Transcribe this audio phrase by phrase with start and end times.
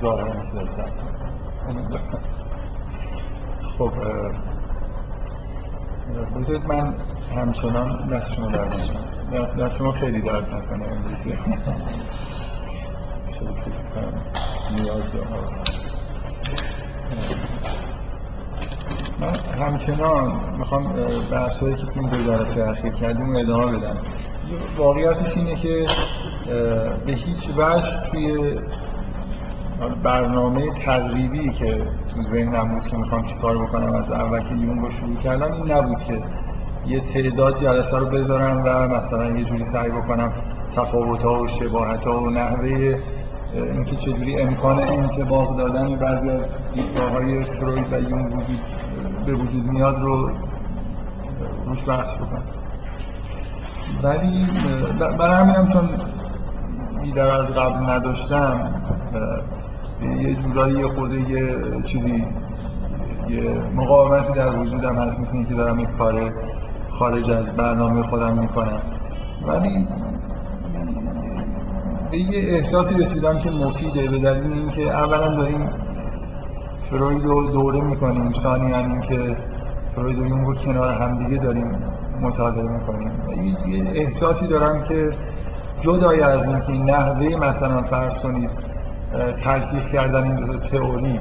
[0.00, 0.42] ظاهرا
[3.78, 3.92] خب
[6.36, 6.94] بذارید من
[7.36, 11.38] همچنان دست شما درد نکنم دست شما خیلی درد نکنه امروزه
[14.76, 15.62] نیاز دارم.
[19.20, 20.92] من همچنان می‌خوام
[21.32, 23.96] بحثایی که تو این دو جلسه اخیر کردیم ادامه بدم.
[24.76, 25.86] واقعیتش اینه که
[27.06, 28.58] به هیچ وجه توی
[30.02, 34.90] برنامه تقریبی که تو ذهنم بود که می‌خوام چیکار بکنم از اول که یون رو
[34.90, 36.22] شروع کردم این نبود که
[36.86, 40.32] یه تعداد جلسه رو بذارم و مثلا یه جوری سعی بکنم
[40.76, 42.94] تفاوت ها و شباهت ها و نحوه
[43.54, 46.40] اینکه چجوری امکان انتباق دادن بعضی از
[46.74, 48.60] دیدگاه های فروید و یون وجود
[49.26, 50.30] به وجود میاد رو
[51.64, 52.42] روش بحث بکنم.
[54.02, 54.46] ولی
[55.18, 55.88] برای همینم چون
[57.02, 58.74] بیدر از قبل نداشتم
[60.02, 62.24] یه جورایی یه خورده یه چیزی
[63.28, 66.32] یه مقاومتی در وجودم هست مثل اینکه دارم یک کار
[66.88, 68.80] خارج از برنامه خودم می‌کنم.
[69.46, 69.88] ولی
[72.10, 75.70] به یه احساسی رسیدم که مفیده به دلیل اینکه اولا داریم
[76.78, 78.32] فروید رو دوره می‌کنیم.
[78.32, 79.36] ثانیا اینکه
[79.94, 81.78] فروید و یونگ رو کنار همدیگه داریم
[82.20, 83.12] مطالعه می‌کنیم.
[83.66, 85.10] یه احساسی دارم که
[85.80, 88.65] جدای از اینکه نحوه مثلا فرض کنید
[89.44, 91.20] تلفیق کردن این دو تئوری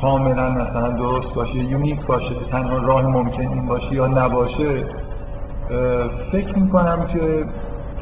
[0.00, 4.84] کاملا مثلا درست باشه یونیک باشه تنها راه ممکن این باشه یا نباشه
[6.32, 7.44] فکر می‌کنم که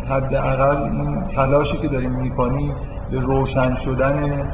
[0.08, 2.74] حداقل این تلاشی که داریم می‌کنیم
[3.10, 4.46] به روشن شدن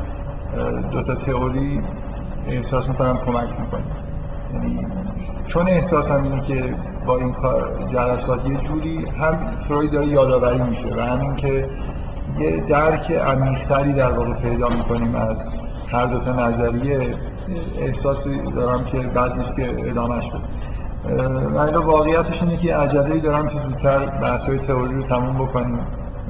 [0.93, 1.81] دو تا تئوری
[2.47, 3.91] احساس می‌کنم کمک می‌کنیم
[4.53, 4.87] یعنی
[5.47, 6.77] چون احساسم اینه که
[7.07, 11.67] با این کار جلسات یه جوری هم فروید داره یادآوری میشه و همین که
[12.39, 15.49] یه درک عمیق‌تری در واقع پیدا می‌کنیم از
[15.89, 17.15] هر دو تا نظریه.
[17.79, 23.59] احساسی دارم که بعد نیست که ادامهش بدم من واقعیتش اینه که عجله دارم که
[23.59, 25.81] زودتر بحث های تئوری رو تموم بکنیم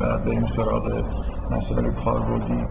[0.01, 1.05] و بریم سراغ
[1.51, 2.67] مسئله کاربردی.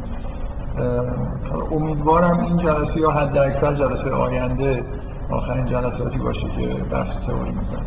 [1.71, 4.83] امیدوارم این جلسه یا حد اکثر جلسه آینده
[5.31, 7.85] آخرین جلساتی باشه که بحث تئوری می‌کنم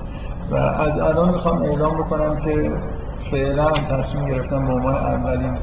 [0.51, 2.73] و از الان می‌خوام اعلام بکنم که
[3.31, 5.59] فعلا تصمیم گرفتم به عنوان اولین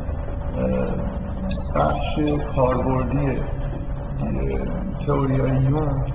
[1.75, 2.19] بخش
[2.55, 3.37] کاربردی
[5.07, 6.13] تئوری یونگ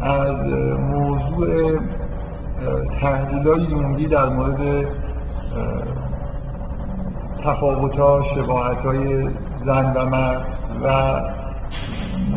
[0.00, 0.46] از
[0.78, 1.80] موضوع
[3.00, 4.88] تحلیل های یونگی در مورد
[7.44, 10.46] تفاوت ها شباهت های زن و مرد
[10.82, 11.20] و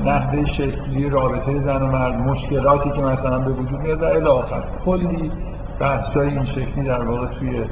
[0.06, 5.32] نحوه شکلی رابطه زن و مرد مشکلاتی که مثلا به وجود میاد و الاخر کلی
[5.80, 7.66] بحث این شکلی در واقع توی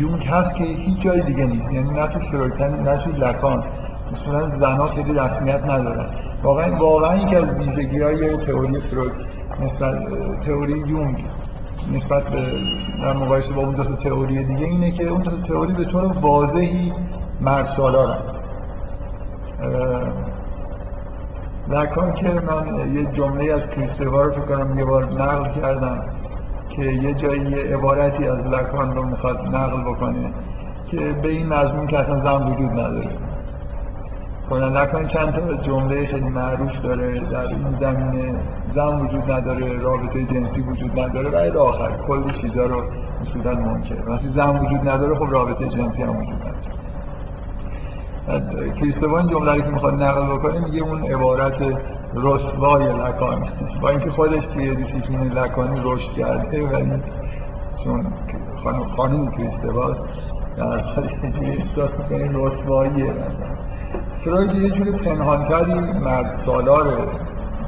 [0.00, 1.72] یونگ هست که هیچ جای دیگه نیست.
[1.72, 3.64] یعنی نه تو فرویتن نه تو لکان.
[4.12, 6.08] اصولا زنها خیلی رسمیت ندارن.
[6.42, 9.12] واقعا واقعا یکی از ویژگی های تئوری فروید
[9.60, 9.94] نسبت
[10.46, 11.24] تئوری یونگ
[11.92, 12.40] نسبت به
[13.02, 16.92] در مقایسه با اون تئوری دیگه اینه که اون تئوری به طور واضحی
[17.40, 18.18] مرد سالارن
[21.68, 26.13] لکان که من یه جمله از کریستوا رو فکر کنم یه بار نقل کردم.
[26.76, 30.32] که یه جایی عبارتی از لکان رو می‌خواد نقل بکنه
[30.86, 33.10] که به این مضمون که اصلا زن وجود نداره.
[34.50, 38.40] کنن نکن چند تا جمله خیلی معروف داره در این زمینه.
[38.72, 42.84] زن وجود نداره رابطه جنسی وجود نداره و آخر کلی چیزا رو
[43.20, 44.10] اصولا منکر.
[44.10, 46.42] وقتی زن وجود نداره خب رابطه جنسی هم وجود
[48.28, 48.70] نداره.
[48.70, 51.62] کریستوان جمله که می‌خواد نقل بکنه میگه اون عبارت
[52.14, 53.42] رسوای لکان
[53.82, 57.02] با اینکه خودش توی دیسیپلین لکانی رشد کرده ولی
[57.84, 58.12] چون
[58.62, 60.04] خانم خانم کریستواست
[60.56, 61.08] در حال
[61.42, 63.54] احساس می‌کنه رسواییه مثلا.
[64.14, 67.08] فروید یه جوری پنهانتری مرد سالار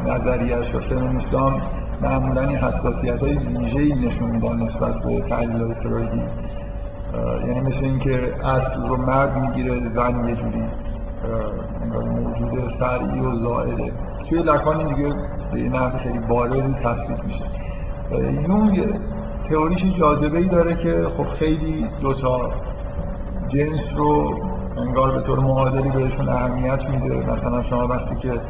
[0.07, 1.63] نظریش و فمینیستان
[2.01, 6.25] معمولا حساسیت های ویژه نشون میدن نسبت به تحلیل های فرویدی
[7.47, 10.65] یعنی مثل اینکه اصل رو مرد می‌گیره زن یه جوری
[11.81, 13.93] انگار موجود فرعی و زائده.
[14.29, 15.15] توی لکان دیگه
[15.53, 17.45] به نحو خیلی بارزی تثبیت میشه.
[18.49, 19.01] یونگ
[19.51, 22.51] تئوریش جاذبه ای داره که خب خیلی دوتا
[23.49, 24.41] جنس رو
[24.77, 27.33] انگار به طور معادلی بهشون اهمیت میده.
[27.33, 28.41] مثلا شما وقتی که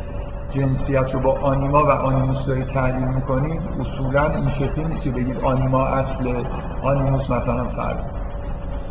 [0.51, 5.39] جنسیت رو با آنیما و آنیموس دارید تحلیل می‌کنید اصولا این شکلی نیست که بگید
[5.45, 6.43] آنیما اصل
[6.83, 8.05] آنیموس مثلا فرد.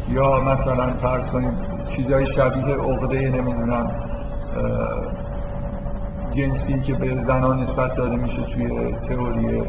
[0.09, 1.53] یا مثلا فرض کنید
[1.89, 3.91] چیزهای شبیه عقده نمی‌دونم
[6.35, 9.63] جنسی که به زنان نسبت داده میشه توی تئوری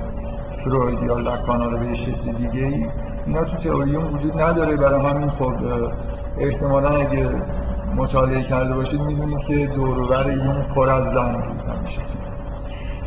[0.52, 2.86] فروید یا لکانا رو به شکل دیگه ای
[3.26, 4.76] اینا تو تئوری وجود نداره.
[4.76, 5.54] برای همین خب
[6.38, 7.30] احتمالا اگه
[7.96, 11.90] مطالعه کرده باشید می‌دونید که دوروبر یون پر از زن بود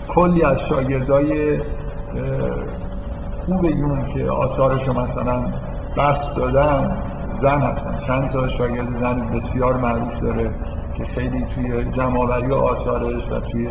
[0.08, 1.58] کلی از شاگردای
[3.46, 5.44] خوب یون که آثارش رو مثلا
[5.98, 7.04] بست دادن
[7.36, 7.98] زن هستن.
[7.98, 10.52] چند تا شاگرد زن بسیار معروف داره.
[11.00, 13.70] که خیلی توی جمعآوری و آثارش و توی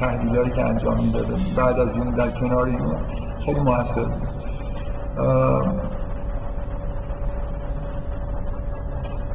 [0.00, 2.96] تحلیلایی که انجام می‌داده بعد از اون در کنار یون
[3.46, 4.06] خیلی موثر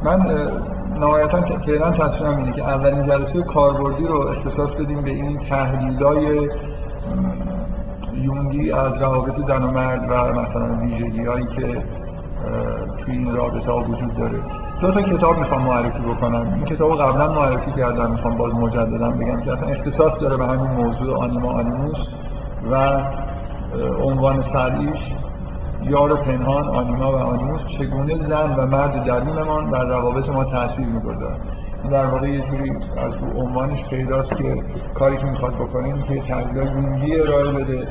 [0.04, 0.50] من
[1.00, 6.50] نهایتا فعلا تصمیمم اینه که اولین جلسه کاربردی رو اختصاص بدیم به این تحلیلای
[8.14, 11.84] یونگی از روابط زن و مرد و مثلا ویژگی هایی که
[12.98, 14.40] توی این رابطه ها وجود داره.
[14.82, 16.54] دو تا کتاب می‌خوام معرفی بکنم.
[16.56, 20.72] این کتاب قبلا معرفی کردم می‌خوام باز مجددا بگم که اصلا اختصاص داره به همین
[20.72, 22.06] موضوع آنیما آنیموس
[22.72, 23.00] و
[24.04, 25.14] عنوان فرعیش
[25.84, 31.40] یار پنهان آنیما و آنیموس چگونه زن و مرد درونمان بر روابط ما تاثیر می‌گذارد؟
[31.92, 34.56] در واقع یه جوری از اون عنوانش پیداست که
[34.94, 37.88] کاری که می‌خواد بکنه که تحلیل یونگی ارائه بده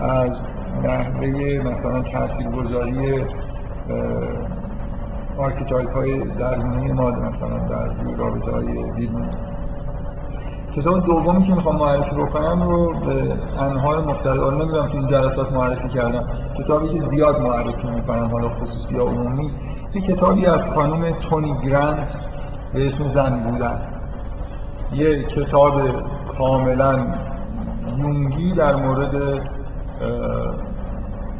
[0.00, 0.44] از
[0.84, 3.24] نحوه مثلا تاثیرگذاری
[5.38, 9.30] archetype های درونی ما مثلا در رابطه های بیرونی
[10.76, 15.88] کتاب دومی که می‌خوام معرفی بکنم رو به انهای مختلف نمی‌دونم تو این جلسات معرفی
[15.88, 16.28] کردم.
[16.58, 19.50] کتابی که زیاد معرفی می‌کنم حالا خصوصی یا عمومی.
[19.94, 22.18] یه کتابی از خانم تونی گرانت
[22.74, 23.82] به اسم زن بودن.
[24.92, 25.80] یه کتاب
[26.38, 27.06] کاملا
[27.96, 29.42] یونگی در مورد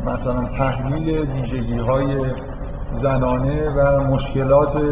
[0.07, 2.27] مثلا تحلیل ویژگی های
[2.93, 4.83] زنانه و مشکلات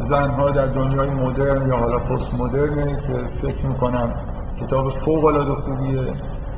[0.00, 4.14] زنها در دنیای مدرن یا حالا پست مدرنه که فکر می‌کنم
[4.60, 6.14] کتاب فوق العاده خوبیه.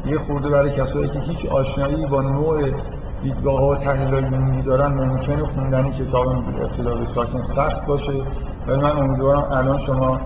[0.07, 2.71] یه خورده برای کسایی که هیچ آشنایی با نوع
[3.23, 8.13] دیدگاه ها و تحلیل یونگی دارن ممکنه خوندن کتاب ابتدا به ساکن سخت باشه.
[8.67, 10.21] ولی من امیدوارم الان شما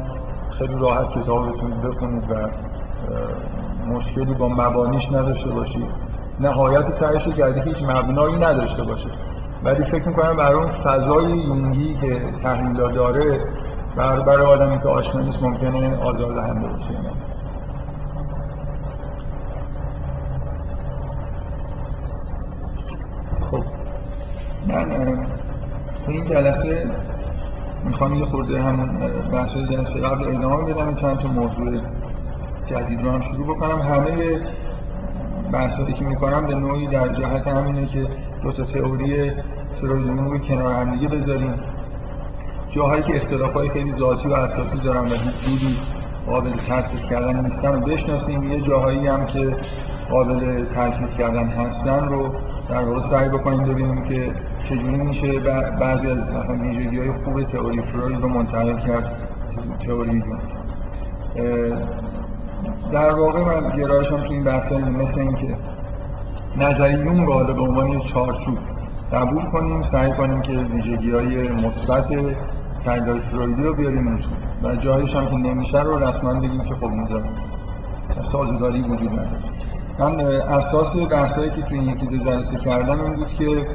[0.50, 2.48] خیلی راحت کتاب بتونید بخونید و
[3.86, 6.07] مشکلی با مبانیش نداشته باشید.
[6.40, 9.08] نهایت سعیش رو کرده که هیچ مبنایی نداشته باشه.
[9.64, 13.40] ولی فکر می‌کنم برای اون فضای یونگی که تحلیل داره
[13.96, 16.94] برای, برای آدمی که آشنا نیست ممکنه آزاردهنده باشه.
[23.50, 23.64] خب.
[24.68, 24.92] من
[26.08, 26.90] این جلسه
[27.84, 28.98] می‌خوام یه خورده همون
[29.32, 30.94] بحث جلسه قبل ادامه بدم.
[30.94, 31.80] چند تا موضوع
[32.66, 33.80] جدید رو هم شروع بکنم.
[33.80, 34.40] همه
[35.52, 38.06] بحثایی که می‌کنم به نوعی در جهت همینه که
[38.42, 39.32] دو تا تئوری
[39.80, 41.54] فرویدیون رو کنار هم دیگه بذاریم.
[42.68, 45.78] جاهایی که اختلاف های خیلی ذاتی و اساسی دارن و هیچ جوری
[46.26, 48.42] قابل ترکیب کردن نیستن رو بشناسیم.
[48.42, 49.56] یه جاهایی هم که
[50.10, 52.34] قابل ترکیب کردن هستن رو
[52.68, 55.38] در واقع سعی بکنیم ببینیم که چجوری میشه
[55.80, 59.16] بعضی از مثلا ویژگی های خوب تئوری فروید رو منتقل کرد
[59.86, 60.22] تئوری
[62.92, 65.56] در واقع من گرایشم تو این بحث مثل این که
[66.56, 68.58] نظری یونگ حالا به عنوان چارچوب
[69.12, 72.08] قبول کنیم سعی کنیم که ویژگی های مثبت
[72.84, 74.20] تحلیل فرویدی رو بیاریم اون
[74.62, 77.22] و جایش هم که نمیشه رو رسما بگیم که خب اونجا
[78.22, 79.42] سازگاری وجود نداره.
[79.98, 83.66] من اساس بحثایی که تو این یکی دو جلسه کردم این بود که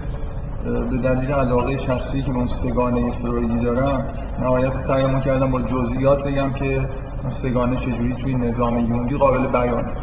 [0.63, 4.07] به دلیل علاقه شخصی که اون سگانه فرویدی دارم
[4.39, 6.90] نهایت سعیمون کردم با جزئیات بگم که
[7.30, 9.94] سه‌گانه چجوری توی نظام یونگی قابل بیانه.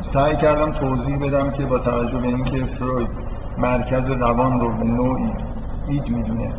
[0.00, 3.08] سعی کردم توضیح بدم که با توجه به اینکه فروید
[3.58, 5.30] مرکز روان رو به نوعی
[5.88, 6.54] id می‌دونه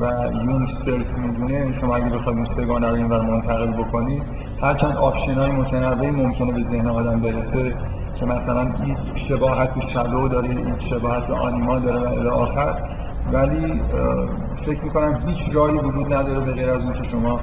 [0.00, 4.22] و یونگ self می‌دونه شما اگه بخواید اون سه‌گانه رو اینور منتقل بکنید
[4.62, 7.74] هرچند option های متنوعی ممکنه به ذهن آدم برسه
[8.14, 12.82] که مثلا این شباهت به shadow داره این شباهت به آنیما داره و الی آخر.
[13.32, 13.82] ولی
[14.54, 17.40] فکر می‌کنم هیچ راهی وجود نداره به غیر از اون که شما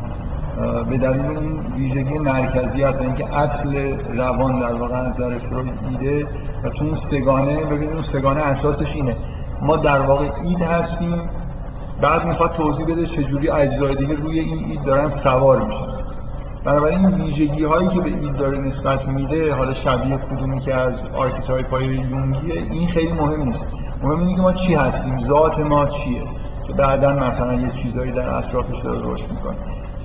[0.90, 6.28] به دلیل اون ویژگی مرکزیت اینکه اصل روان در واقع از نظر فروید id ه
[6.64, 9.16] و تو اون سه‌گانه ببینید اون سه‌گانه اساسش اینه.
[9.62, 11.22] ما در واقع id هستیم
[12.02, 15.96] بعد می‌خواد توضیح بده چجوری اجزای دیگه روی این id دارن سوار میشن.
[16.66, 21.02] بنابراین این ویژگی هایی که به id داره نسبت میده حالا شبیه کدومی که از
[21.16, 23.66] archetype های یونگیه این خیلی مهم نیست.
[24.04, 26.22] مهم اینه که ما چی هستیم ذات ما چیه؟
[26.68, 29.56] که بعدا مثلا یه چیزایی در اطرافش داره رشد می‌کنه.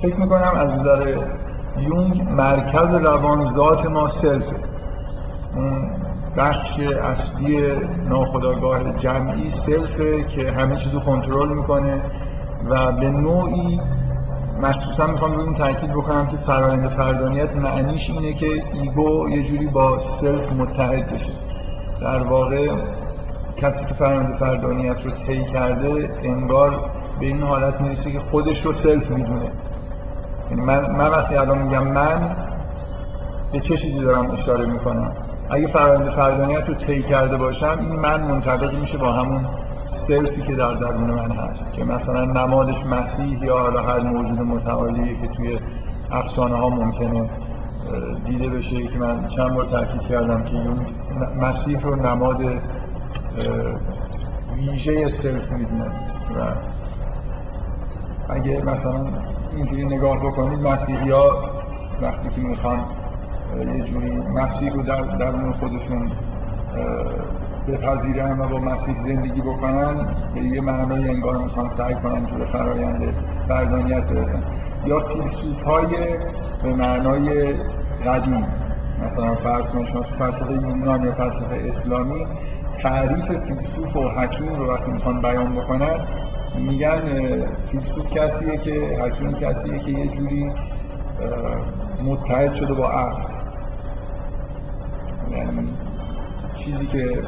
[0.01, 1.15] فکر می‌کنم از نظر
[1.77, 4.55] یونگ مرکز روان ذات ما self ه
[5.55, 5.91] اون
[6.37, 7.75] بخش اصلی
[8.09, 12.01] ناخودآگاه جمعی self ه که همه چیزو کنترل می‌کنه
[12.69, 13.79] و به نوعی
[14.61, 19.67] مخصوصا می‌خوام روی این تاکید بکنم که فرایند فردانیت معنیش اینه که ego یه جوری
[19.67, 21.33] با self متحد بشه.
[22.01, 22.67] در واقع
[23.57, 28.71] کسی که فرآیند فردانیت رو طی کرده انگار به این حالت می‌رسه که خودش رو
[28.71, 29.51] self می‌دونه.
[30.51, 32.35] یعنی من, من وقتی الان میگم من
[33.51, 35.13] به چه چیزی دارم اشاره می‌کنم؟
[35.49, 39.45] اگه فرآیند فردانیت رو طی کرده باشم این من منطبق میشه با همون
[39.87, 41.71] self ی که در درون من هست.
[41.71, 45.59] که مثلا نمادش مسیح یا حالا هر موجود متعالی که توی
[46.11, 47.29] افسانه ها ممکنه
[48.25, 50.57] دیده بشه که من چند بار تاکید کردم که
[51.41, 52.41] مسیح رو نماد
[54.55, 55.85] ویژه سلف می‌دونه
[56.37, 56.53] و
[58.29, 59.05] اگه مثلا
[59.55, 61.51] اینجوری نگاه بکنید مسیحی ها
[62.01, 62.85] وقتی که می‌خوان
[63.77, 66.11] یه جوری مسیح رو در درون خودشون
[67.67, 72.45] بپذیرن و با مسیح زندگی بکنن به یه معنای انگار می‌خوان سعی کنن که به
[72.45, 73.13] فرایند
[73.47, 74.43] فردانیت برسن.
[74.85, 76.17] یا فیلسوف های
[76.63, 77.53] به معنای
[78.05, 78.47] قدیم
[79.01, 82.25] مثلا فرض کنید شما تو فلسفه یونان یا فلسفه اسلامی
[82.83, 86.07] تعریف فیلسوف و حکیم رو وقتی می‌خوان بیان بکنن
[86.59, 87.01] میگن
[87.67, 88.71] فیلسوف کسیه که
[89.03, 90.53] حکیم کسیه که یه جوری
[92.03, 93.23] متحد شده با عقل.
[95.31, 95.73] یعنی
[96.55, 97.23] چیزی که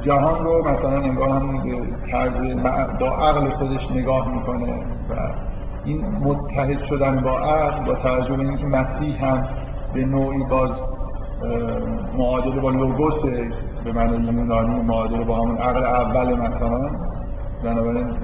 [0.00, 2.40] جهان رو مثلا انگار هم به طرز
[3.00, 4.74] با عقل خودش نگاه می‌کنه
[5.10, 5.34] و
[5.84, 9.48] این متحد شدن با عقل با توجه به اینکه مسیح هم
[9.94, 10.80] به نوعی باز
[12.18, 13.24] معادله با لوگوس
[13.84, 16.90] به معنی یونانی معادله با همون عقل اول مثلا
[17.64, 18.16] بنابراین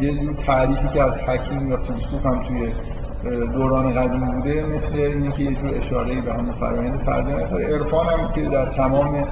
[0.00, 2.72] یه جور تعریفی که از حکیم یا فیلسوف هم توی
[3.54, 8.28] دوران قدیم بوده مثل اینه که یه جور اشاره به همون فرآیند فردانیت عرفان هم
[8.28, 9.24] که در تمام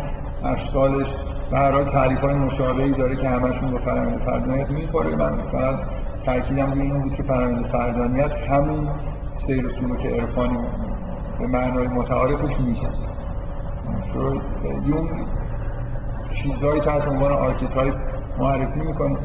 [0.44, 1.14] اشکالش
[1.50, 5.16] به هر حال تعریف های مشابهی داره که همشون با فرآیند فردانیت می‌خوره.
[5.16, 5.78] من فقط
[6.26, 8.88] تاکیدم روی این بود که فرآیند فردانیت همون
[9.36, 10.58] سیر و سلوک عرفانی
[11.38, 13.08] به معنای متعارفش نیست.
[14.86, 15.08] یونگ
[16.30, 17.94] چیزهایی تحت عنوان archetype
[18.38, 19.18] معرفی می‌کنه.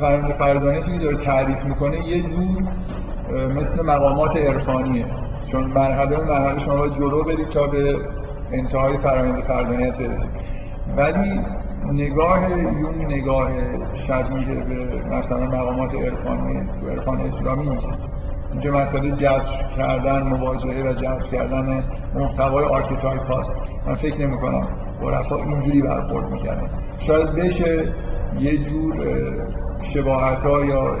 [0.00, 2.62] فرآیند فردانیتی که داره تعریف می‌کنه یه جور
[3.54, 5.06] مثل مقامات عرفانیه.
[5.46, 7.96] چون مرحله مرحله شما باید جلو برید تا به
[8.52, 10.30] انتهای فرآیند فردانیت برسید.
[10.96, 11.40] ولی
[11.92, 13.48] نگاه یونگ نگاه
[13.94, 18.04] شبیه به مثلا مقامات عرفانی تو عرفان اسلامی نیست.
[18.50, 23.58] اینجا مسئله جذب کردن مواجهه و جذب کردن محتوای archetype هاست.
[23.86, 24.68] من فکر نمی کنم
[25.08, 26.70] عرفا اینجوری برخورد می‌کردن.
[26.98, 27.92] شاید بشه
[28.38, 28.94] یه جور
[29.82, 30.94] شباهت یا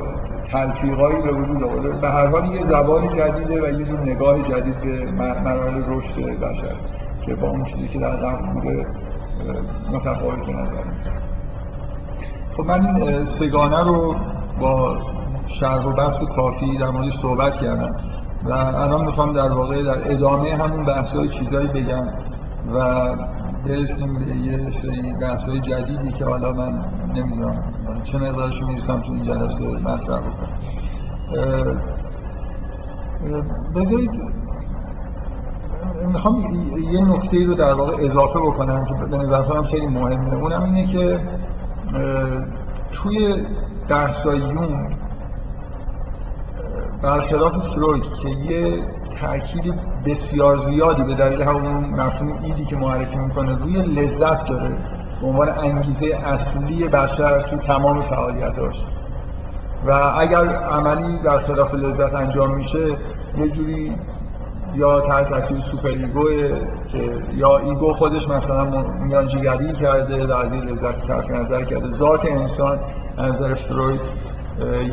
[0.52, 4.80] تلفیقایی به وجود آورده به هر حال یه زبان جدیده و یه جور نگاه جدید
[4.80, 5.10] به
[5.44, 6.74] مراحل رشد بشر
[7.26, 8.86] که با اون چیزی که در قبل بوده
[9.92, 11.20] متفاوت به نظر می‌رسه.
[12.56, 14.14] خب من این سگانه رو
[14.60, 14.98] با
[15.46, 17.90] شرح و بحث کافی در موردش صحبت کردم
[18.44, 22.06] و الان می‌خوام در واقع در ادامه همون بحث های چیزایی بگم
[22.74, 23.10] و
[23.66, 27.72] برسیم به یه سری بحث های جدیدی که حالا من نمی‌دونم.
[28.02, 30.58] چه مقدارشو می‌رسم تو این جلسه مطرح بکنم.
[33.76, 34.10] بذارید
[36.06, 36.40] می‌خوام
[36.92, 40.34] یه نکته رو در واقع اضافه بکنم که به نظر خیلی مهمه.
[40.34, 41.20] اونم اینه که
[42.92, 43.46] توی
[43.88, 44.96] بحثای یون
[47.02, 48.84] برخلاف فروید که یه
[49.20, 49.74] تأکید
[50.06, 54.70] بسیار زیادی به دلیل همون مفهوم ایدی که معرفی می‌کنه روی لذت داره.
[55.20, 58.76] به عنوان انگیزه اصلی بشر تو تمام فعالیتاش
[59.86, 62.88] و اگر عملی در خلاف لذت انجام میشه
[63.38, 63.94] یه جوری
[64.74, 66.60] یا تحت تاثیر superego ه
[66.92, 71.88] که یا ego خودش مثلا میانجیگری کرده در از لذت صرف نظر کرده.
[71.88, 72.78] ذات انسان
[73.18, 74.00] نظر فروید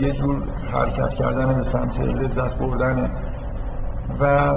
[0.01, 0.43] یه جور
[0.73, 3.09] حرکت کردن به سمت لذت بردنه.
[4.19, 4.53] و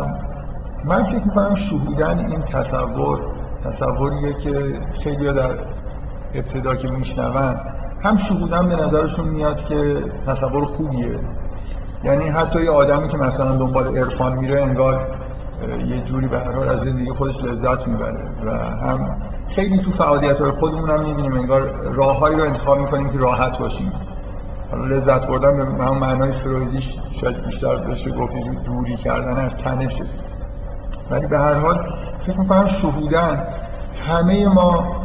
[0.84, 3.20] من فکر می‌کنم شهودن این تصور
[3.64, 5.58] تصوریه که خیلی در
[6.34, 7.60] ابتدا که میشنون
[8.02, 11.18] هم شهودن به نظرشون میاد که تصور خوبیه.
[12.04, 15.16] یعنی حتی یه آدمی که مثلا دنبال عرفان میره انگار
[15.86, 19.16] یه جوری به هر از زندگی خودش لذت می‌بره و هم
[19.48, 23.92] خیلی تو فعالیت های خودمون هم می‌بینیم انگار راههایی رو انتخاب می‌کنیم که راحت باشیم.
[24.70, 28.34] حالا لذت بردن به معنای فرویدیش شاید بیشتر بشه گفت
[28.64, 30.04] دوری کردن از تنشه
[31.10, 33.46] ولی به هر حال فکر می‌کنم شهودن
[34.08, 35.00] همه ما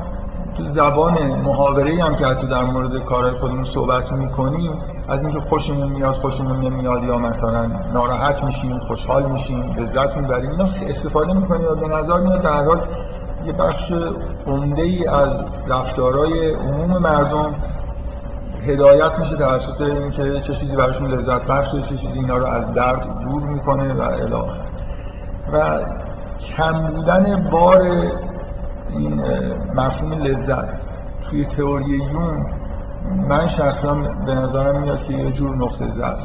[0.57, 4.71] تو زبان محاوره هم که حتی در مورد کارهای خودمون صحبت می‌کنیم
[5.07, 10.67] از اینکه خوشمون میاد خوشمون نمیاد یا مثلا ناراحت میشیم خوشحال میشیم لذت می‌بریم اینا
[10.87, 12.87] استفاده می‌کنیم و به نظر میاد در حال
[13.45, 13.93] یه بخش
[14.47, 15.29] عمده ای از
[15.67, 17.55] رفتارهای عموم مردم
[18.65, 23.19] هدایت میشه توسط اینکه چه چیزی براشون لذت بخشه چه چیزی اینا رو از درد
[23.19, 24.51] دور می‌کنه و الی
[25.53, 25.83] و
[26.57, 27.81] کم بودن بار
[28.89, 29.21] این
[29.75, 30.85] مفهوم لذت
[31.29, 32.45] توی تئوری یون
[33.29, 33.93] من شخصا
[34.25, 36.19] به نظرم میاد که یه جور نقطه ضعف.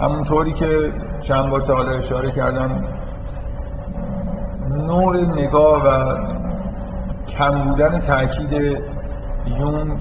[0.00, 2.84] همونطوری که چند بار تا اشاره کردم
[4.70, 6.14] نوع نگاه و
[7.26, 8.52] کم بودن تاکید
[9.46, 9.96] یون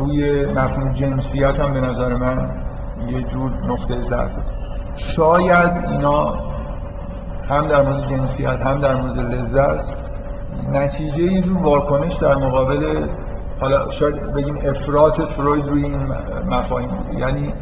[0.00, 2.50] روی مفهوم جنسیت هم به نظر من
[3.08, 4.30] یه جور نقطه ضعف.
[4.96, 6.34] شاید اینا
[7.48, 9.92] هم در مورد جنسیت هم در مورد لذت
[10.72, 13.06] نتیجه یه جور واکنش در مقابل
[13.60, 16.06] حالا شاید بگیم افراط فروید روی این
[16.48, 16.90] مفاهیم.
[17.18, 17.54] یعنی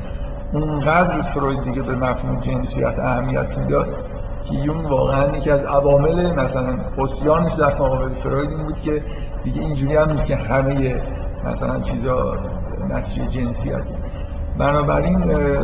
[0.53, 3.97] اونقدر فروید دیگه به مفهوم جنسیت اهمیت می‌داد
[4.45, 9.03] که یون واقعا یکی از عوامل مثلا حسیانش در مقابل فروید این بود که
[9.45, 11.01] دیگه اینجوری هم نیست که همه
[11.45, 12.37] مثلا چیزا
[12.91, 13.95] نتیجه جنسیتی
[14.59, 15.19] بنابراین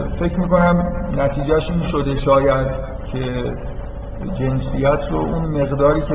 [0.09, 2.67] فکر می‌کنم نتیجهش این شده شاید
[3.13, 3.55] که
[4.35, 6.15] جنسیت رو اون مقداری که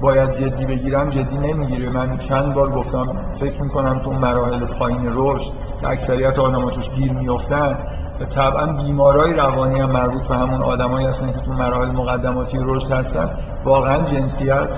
[0.00, 1.90] باید جدی بگیرم جدی نمی‌گیره.
[1.90, 3.06] من چند بار گفتم
[3.40, 7.78] فکر می‌کنم تو مراحل پایین رشد که اکثریت آدم توش گیر میفتن
[8.34, 13.30] طبعا بیمارای روانی هم مربوط به همون آدمایی هستن که تو مراحل مقدماتی رشد هستن
[13.64, 14.68] واقعا جنسیت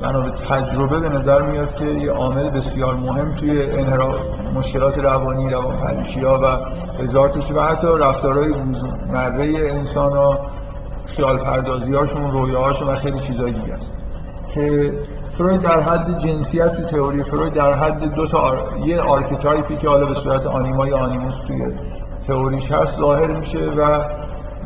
[0.00, 4.16] بنا به تجربه به نظر میاد که یه عامل بسیار مهم توی انحراف
[4.54, 6.46] مشکلات روانی روانپریشی ها و
[7.02, 10.38] هزار و حتی رفتارهای روزمره انسان ها
[11.06, 13.96] خیال پردازی هاشون رویاهاشون و خیلی چیزای دیگه است.
[14.54, 14.92] که
[15.30, 18.72] فروید در حد جنسیت تو تئوری فروید در حد دو تا آر...
[18.84, 21.66] یه archetype ی که حالا به صورت آنیما یا animus توی
[22.26, 24.04] تئوریش هست ظاهر میشه و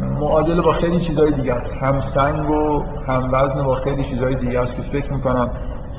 [0.00, 1.72] معادل با خیلی چیزای دیگه است.
[1.72, 5.50] هم سنگ و هم وزن با خیلی چیزای دیگه است که فکر می‌کنم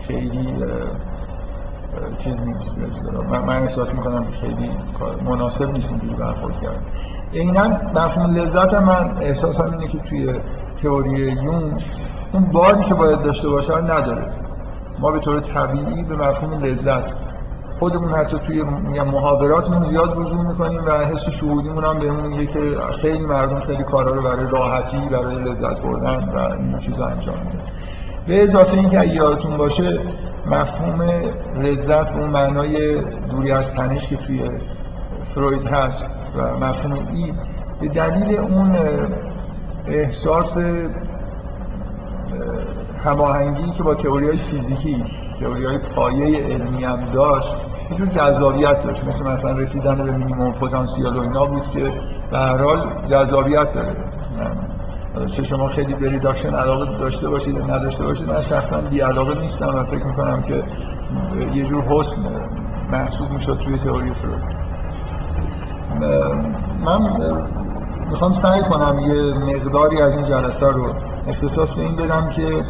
[0.07, 0.53] خیلی
[2.17, 2.77] چیز نیست.
[3.29, 4.71] من, من احساس می‌کنم خیلی
[5.25, 6.79] مناسب نیست اینجوری برخورد کرد.
[7.33, 10.33] عینا مفهوم لذت من احساسم اینه که توی
[10.81, 11.77] تئوری یون
[12.33, 14.27] اون باری که باید داشته باشه نداره.
[14.99, 17.24] ما به طور طبیعی به مفهوم لذت
[17.79, 18.63] خودمون حتی توی
[19.01, 24.15] محاوراتمون زیاد وضوح می‌کنیم و حس شهودیمون هم بهمون میگه که خیلی مردم خیلی کارا
[24.15, 27.63] رو برای راحتی برای لذت بردن و این چیزا انجام میدن
[28.27, 29.99] به اضافه اینکه اگه یادتون باشه
[30.45, 31.01] مفهوم
[31.61, 34.49] لذت اون معنای دوری از تنش که توی
[35.35, 37.33] فروید هست و مفهوم ای
[37.81, 38.75] به دلیل اون
[39.87, 40.57] احساس
[43.03, 45.03] هماهنگی که با تئوری های فیزیکی
[45.39, 47.55] تئوری های پایه علمی هم داشت
[47.91, 49.03] یه جور جذابیت داشت.
[49.03, 51.93] مثل مثلا رسیدن به مینیموم پتانسیل و اینا بود که
[52.31, 53.95] به هر حال جذابیت داره.
[55.25, 59.75] چه شما خیلی به reduction علاقه داشته باشید نداشته باشید من شخصا بی علاقه نیستم
[59.75, 60.63] و فکر می‌کنم که
[61.53, 62.21] یه جور حسن
[62.91, 64.55] محسوب می‌شد توی تئوری فروید
[66.85, 66.99] من
[68.09, 70.93] می‌خوام سعی کنم یه مقداری از این جلسه رو
[71.27, 72.63] اختصاص به این بدم که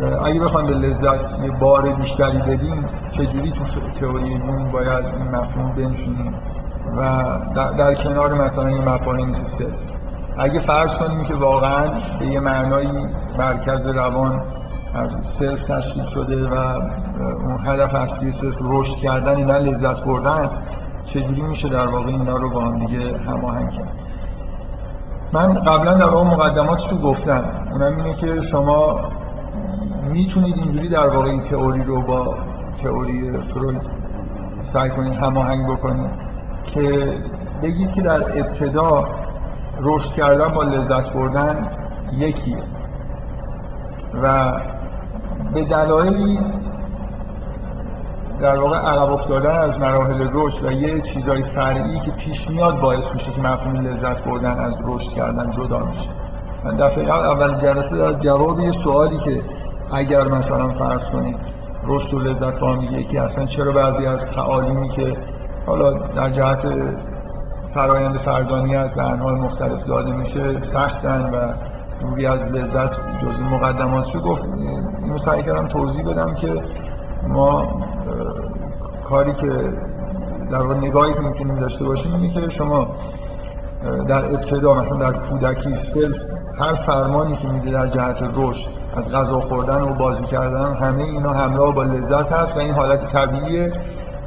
[0.00, 3.64] اگه بخوایم به لذت یه بار بیشتری بدیم چجوری تو
[4.00, 6.34] تئوری یونگ باید این مفهوم بنشونیم
[6.96, 7.24] و
[7.54, 9.64] در, کنار مثلا یه مفاهیم مثل
[10.38, 13.06] اگه فرض کنیم که واقعا به یه معنایی
[13.38, 14.42] مرکز روان
[14.94, 16.54] از self تشکیل شده و
[17.18, 20.50] اون هدف اصلی self رشد کردن نه لذت بردن
[21.04, 23.92] چجوری میشه در واقع اینا رو با هم دیگه هماهنگ کرد؟
[25.32, 29.00] من قبلا در واقع مقدماتش رو گفتم؟ اونم اینه که شما
[30.12, 32.34] می‌تونید اینجوری در واقع این تئوری رو با
[32.82, 33.82] تئوری فروید
[34.60, 36.10] سعی کنید هماهنگ بکنید
[36.64, 37.14] که
[37.62, 39.04] بگید که در ابتدا
[39.80, 41.70] رشد کردن با لذت بردن
[42.12, 42.62] یکیه.
[44.22, 44.52] و
[45.54, 46.38] به دلایلی
[48.40, 53.14] در واقع عقب افتادن از مراحل رشد و یه چیزای فرعی که پیش میاد باعث
[53.14, 56.10] میشه که مفهوم لذت بردن از رشد کردن جدا میشه.
[56.64, 59.42] من دفعه اول جلسه در جواب یه سوالی که
[59.92, 61.36] اگر مثلا فرض کنید
[61.86, 65.16] رشد و لذت با هم یکی هستن چرا بعضی از تعالیمی که
[65.66, 66.66] حالا در جهت
[67.74, 71.52] فرایند فردانیت به انواع مختلف داده میشه سختن و
[72.00, 74.44] دوری از لذت جزء مقدماتشو گفت
[75.02, 76.62] اینو سعی کردم توضیح بدم که
[77.28, 77.82] ما
[79.04, 79.52] کاری که
[80.50, 82.88] در نگاهی که می‌تونیم داشته باشیم اینه که شما
[84.08, 86.16] در ابتدا مثلا در کودکی self
[86.58, 91.32] هر فرمانی که میده در جهت رشد از غذا خوردن و بازی کردن همه اینا
[91.32, 93.72] همراه با لذت هست و این حالت طبیعیه.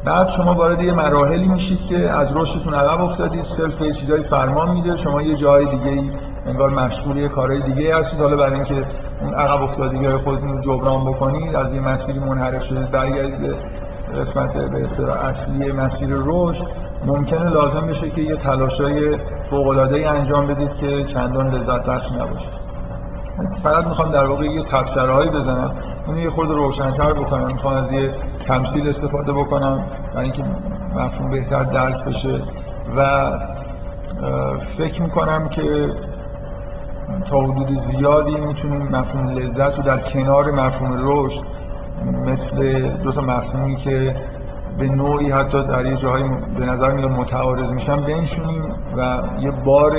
[0.05, 4.71] بعد شما وارد یه مراحلی میشید که از رشدتون عقب افتادید self یه چیزای فرمان
[4.71, 6.11] میده شما یه جای دیگه ای
[6.45, 8.19] انگار مشغول یه کارهای دیگه هستید.
[8.19, 8.85] حالا برای اینکه
[9.21, 13.55] اون عقب افتادگی های خودتون رو جبران بکنید از این مسیری منحرف شدید برگردید به
[14.19, 16.84] قسمت به اصطلاح اصلی مسیر رشد.
[17.05, 22.49] ممکنه لازم بشه که یه تلاشای فوق العاده انجام بدید که چندان لذت بخش نباشه.
[23.63, 25.71] فقط می‌خوام در واقع یه تبصره بزنم
[26.07, 27.45] اون یه خود روشنتر بکنم.
[27.45, 28.13] می‌خوام از یه
[28.47, 30.43] تمثیل استفاده بکنم برای اینکه
[30.95, 32.41] مفهوم بهتر درک بشه
[32.97, 33.31] و
[34.77, 35.89] فکر می‌کنم که
[37.29, 41.43] تا حدود زیادی می‌تونیم مفهوم لذت رو در کنار مفهوم رشد
[42.25, 44.15] مثل دو تا مفهومی که
[44.79, 46.23] به نوعی حتی در یه جاهای
[46.59, 48.63] به نظر میاد متعارض میشن بنشونیم
[48.97, 49.95] و یه بار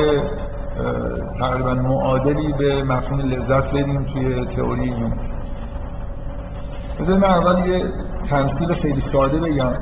[1.38, 5.12] تقریبا معادلی به مفهوم لذت بدیم توی تئوری یون
[6.98, 7.82] بذارید من اول یه
[8.30, 9.72] تمثیل خیلی ساده بگم.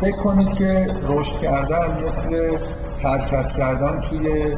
[0.00, 2.58] فکر کنید که رشد کردن مثل
[3.02, 4.56] حرکت کردن توی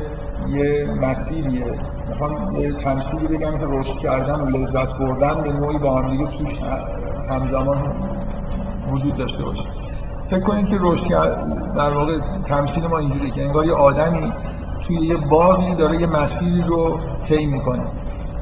[0.49, 1.79] یه مسیریه.
[2.09, 6.27] می‌خوام یه تمثیلی بگم که رشد کردن و لذت بردن به نوعی با هم دیگه
[6.27, 6.59] توش
[7.31, 7.95] همزمان
[8.91, 9.65] وجود داشته باشه.
[10.31, 11.09] فکر کنید که رشد
[11.75, 14.33] در واقع تمثیل ما اینجوریه که انگار یه آدمی
[14.87, 17.87] توی یه باغی داره یه مسیری رو طی می‌کنه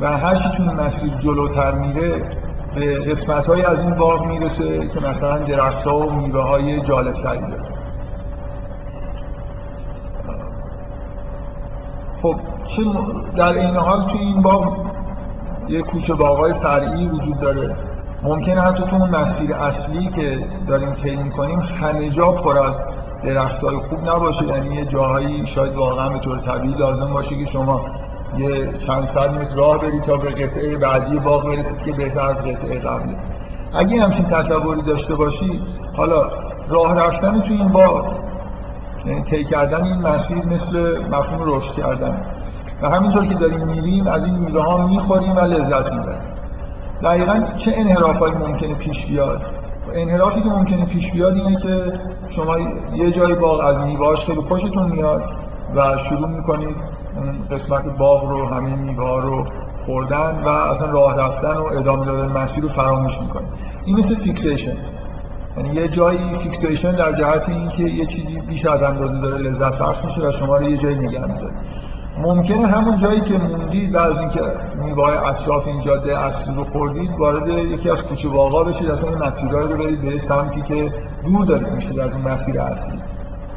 [0.01, 2.39] و هر چی توی مسیر جلوتر میره
[2.75, 7.73] به قسمت از این باغ می‌رسه که مثلا درخت ها و میوه های جالب داره.
[12.23, 12.35] خب
[13.37, 14.77] در این حال توی این باغ
[15.69, 17.77] یه کوچه باغای فرعی وجود داره.
[18.23, 22.83] ممکنه حتی تو اون مسیر اصلی که داریم طی می‌کنیم همه جا پر از
[23.25, 24.45] درختای خوب نباشه.
[24.45, 27.87] یعنی یه جاهایی شاید واقعا به طور طبیعی لازم باشه که شما
[28.39, 32.43] یه چند صد متر راه برید تا به قطعه بعدی باغ برسید که بهتر از
[32.43, 33.17] قطعه قبلی
[33.73, 35.61] اگه همچین تصوری داشته باشی
[35.97, 36.31] حالا
[36.69, 38.17] راه رفتن تو این باغ
[39.07, 42.27] یعنی طی کردن این مسیر مثل مفهوم رشد کردن.
[42.83, 46.32] و همینطور که داریم میریم از این میوه ها می‌خوریم و لذت می‌بریم.
[47.03, 49.43] دقیقا چه انحرافایی ممکنه پیش بیاد؟
[49.93, 51.93] انحرافی که ممکنه پیش بیاد اینه که
[52.29, 52.59] شما
[52.95, 55.23] یه جای باغ از میوهاش خیلی خوشتون میاد
[55.75, 56.77] و شروع می‌کنید
[57.17, 59.47] اون قسمت باغ رو همه میوه رو
[59.87, 63.49] خوردن و اصلا راه رفتن و ادامه دادن مسیر رو فراموش می‌کنید.
[63.85, 64.77] این مثل fixation.
[65.57, 70.05] یعنی یه جایی fixation در جهت اینکه یه چیزی بیش از اندازه داره لذت بخش
[70.05, 71.55] میشه و شما رو یه جایی نگه میداره.
[72.19, 74.41] ممکنه همون جایی که موندید و از اینکه
[74.75, 79.19] میوه اطراف این جاده اصلی رو خوردید وارد یکی از کوچه باغا بشید اصلا این
[79.19, 80.93] مسیرهایی رو برید به سمتی که
[81.25, 83.03] دور دارید میشید از این مسیر اصلی.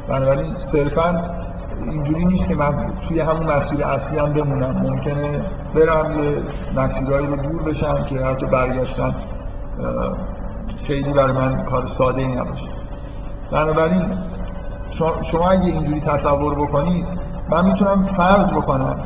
[0.08, 1.24] بنابراین صرفا
[1.84, 4.76] اینجوری نیست که من توی همون مسیر اصلی هم بمونم.
[4.76, 6.42] ممکنه برم یه
[6.76, 9.14] مسیرهایی رو دور بشم که حتی برگشتن
[10.84, 12.68] خیلی برای من کار ساده ای نباشه.
[13.50, 14.02] بنابراین
[15.30, 17.06] شما اگه اینجوری تصور بکنید
[17.48, 19.00] من می‌تونم فرض بکنم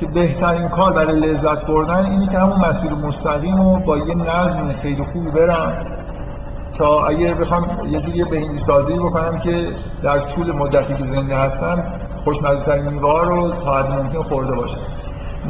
[0.00, 4.72] که بهترین کار برای لذت بردن اینی که همون مسیر مستقیم رو با یه نظم
[4.72, 5.86] خیلی خوبی برم
[6.78, 9.68] تا اگر بخوام یه جوری بهینی سازی بکنم که
[10.02, 11.84] در طول مدتی که زنده هستم
[12.24, 14.80] خوشمزه ترین میوه رو تا حد ممکن خورده باشم.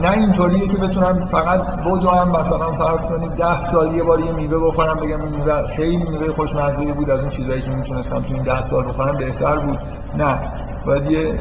[0.03, 4.33] نه اینطوریه که بتونم فقط بدو هم مثلا فرض کنید ده سال یه بار یه
[4.33, 8.35] میوه بخورم بگم این میوه خیلی میوه خوشمزه بود از اون چیزایی که می‌تونستم تو
[8.35, 9.79] این ده سال بخورم بهتر بود.
[10.17, 10.39] نه.
[10.87, 11.41] باید یه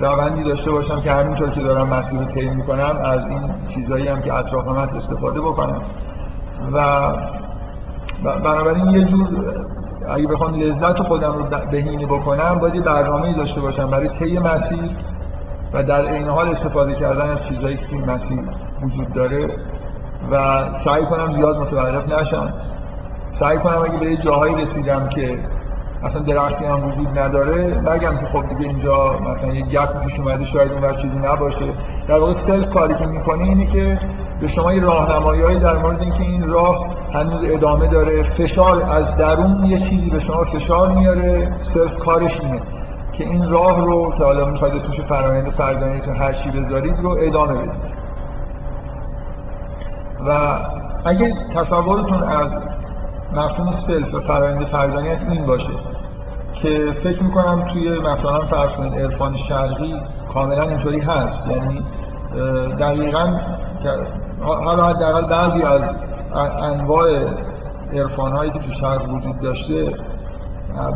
[0.00, 4.22] روندی داشته باشم که همینطور که دارم مسیر رو طی می‌کنم از این چیزایی هم
[4.22, 5.82] که اطرافم هست استفاده بکنم.
[6.72, 7.12] و
[8.24, 9.28] بنابراین یه جور
[10.08, 14.90] اگه بخوام لذت خودم رو بهینه بکنم باید یه برنامه داشته باشم برای طی مسیر
[15.72, 18.40] و در این حال استفاده کردن از چیزهایی که این مسیر
[18.82, 19.56] وجود داره.
[20.30, 22.54] و سعی کنم زیاد متوقف نشم.
[23.30, 25.38] سعی کنم اگه به جاهایی رسیدم که
[26.02, 27.80] اصلا درختی هم وجود نداره.
[27.80, 31.66] نگم که خب دیگه اینجا مثلا یه گپ پیش اومده شاید اون چیزی نباشه.
[32.08, 33.98] در واقع self کاری که می‌کنه اینه که
[34.40, 38.22] به شما یه راهنمایی در مورد اینکه این راه هنوز ادامه داره.
[38.22, 41.52] فشار از درون یه چیزی به شما فشار میاره.
[41.60, 42.60] self کارش اینه
[43.12, 47.16] که این راه رو که حالا می‌خواید اسمش فرآیند فردانیت و هر چی بذارید رو
[47.20, 48.00] ادامه بدید.
[50.26, 50.58] و
[51.04, 52.58] اگه تصورتون از
[53.32, 55.72] مفهوم self و فرآیند فردانیت این باشه
[56.52, 59.94] که فکر می‌کنم توی مثلا فرض کنید عرفان شرقی
[60.34, 61.46] کاملا اینطوری هست.
[61.46, 61.82] یعنی
[62.78, 63.38] دقیقا
[64.40, 65.92] حالا حداقل بعضی از
[66.62, 67.08] انواع
[67.92, 69.94] عرفان هایی که تو شرق وجود داشته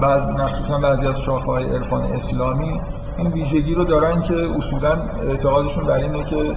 [0.03, 2.81] بعض مخصوصا بعضی از های عرفان اسلامی
[3.17, 4.93] این ویژگی رو دارن که اصولا
[5.23, 6.57] اعتقادشون بر اینه که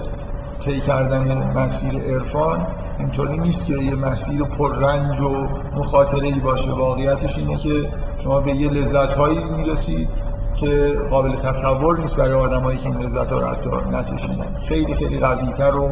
[0.64, 2.66] طی کردن مسیر عرفان
[2.98, 4.42] اینطوری نیست که یه مسیر
[4.80, 6.72] رنج و مخاطره ای باشه.
[6.72, 10.08] واقعیتش اینه که شما به یه لذت هایی می‌رسید
[10.54, 15.18] که قابل تصور نیست برای آدمایی که این لذت ها رو حتی نچشیدن خیلی خیلی
[15.18, 15.88] قویتر و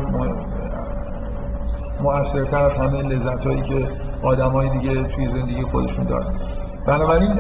[2.01, 3.88] مؤثرتر از همه لذت هایی که
[4.23, 6.35] آدمای دیگه توی زندگی خودشون دارن.
[6.87, 7.33] بنابراین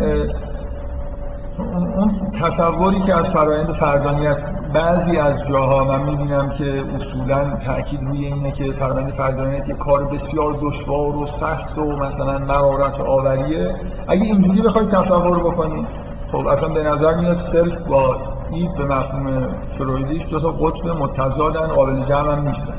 [1.58, 4.42] اون تصوری که از فرایند فردانیت
[4.74, 10.04] بعضی از جاها من می‌بینم که اصولا تاکید روی اینه که فرمند فردانیت یه کار
[10.04, 13.74] بسیار دشوار و سخت و مثلا مرارت آوریه.
[14.08, 15.86] اگه اینجوری بخواید تصور بکنید
[16.32, 18.16] خب اصلا به نظر میاد self با
[18.50, 22.74] id به مفهوم فرویدیش دو تا قطب متضادن قابل جمع هم نیستن.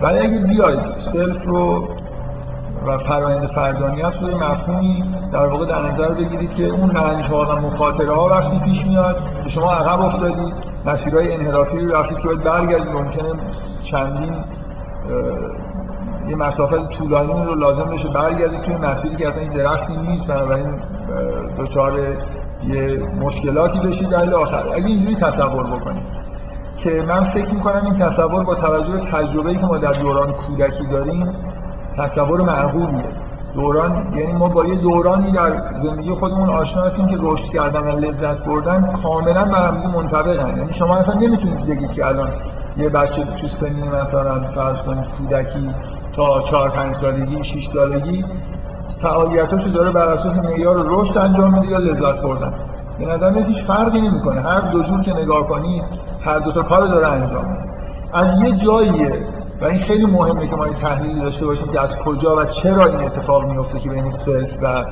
[0.00, 1.88] ولی اگه بیاید self رو
[2.86, 7.60] و فرآیند فردانیت رو مفهومی در واقع در نظر بگیرید که اون رنج ها و
[7.60, 12.92] مخاطره ها وقتی پیش میاد شما عقب افتادید مسیرهای انحرافی رو رفتید که باید برگردید
[12.92, 13.32] ممکنه
[13.82, 14.44] چندین
[16.28, 20.26] یه مسافت طولانی رو لازم بشه برگردید توی مسیری که اصلا این درختی نیست.
[20.26, 20.80] بنابراین
[21.58, 21.98] دچار
[22.64, 24.62] یه مشکلاتی بشید در آخر.
[24.74, 26.02] اگه اینجوری تصور بکنید
[26.76, 30.86] که من فکر می‌کنم این تصور با توجه به تجربه‌ای که ما در دوران کودکی
[30.86, 31.36] داریم
[31.96, 33.04] تصور معقولیه.
[33.58, 37.98] دوران یعنی ما با یه دورانی در زندگی خودمون آشنا هستیم که رشد کردن و
[37.98, 40.56] لذت بردن کاملا بر هم منطبقن.
[40.58, 42.30] یعنی شما اصلا نمی‌تونید بگید که الان
[42.76, 45.70] یه بچه تو سنی مثلا فرض کنید کودکی
[46.12, 48.24] تا 4 5 سالگی 6 سالگی
[49.02, 52.52] فعالیتاشو داره بر اساس معیار رشد انجام میده یا لذت بردن.
[52.98, 54.40] به نظر هیچ فرقی نمی‌کنه.
[54.40, 55.84] هر دو جور که نگاه کنید
[56.20, 57.68] هر دو تا کار داره انجام میده.
[58.12, 61.96] از یه جاییه و این خیلی مهمه که ما این تحلیلی داشته باشیم که از
[61.96, 64.84] کجا و چرا این اتفاق میفته که بین self و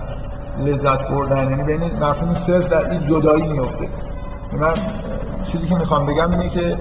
[0.59, 3.89] لذت بردن یعنی بین مفهوم self و id جدایی میفته.
[4.53, 4.75] من
[5.45, 6.77] چیزی که می‌خوام بگم اینه که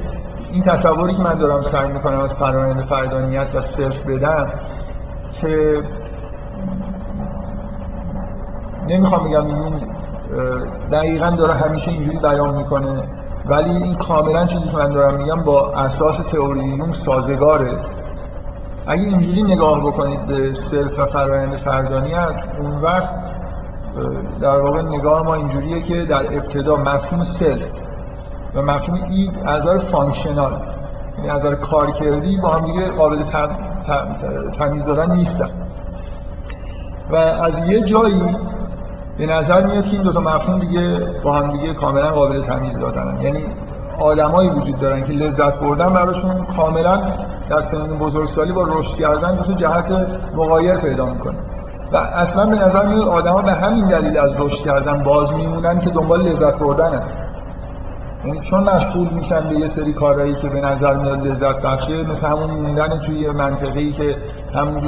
[0.51, 4.49] این تصوری که من دارم سعی می‌کنم از فرآیند فردانیت و self بدم
[5.33, 5.81] که
[8.87, 9.81] نمی‌خوام بگم این
[10.91, 13.03] دقیقا داره همیشه اینجوری بیان می‌کنه.
[13.49, 17.79] ولی این کاملا چیزی که من دارم میگم با اساس تئوری سازگاره.
[18.87, 23.09] اگه اینجوری نگاه بکنید به self و فرایند فردانیت اون وقت
[24.41, 27.71] در واقع نگاه ما اینجوریه که در ابتدا مفهوم self
[28.55, 30.61] و مفهوم id از نظر functional
[31.17, 33.23] یعنی از نظر کارکردی با هم دیگه قابل
[34.57, 35.49] تمیز دادن نیستن.
[37.09, 38.21] و از یه جایی
[39.17, 42.79] به نظر میاد که این دو تا مفهوم دیگه با هم دیگه کاملا قابل تمیز
[42.79, 43.39] دادن یعنی
[43.99, 47.01] آدمایی وجود دارن که لذت بردن براشون کاملا
[47.49, 49.91] در سنین بزرگسالی با رشد کردن دو جهت
[50.35, 51.37] مغایر پیدا می‌کنه.
[51.91, 55.89] و اصلا به نظر میاد آدما به همین دلیل از رشد کردن باز میمونن که
[55.89, 57.24] دنبال لذت بردنن.
[58.33, 62.51] چون مشغول میشن به یه سری کارهایی که به نظر میاد لذت بخشه مثل همون
[62.51, 64.17] موندن توی منطقه‌ای که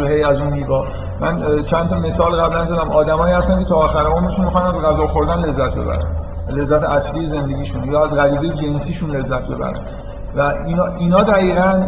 [0.07, 0.87] هی از اون میگاه
[1.19, 2.89] من چند تا مثال قبلا زدم.
[2.91, 6.15] آدمایی هستن که تا آخر عمرشون می‌خوان از غذا خوردن لذت ببرن.
[6.49, 9.81] لذت اصلی زندگیشون یا از غریزه جنسیشون لذت ببرن.
[10.35, 11.83] و اینا, اینا دقیقا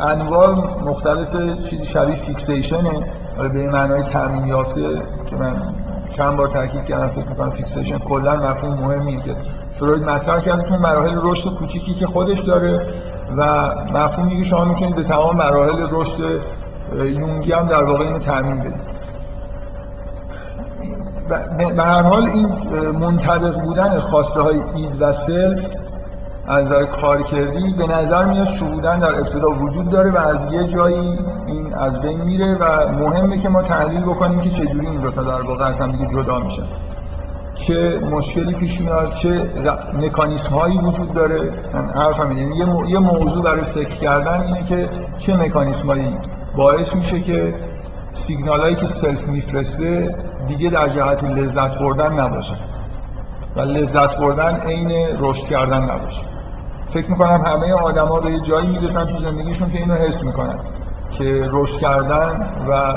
[0.00, 1.36] انواع مختلف
[1.68, 3.12] چیزی شبیه fixation ه
[3.52, 4.82] به معنای تعمیم یافته
[5.26, 5.74] که من
[6.12, 9.36] چند بار تاکید کردم فکر می‌کنم fixation کلا مفهوم مهمیه که
[9.72, 12.86] فروید مطرح کرده تو مراحل رشد کوچیکی که خودش داره
[13.36, 16.40] و مفهومی که شما می‌تونید به تمام مراحل رشد
[16.94, 18.92] یونگی هم در واقع اینو تعمیم بدید.
[21.76, 22.48] به هر حال این
[22.92, 25.81] منطبق بودن خواسته های id و self
[26.46, 31.18] از نظر کارکردی به نظر میاد شهودن در ابتدا وجود داره و از یه جایی
[31.46, 35.42] این از بین میره و مهمه که ما تحلیل بکنیم که چجوری این دوتا در
[35.42, 36.66] واقع از هم دیگه جدا میشن.
[37.54, 39.50] چه مشکلی پیش میاد چه
[39.94, 41.52] مکانیسم هایی وجود داره.
[41.74, 42.56] من حرفم یعنی
[42.88, 46.16] یه موضوع برای فکر کردن اینه که چه مکانیسم هایی
[46.56, 47.54] باعث میشه که
[48.12, 50.14] سیگنال هایی که سلف میفرسته
[50.48, 52.54] دیگه در جهت لذت بردن نباشه.
[53.56, 56.31] و لذت بردن عین رشد کردن نباشه.
[56.92, 60.58] فکر می‌کنم همه آدما به یه جایی می‌رسن تو زندگیشون که اینو حس می‌کنن.
[61.10, 62.92] که رشد کردن و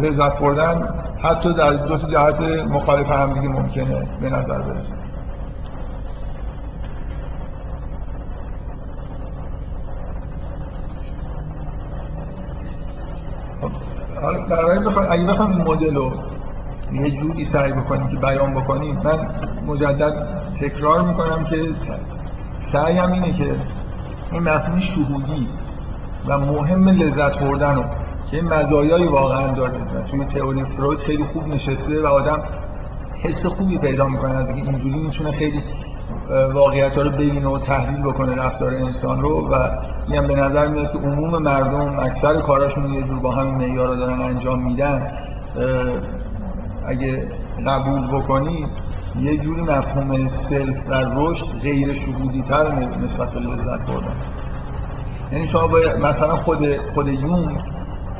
[0.00, 0.88] لذت بردن
[1.22, 4.96] حتی در دو تا جهت مخالف هم دیگه ممکنه به نظر برسه.
[14.50, 16.12] برای بخوام اگه بخوام این مدل رو
[16.92, 19.28] یه جوری سعی بکنیم که بیان بکنیم من
[19.66, 20.28] مجدد
[20.60, 21.56] تکرار می‌کنم که
[22.72, 23.56] سعیم اینه که
[24.32, 25.48] این مفهوم شهودی
[26.28, 27.84] و مهم لذت بردن رو
[28.30, 29.78] که مزایایی واقعا داره.
[29.94, 32.42] و توی تئوری فروید خیلی خوب نشسته و آدم
[33.22, 35.62] حس خوبی پیدا می‌کنه از اینکه اینجوری می‌تونه خیلی
[36.54, 39.48] واقعیت رو ببینه و تحلیل بکنه رفتار انسان رو.
[39.50, 39.70] و
[40.08, 44.20] این به نظر میاد که عموم مردم اکثر کاراشون یه جور با همین معیار دارن
[44.20, 45.12] انجام میدن.
[46.86, 47.28] اگه
[47.66, 48.66] قبول بکنی
[49.20, 54.16] یه جوری مفهوم self در رشد غیر شهودی تر نسبت به لذت بردن.
[55.32, 57.58] یعنی شما باید مثلا خود خود یونگ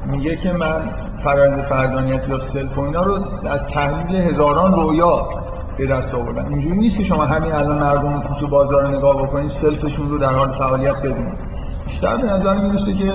[0.07, 0.93] میگه که من
[1.25, 5.29] فرآیند فردانیت یا self و اینا رو از تحلیل هزاران رویا
[5.77, 9.81] به دست آوردن اینجوری نیست که شما همین الان مردم کوچه بازار نگاه بکنید self
[9.81, 11.39] شون رو در حال فعالیت ببینید.
[11.87, 13.13] بیشتر به نظر می‌رسه که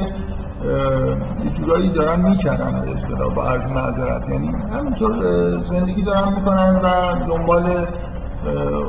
[1.44, 4.30] یه جورایی دارن می‌کنن به اصطلاح با عرض معذرت.
[4.30, 5.12] یعنی همینطور
[5.62, 7.88] زندگی دارن می‌کنن و دنبال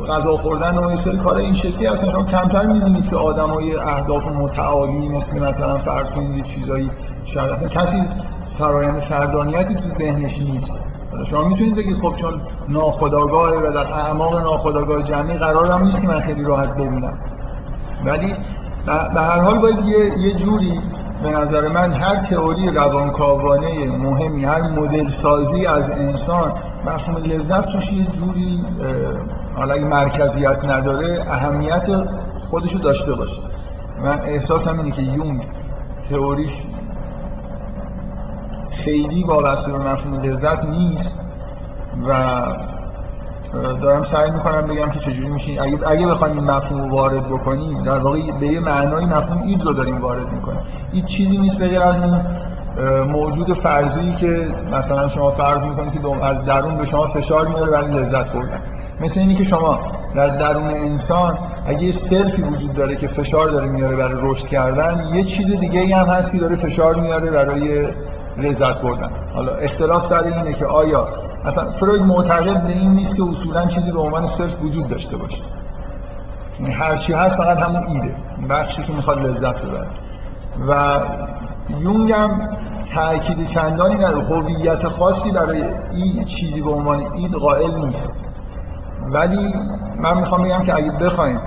[0.08, 2.10] غذا خوردن و یه سری کار این شکلی هستن.
[2.10, 6.90] شما کمتر می‌بینید که آدمای اهداف متعالی مثل مثلا فرض کنید یه چیزایی
[7.24, 8.02] شاید اصلا کسی
[8.58, 10.84] فرایند فردانیتی تو ذهنش نیست.
[11.24, 16.08] شما می‌تونید بگید خب چون ناخداگاه و در اعماق ناخداگاه جمعی قرار هم نیست که
[16.08, 17.18] من خیلی راحت ببینم.
[18.04, 18.34] ولی
[19.14, 20.80] به هر حال باید یه, یه جوری
[21.24, 26.52] به نظر من هر تئوری روانکاوانه مهمی هر مدل سازی از انسان
[26.86, 28.64] مفهوم لذت توش یه جوری
[29.56, 31.86] حالا اگه مرکزیت نداره اهمیت
[32.50, 33.42] خودشو داشته باشه.
[34.04, 35.46] من احساسم اینه که یونگ
[36.10, 36.62] تئوریش
[38.70, 41.20] خیلی وابسته به مفهوم لذت نیست
[42.08, 42.14] و
[43.80, 47.82] دارم سعی می‌کنم بگم که چجوری میشین اگه, اگه بخوایم این مفهوم رو وارد بکنیم
[47.82, 50.60] در واقع به یه معنای مفهوم اید رو داریم وارد می‌کنیم.
[50.92, 52.20] این چیزی نیست بغیر از اون
[53.04, 57.90] موجود فرضی که مثلا شما فرض می‌کنید که از درون به شما فشار میاره برای
[57.90, 58.60] لذت بردن.
[59.00, 59.78] مثل اینی که شما
[60.14, 65.04] در درون انسان اگه یه سلفی وجود داره که فشار داره میاره برای رشد کردن
[65.12, 67.88] یه چیز دیگه ای هم هست که داره فشار میاره برای
[68.36, 69.10] لذت بردن.
[69.34, 71.08] حالا اختلاف سر اینه که آیا
[71.44, 75.42] اصلا فروید معتقد به این نیست که اصولا چیزی به عنوان صرف وجود داشته باشه.
[76.60, 78.14] یعنی هر چی هست فقط همون ایده
[78.50, 79.86] بخشی که می‌خواد لذت ببره.
[80.68, 81.00] و
[81.80, 82.56] یونگ هم
[82.94, 84.24] تأکید چندانی نداره.
[84.24, 88.24] هویت خاصی برای این چیزی به عنوان اید قائل نیست.
[89.12, 89.54] ولی
[89.98, 91.40] من می‌خوام بگم که اگه بخوایم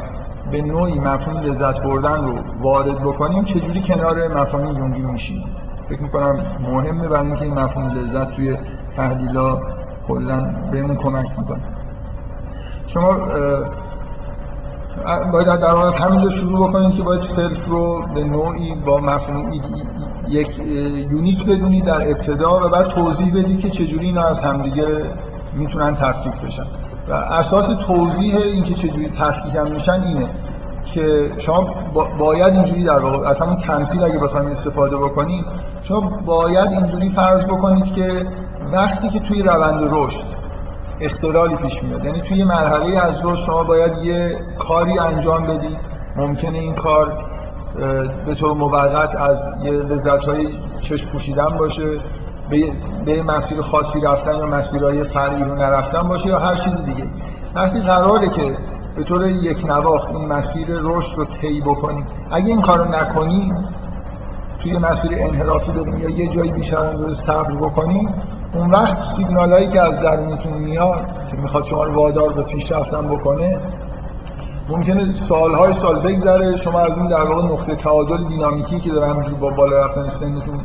[0.51, 5.43] به نوعی مفهوم لذت بردن رو وارد بکنیم چجوری کنار مفهوم یونگی میشیم؟
[5.89, 8.57] فکر می‌کنم مهمه برای اینکه این مفهوم لذت توی
[8.97, 9.59] تحلیلا
[10.07, 10.41] کلا
[10.71, 11.61] بهمون کمک می‌کنه.
[12.87, 13.17] شما
[15.31, 19.51] باید در واقع همینجا شروع بکنید که باید self رو به نوعی با مفهوم
[20.27, 20.59] یک
[21.11, 24.87] unique بدونید در ابتدا و بعد توضیح بدید که چجوری اینا از همدیگه
[25.53, 26.65] می‌تونن تفکیک بشن.
[27.09, 30.29] و اساس توضیح اینکه چجوری تفکیک هم میشن اینه
[30.85, 31.73] که شما
[32.19, 35.45] باید اینجوری در واقع از همون تمثیل اگه بخوایم استفاده بکنید
[35.83, 38.25] شما باید اینجوری فرض بکنید که
[38.71, 40.25] وقتی که توی روند رشد
[41.01, 45.77] اختلالی پیش میاد یعنی توی مرحله از رشد شما باید یه کاری انجام بدید
[46.15, 47.25] ممکنه این کار
[48.25, 50.47] به طور موقت از یه لذت های
[50.79, 51.99] چشم پوشیدن باشه
[52.49, 52.71] به,
[53.05, 57.03] به مسیر خاصی رفتن یا مسیرهای فرعی رو نرفتن باشه یا هر چیز دیگه.
[57.55, 58.57] وقتی قراره که
[58.95, 63.67] به طور یک نواخت این مسیر رشد رو طی بکنیم اگه این کارو نکنیم
[64.59, 68.13] توی مسیر انحرافی بریم یا یه جایی بیشتر از صبر بکنیم
[68.57, 72.71] اون وقت سیگنال هایی که از درونتون میاد که می‌خواد شما رو وادار به پیش
[72.71, 73.59] رفتن بکنه
[74.69, 79.35] ممکنه سالهای سال بگذره شما از اون در واقع نقطه تعادل دینامیکی که داره همینجوری
[79.35, 80.59] با بالا رفتن سنتون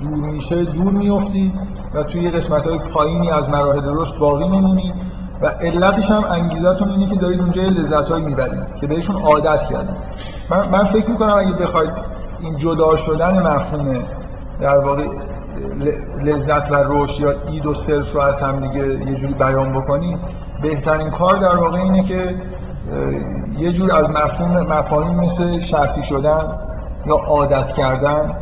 [0.00, 1.52] دور میشه دور میفتید
[1.94, 4.94] و توی قسمت های پایینی از مراحل رشد باقی میمونید
[5.42, 9.96] و علتش هم انگیزتون اینه که دارید اونجا لذت هایی می‌برید که بهشون عادت کردید.
[10.50, 11.90] من, من فکر می‌کنم اگه بخواید
[12.40, 14.02] این جدا شدن مفهوم
[14.60, 15.04] در واقع
[16.24, 20.18] لذت و رشد یا اید و سلف رو از هم دیگه یه جوری بیان بکنید
[20.62, 22.34] بهترین کار در واقع اینه که
[23.58, 26.58] یه جور از مفهوم مفاهیم مثل شرطی شدن
[27.06, 28.34] یا عادت کردن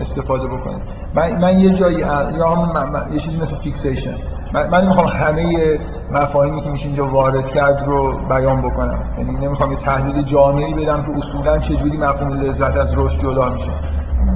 [0.00, 0.82] استفاده بکنید
[1.14, 1.96] من, من یه جایی
[2.38, 2.68] یا همون
[3.12, 4.14] یه چیزی مثل فیکسیشن
[4.52, 5.78] من, من نمی‌خوام همه
[6.12, 8.98] مفاهیمی که میشه اینجا وارد کرد رو بیان بکنم.
[9.18, 13.72] یعنی نمی‌خوام یه تحلیل جامعی بدم که اصولا چجوری مفهوم لذت از رشد جدا میشه.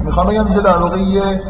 [0.03, 1.41] می‌خوام بگم اینجا در واقع یه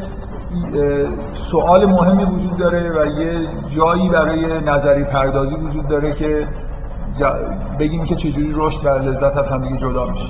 [1.34, 6.48] سوال مهمی وجود داره و یه جایی برای نظری پردازی وجود داره که
[7.80, 10.30] بگیم که چجوری رشد و لذت از هم جدا میشه.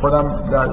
[0.00, 0.68] خودم در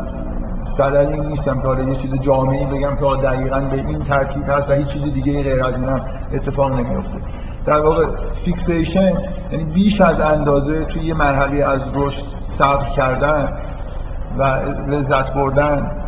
[0.65, 4.73] صدر این نیستم که یه چیز جامعی بگم که دقیقا به این ترتیب هست و
[4.73, 6.01] هیچ چیز دیگه غیر از این هم
[6.33, 7.17] اتفاق نمیفته
[7.65, 9.11] در واقع فیکسیشن
[9.51, 13.57] یعنی بیش از اندازه توی یه مرحله از رشد صبر کردن
[14.37, 14.43] و
[14.87, 16.00] لذت بردن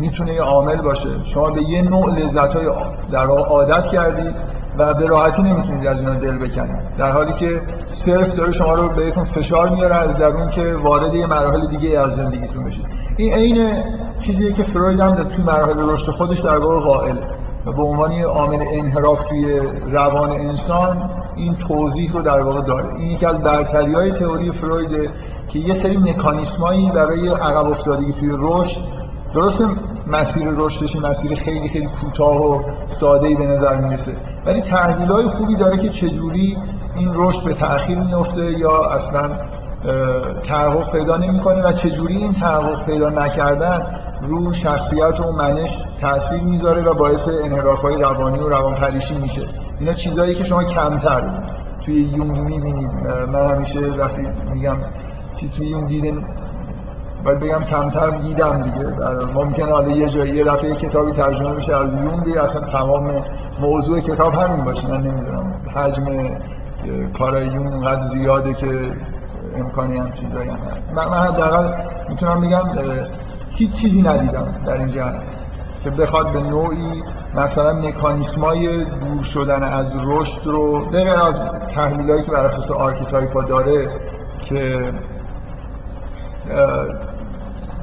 [0.00, 1.24] می‌تونه یه عامل باشه.
[1.24, 2.66] شما به یه نوع لذت های
[3.10, 4.34] در عادت کردید
[4.78, 8.88] و به راحتی نمی‌تونید از اینا دل بکنید در حالی که صرف داره شما رو
[8.88, 12.86] بهتون فشار میاره از درون که وارد یه مراحل دیگه از زندگیتون بشید
[13.16, 13.84] این عین
[14.20, 17.16] چیزیه که فروید هم توی مراحل رشد خودش در واقع قائل.
[17.66, 22.94] و به عنوان یه عامل انحراف توی روان انسان این توضیح رو در واقع داره.
[22.94, 25.10] این یکی از برتری های تئوری فرویده
[25.48, 28.97] که یه سری مکانیسمایی برای عقب افتادگی توی رشد
[29.34, 29.64] درسته؟
[30.06, 34.12] مسیر رشدش مسیر خیلی خیلی کوتاه و ساده ای به نظر می‌رسه.
[34.46, 36.56] ولی تحلیل های خوبی داره که چجوری
[36.96, 39.30] این رشد به تأخیر میفته یا اصلا
[40.42, 43.86] تحقق پیدا نمی‌کنه و چجوری این تحقق پیدا نکردن
[44.26, 49.42] رو شخصیت و منش تاثیر می‌ذاره و باعث انحراف های روانی و روانپریشی میشه.
[49.80, 51.22] اینا چیزایی که شما کمتر
[51.84, 52.90] توی یونگ می‌بینید.
[53.32, 54.76] من همیشه وقتی میگم
[55.36, 56.24] چی توی یونگ دیدن
[57.24, 58.86] باید بگم کمتر دیدم دیگه.
[59.34, 63.24] ممکنه حالا یه جایی یه دفعه کتابی ترجمه بشه از یونگ اصلا تمام
[63.60, 64.90] موضوع کتاب همین باشه.
[64.90, 65.54] من نمی‌دونم.
[65.74, 66.04] حجم
[67.18, 68.92] کارای یونگ اونقدر زیاده که
[69.56, 70.92] امکانی هم چیزایی هم هست.
[70.94, 71.72] من, من حداقل
[72.08, 72.62] می‌تونم بگم
[73.48, 75.22] هیچ چیزی ندیدم در این جهت
[75.84, 77.02] که بخواد به نوعی
[77.34, 81.34] مثلا مکانیسمای دور شدن از رشد رو به غیر از
[81.68, 83.88] تحلیلایی که بر اساس archetype ا داره
[84.40, 84.92] که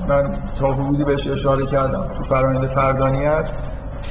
[0.07, 2.07] من تا حدودی بهش اشاره کردم.
[2.17, 3.49] تو فرآیند فردانیت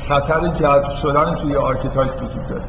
[0.09, 2.64] خطر جذب شدن توی archetype وجود داره.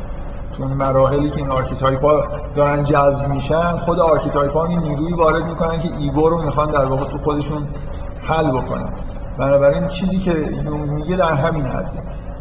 [0.58, 2.24] تو مراحلی که این archetype ها
[2.56, 6.86] دارن جذب میشن خود archetype ها این نیروی وارد می‌کنن که ego رو می‌خوان در
[6.86, 7.68] واقع تو خودشون
[8.24, 8.90] حل بکنن.
[9.38, 10.34] بنابراین چیزی که
[10.70, 11.92] میگه در همین حد.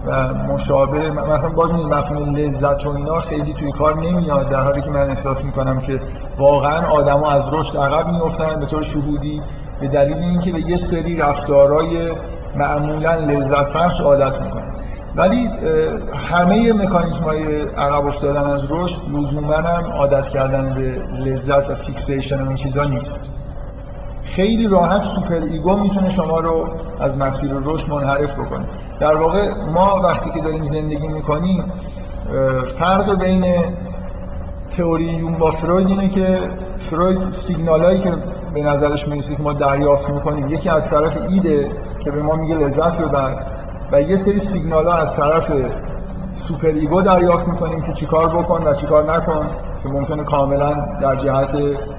[0.06, 4.82] و مشابه مثلا باز می مفهوم لذت و اینا خیلی توی کار نمیاد در حالی
[4.82, 6.00] که من احساس می‌کنم که
[6.38, 9.42] واقعا آدما از رشد عقب میافتن به طور شهودی
[9.84, 12.12] به دلیل اینکه به یه سری رفتارهای
[12.56, 14.74] معمولا لذت بخش عادت می‌کنن
[15.16, 15.48] ولی
[16.30, 22.42] همه مکانیزم های عقب افتادن از رشد لزوما هم عادت کردن به لذت و fixation
[22.42, 23.20] و این چیزا نیست.
[24.22, 26.68] خیلی راحت super ego می‌تونه شما رو
[27.00, 28.66] از مسیر رشد منحرف بکنه.
[29.00, 31.72] در واقع ما وقتی که داریم زندگی می‌کنیم
[32.78, 33.44] فرق بین
[34.76, 36.38] تئوری یونگ با فروید اینه که
[36.78, 38.12] فروید سیگنالایی که
[38.54, 40.48] به نظرش می‌رسه که ما دریافت می‌کنیم.
[40.48, 43.34] یکی از طرف id ه که به ما میگه لذت ببر
[43.92, 45.52] و یه سری سیگنال ها از طرف
[46.32, 49.50] super ego دریافت می‌کنیم که چیکار بکن و چیکار نکن
[49.82, 51.54] که ممکنه کاملا در جهت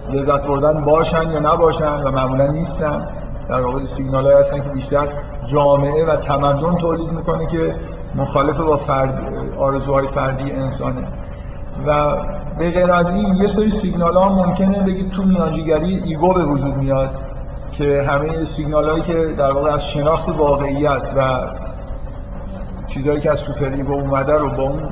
[0.10, 3.08] لذت بردن باشن یا نباشن و معمولا نیستن.
[3.50, 5.08] در واقع سیگنال هستن که بیشتر
[5.46, 7.76] جامعه و تمدن تولید می‌کنه که
[8.16, 11.08] مخالف با فرد آرزوهای فردی انسانه.
[11.88, 12.18] و
[12.58, 16.76] به غیر از این یه سری سیگنال ها ممکنه بگید تو میانجیگری ego به وجود
[16.76, 17.10] میاد
[17.72, 21.40] که همه سیگنال هایی که در واقع از شناخت واقعیت و
[22.88, 24.90] چیزهایی که از super ego اومده رو با اون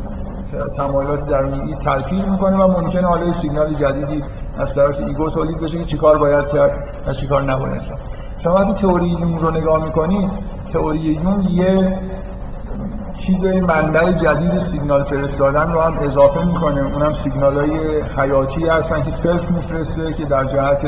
[0.78, 4.24] تمایلات درونی تلفیق می‌کنه و ممکنه حالا سیگنال جدیدی
[4.58, 6.72] از طرف ایگو تولید بشه که چیکار باید کرد
[7.08, 8.00] و چیکار نباید کرد.
[8.40, 10.30] شما وقتی تئوری یونگ رو نگاه می‌کنید
[10.74, 12.00] تئوری یونگ یه
[13.26, 16.82] چیز منبع جدید سیگنال فرستادن رو هم اضافه می‌کنه.
[16.82, 20.86] اونم سیگنال های حیاتی هستن که سلف میفرسته که در جهت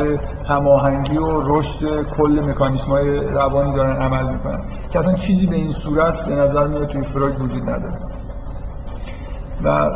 [0.47, 4.59] هماهنگی و رشد کل مکانیسم های روانی دارن عمل می‌کنن.
[4.91, 7.99] که اصلا چیزی به این صورت به نظر میاد توی فروید وجود نداره.
[9.63, 9.89] و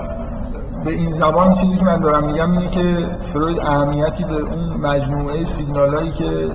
[0.85, 5.45] به این زبان چیزی که من دارم میگم اینه که فروید اهمیتی به اون مجموعه
[5.45, 6.51] سیگنال هایی که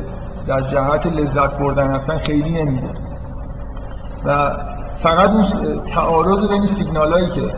[0.46, 2.90] در جهت لذت بردن هستن خیلی نمیده.
[4.24, 4.50] و
[5.04, 5.44] فقط اون
[5.84, 7.54] تعارض بین سیگنال هایی که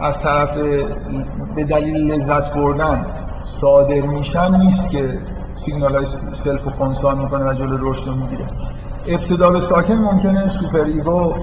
[0.00, 0.56] از طرف
[1.54, 3.06] به دلیل لذت بردن
[3.44, 5.18] صادر میشن نیست که
[5.54, 8.46] سیگنال های سلف و کنسل می‌کنه و جلو رشد می‌گیره.
[9.06, 11.34] ابتدا به ساکن ممکنه سوپر ایگو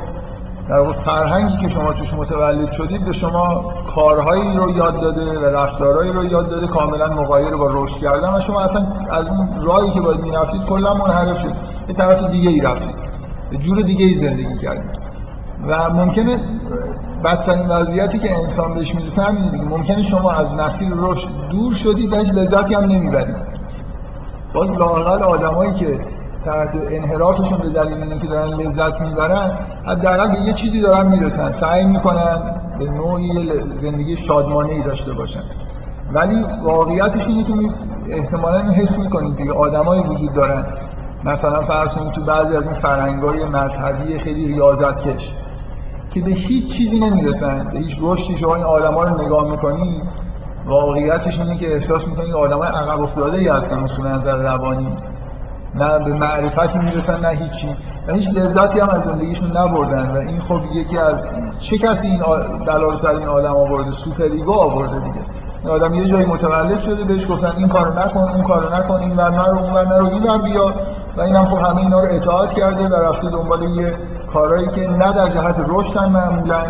[0.70, 6.12] در فرهنگی که شما توش متولد شدید به شما کارهایی رو یاد داده و رفتارهایی
[6.12, 10.02] رو یاد داده کاملا مغایر با رشد کردن و شما اصلا از اون راهی که
[10.02, 11.54] باید می‌رفتید کلا منحرف شد
[11.88, 13.01] به طرف دیگه ای رفتید.
[13.58, 14.92] جور دیگه ای زندگی کردید
[15.68, 16.38] و ممکنه
[17.24, 19.64] بدترین وضعیتی که انسان بهش می‌رسه همین دیگه.
[19.64, 23.36] ممکنه شما از مسیر رشد دور شدید و هیچ لذتی هم نمی‌برید.
[24.54, 26.00] باز لاقل آدمایی که
[26.46, 31.52] تحت انحرافشون به دلیل اینکه دارن لذت می‌برن حداقل به یه چیزی دارن می‌رسن.
[31.52, 35.42] سعی می‌کنن به نوعی زندگی شادمانه ای داشته باشن.
[36.14, 37.54] ولی واقعیتش اینه که
[38.10, 40.66] احتمالا حس می‌کنید دیگه آدمایی وجود دارن.
[41.24, 45.34] مثلا فرض کنید تو بعضی از این فرهنگ‌های مذهبی خیلی ریاضت کش
[46.14, 50.02] که به هیچ چیزی نمی‌رسن به هیچ رشدی شما این آدما رو نگاه می‌کنی
[50.66, 54.98] واقعیتش اینه که احساس می‌کنی آدمای عقب افتاده ای هستن از نظر روانی.
[55.76, 57.68] نه به معرفتی می‌رسن نه هیچی.
[58.08, 60.12] و هیچ لذتی هم از زندگیشون نبردن.
[60.12, 61.26] و این خب یکی از
[61.60, 62.22] چه کسی این
[62.68, 65.26] بلا رو سر این آدم آورده؟ سوپر ایگو آورده دیگه.
[65.64, 69.16] این آدم یه جایی متولد شده بهش گفتن این کارو نکن اون کارو نکن این
[69.16, 70.74] ور نرو اون ور نرو این ور بیا.
[71.18, 73.96] و اینم خب همه اینا رو اطاعت کرده و رفته دنبال یه
[74.34, 76.64] کارهایی که نه در جهت رشدن معمولا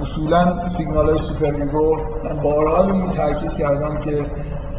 [0.00, 4.26] اصولا سیگنال های سوپر ایگو من بارها این تاکید کردم که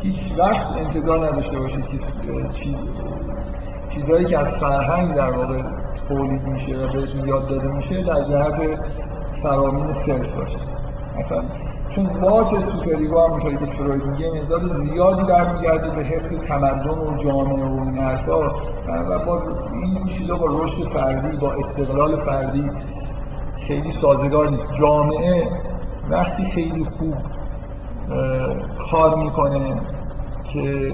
[0.02, 1.98] هیچ وقت انتظار نداشته باشید که
[2.52, 2.76] چیز
[3.90, 5.62] چیزهایی که از فرهنگ در واقع
[6.08, 8.80] تولید میشه و بهتون یاد داده میشه در جهت
[9.44, 10.60] فرامین سلف باشه.
[11.18, 11.44] مثلا
[11.96, 17.66] چون ذات سوپریگو همونطوری که فروید میگه مقدار زیادی برمیگرده به حفظ تمدن و جامعه
[17.66, 18.40] و این حرفا.
[18.88, 19.42] و با
[19.74, 22.70] این چیزا با رشد فردی با استقلال فردی
[23.56, 24.74] خیلی سازگار نیست.
[24.74, 25.48] جامعه
[26.10, 27.16] وقتی خیلی خوب
[28.92, 29.82] کار می‌کنه
[30.54, 30.94] که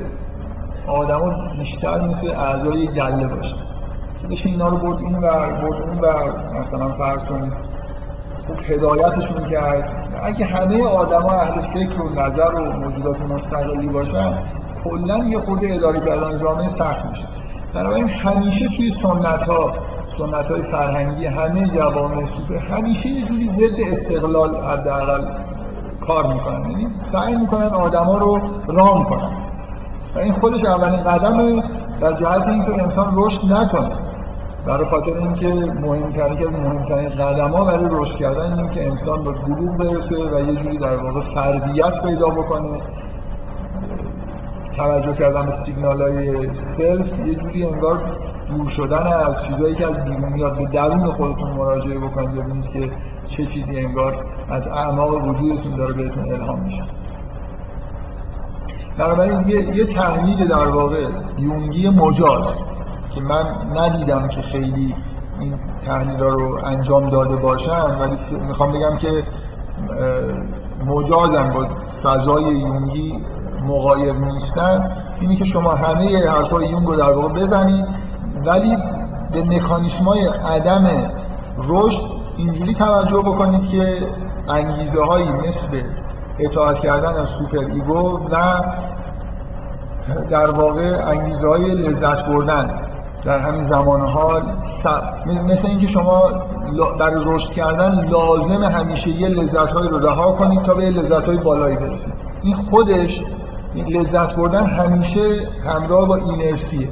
[0.88, 3.56] آدما بیشتر مثل اعضای گله باشه.
[4.22, 6.54] که بشه اینا رو برد این ور برد اون ور.
[6.60, 7.54] مثلا فرض کنید
[8.48, 9.99] خوب هدایتشون کرد.
[10.24, 14.44] اگه همه آدما اهل فکر و نظر و موجودات مستقلی باشن
[14.84, 17.26] کلا یه خورده اداره کردن جامعه سخت میشه.
[17.74, 19.74] بنابراین همیشه توی سنت ها
[20.08, 25.26] سنت های فرهنگی همه جوامع سوپر همیشه یه جوری ضد استقلال حداقل
[26.02, 26.70] کار می‌کنن.
[26.70, 29.38] یعنی سعی می‌کنن آدما رو رام کنن.
[30.16, 31.64] و این خودش اولین قدمه
[32.02, 34.09] در جهت اینکه انسان رشد نکنه.
[34.66, 39.32] برای خاطر اینکه مهمترین که مهمترین قدم ها برای رشد کردن اینه که انسان به
[39.32, 42.82] بلوغ برسه و یه جوری در واقع فردیت پیدا بکنه.
[44.78, 48.18] توجه کردن به سیگنال های سلف یه جوری انگار
[48.50, 52.92] دور شدن از چیزهایی که از بیرون میاد به درون خودتون مراجعه بکنید ببینید که
[53.26, 56.84] چه چیزی انگار از اعماق وجودتون داره بهتون الهام میشه.
[58.98, 61.08] بنابراین یه, یه تحلیل در واقع
[61.38, 62.54] یونگی مجاز.
[63.12, 63.46] که من
[63.76, 64.96] ندیدم که خیلی
[65.40, 69.24] این تحلیل رو انجام داده باشن ولی می‌خوام بگم که
[70.86, 71.68] مجازم با
[72.04, 73.20] فضای یونگی
[73.68, 74.92] مغایر نیستن.
[75.20, 77.86] اینی که شما همه حرفای یونگ رو در واقع بزنید
[78.46, 78.78] ولی
[79.32, 81.12] به مکانیسمای عدم
[81.58, 82.04] رشد
[82.38, 84.08] اینجوری توجه بکنید که
[84.48, 85.82] انگیزه هایی مثل
[86.40, 88.62] اطاعت کردن از سوپر ایگو و
[90.30, 92.89] در واقع انگیزه های لذت بردن.
[93.24, 94.56] در همین زمان حال
[95.46, 96.32] مثل اینکه شما
[97.00, 101.76] برای رشد کردن لازم همیشه یه لذت رو رها کنید تا به لذت های بالایی
[101.76, 102.14] برسید.
[102.44, 103.24] این خودش
[103.76, 106.90] لذت بردن همیشه همراه با اینرسیه.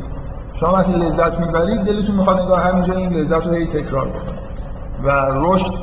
[0.54, 4.40] شما وقتی لذت می‌برید دلتون می‌خواد نگاه همینجا این لذت رو هی تکرار بکنید
[5.04, 5.74] و رشد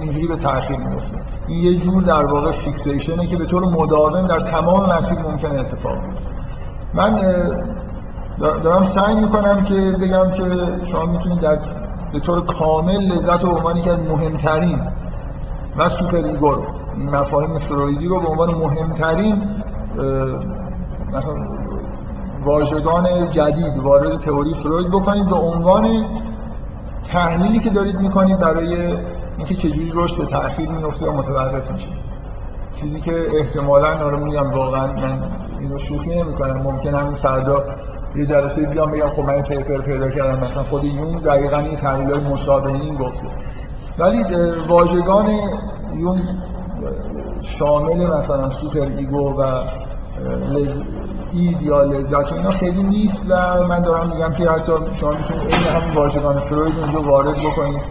[0.00, 1.16] اینجوری به تاخیر میفته
[1.46, 5.94] این یه جور در واقع فیکسیشنه که به طور مداوم در تمام مسیر ممکنه اتفاق
[6.00, 6.30] بیفته.
[6.94, 7.20] من
[8.38, 10.44] دارم سعی می‌کنم که بگم که
[10.84, 11.58] شما می‌تونید در
[12.12, 14.80] به طور کامل لذت رو به عنوان یکی مهمترین
[15.76, 16.56] و سوپر ایگو
[17.12, 19.42] مفاهیم فرویدی رو به عنوان مهمترین
[21.12, 21.34] مثلا
[22.44, 26.04] واژگان جدید وارد تئوری فروید بکنید به عنوان
[27.04, 28.96] تحلیلی که دارید می‌کنید برای
[29.38, 31.90] اینکه چجوری رشد به تأخیر میفته و متوقف میشه.
[32.74, 35.22] چیزی که احتمالا رو میگم واقعا من
[35.60, 36.62] اینو شوخی نمی‌کنم.
[36.62, 37.64] ممکن همین فردا
[38.16, 42.14] یه جلسه بیام بگم خب من paper پیدا کردم مثلا خود یونگ دقیقا این تحلیل
[42.16, 43.26] مشابه این گفته
[43.98, 44.24] ولی
[44.68, 45.28] واژگان
[45.94, 46.20] یونگ
[47.42, 49.42] شامل مثلا سوپر ایگو و
[50.52, 50.82] لز...
[51.32, 53.26] اید یا لذت اینا خیلی نیست.
[53.30, 57.82] و من دارم میگم که حتی شما می‌تونید این همین واژگان فروید اونجا وارد بکنید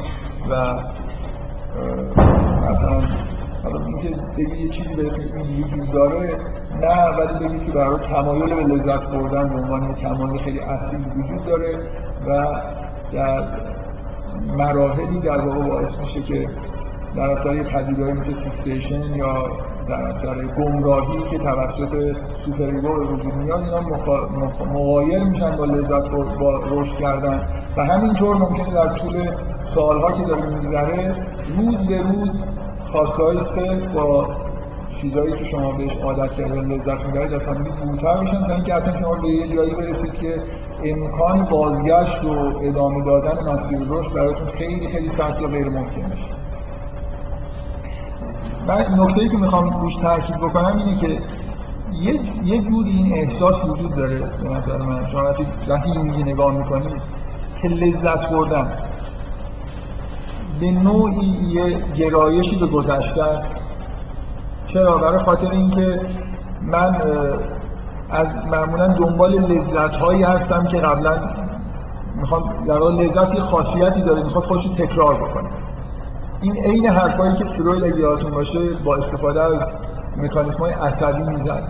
[0.49, 0.73] و
[2.69, 3.01] مثلا
[3.63, 6.37] حالا اینکه بگید یه چیزی به این وجود داره
[6.83, 11.45] نه ولی بگید که برای تمایل به لذت بردن به عنوان تمایل خیلی اصلی وجود
[11.45, 11.77] داره
[12.27, 12.45] و
[13.13, 13.47] در
[14.57, 16.49] مراحلی در واقع باعث میشه که
[17.15, 19.47] در اثر پدیدهایی مثل fixation یا
[19.89, 23.79] در اثر گمراهی که توسط سوپریگو به وجود میاد اینا
[24.73, 26.09] مغایر میشن با لذت
[26.39, 27.47] با رشد کردن.
[27.77, 29.29] و همینطور ممکنه در طول
[29.61, 31.15] سالها که داره میگذره
[31.57, 32.41] روز به روز
[32.83, 34.27] خواسته های صرف با
[35.03, 38.99] چیزایی که شما بهش عادت کرده لذت می‌برید از همین دورتر بشن تا اینکه اصلا
[38.99, 40.43] شما به یه جایی برسید که
[40.83, 46.33] امکان بازگشت و ادامه دادن مسیر رشد براتون خیلی خیلی سخت یا غیر ممکن میشه
[48.67, 51.07] من نکته که می‌خوام روش تاکید بکنم اینه که
[52.01, 55.05] یه یه جوری این احساس وجود داره به نظر من.
[55.05, 55.33] شما
[55.67, 57.01] وقتی میگی نگاه می‌کنید
[57.61, 58.71] که لذت بردن
[60.59, 63.55] به نوعی یه گرایشی به گذشته است.
[64.73, 66.01] چرا؟ برای خاطر اینکه
[66.61, 67.01] من
[68.09, 71.19] از معمولا دنبال لذت هایی هستم که قبلا
[72.15, 75.49] می‌خوام در لذت خاصیتی داره می‌خواد خودش تکرار بکنه.
[76.41, 79.71] این عین حرفایی که فروید اگه یادتون باشه با استفاده از
[80.17, 81.63] مکانیسم های عصبی می‌زد.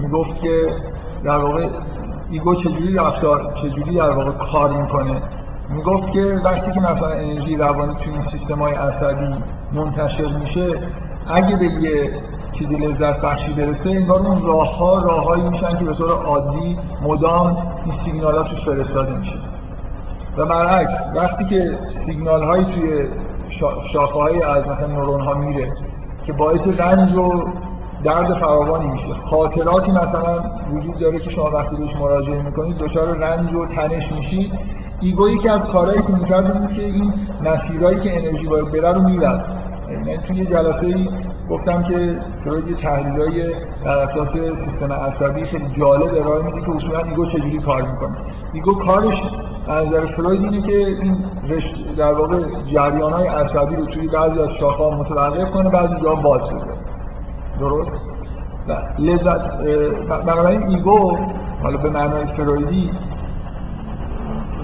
[0.00, 0.76] می‌گفت که
[1.24, 1.68] در واقع
[2.30, 5.22] ایگو چجوری رفتار چجوری در واقع کار می‌کنه.
[5.68, 9.34] می‌گفت که وقتی که مثلا انرژی روانی توی این سیستم های عصبی
[9.72, 10.78] منتشر میشه
[11.26, 12.22] اگه به یه
[12.54, 17.56] چیزی لذت بخشی برسه انگار اون راه ها راههایی میشن که به طور عادی مدام
[17.84, 19.38] این سیگنال ها توش فرستاده میشه.
[20.38, 23.08] و برعکس وقتی که سیگنال هایی توی
[23.92, 25.72] شاخه های از مثلا نورون ها میره
[26.26, 27.42] که باعث رنج و
[28.04, 29.14] درد فراوانی میشه.
[29.14, 30.42] خاطراتی مثلا
[30.72, 34.52] وجود داره که شما وقتی بهش مراجعه می‌کنید دچار رنج و تنش میشید
[35.00, 39.02] ایگو یکی از کارهایی که می‌کرد بود که این مسیرهایی که انرژی باید بره رو
[39.02, 39.60] میبست.
[39.88, 41.08] یعنی توی جلسه ای
[41.50, 46.98] گفتم که فروید یه تحلیلای بر اساس سیستم عصبی خیلی جالب ارائه میده که اصولا
[46.98, 48.16] ایگو چجوری کار می‌کنه.
[48.52, 49.24] ایگو کارش
[49.68, 51.24] از نظر فروید اینه که این
[51.96, 56.42] در واقع جریان های عصبی رو توی بعضی از شاخه متوقف کنه بعضی جا باز
[56.50, 56.78] بذاره
[57.60, 57.92] درست؟
[58.98, 59.42] لذت
[60.08, 61.16] بنابراین ایگو
[61.62, 62.90] حالا به معنای فرویدی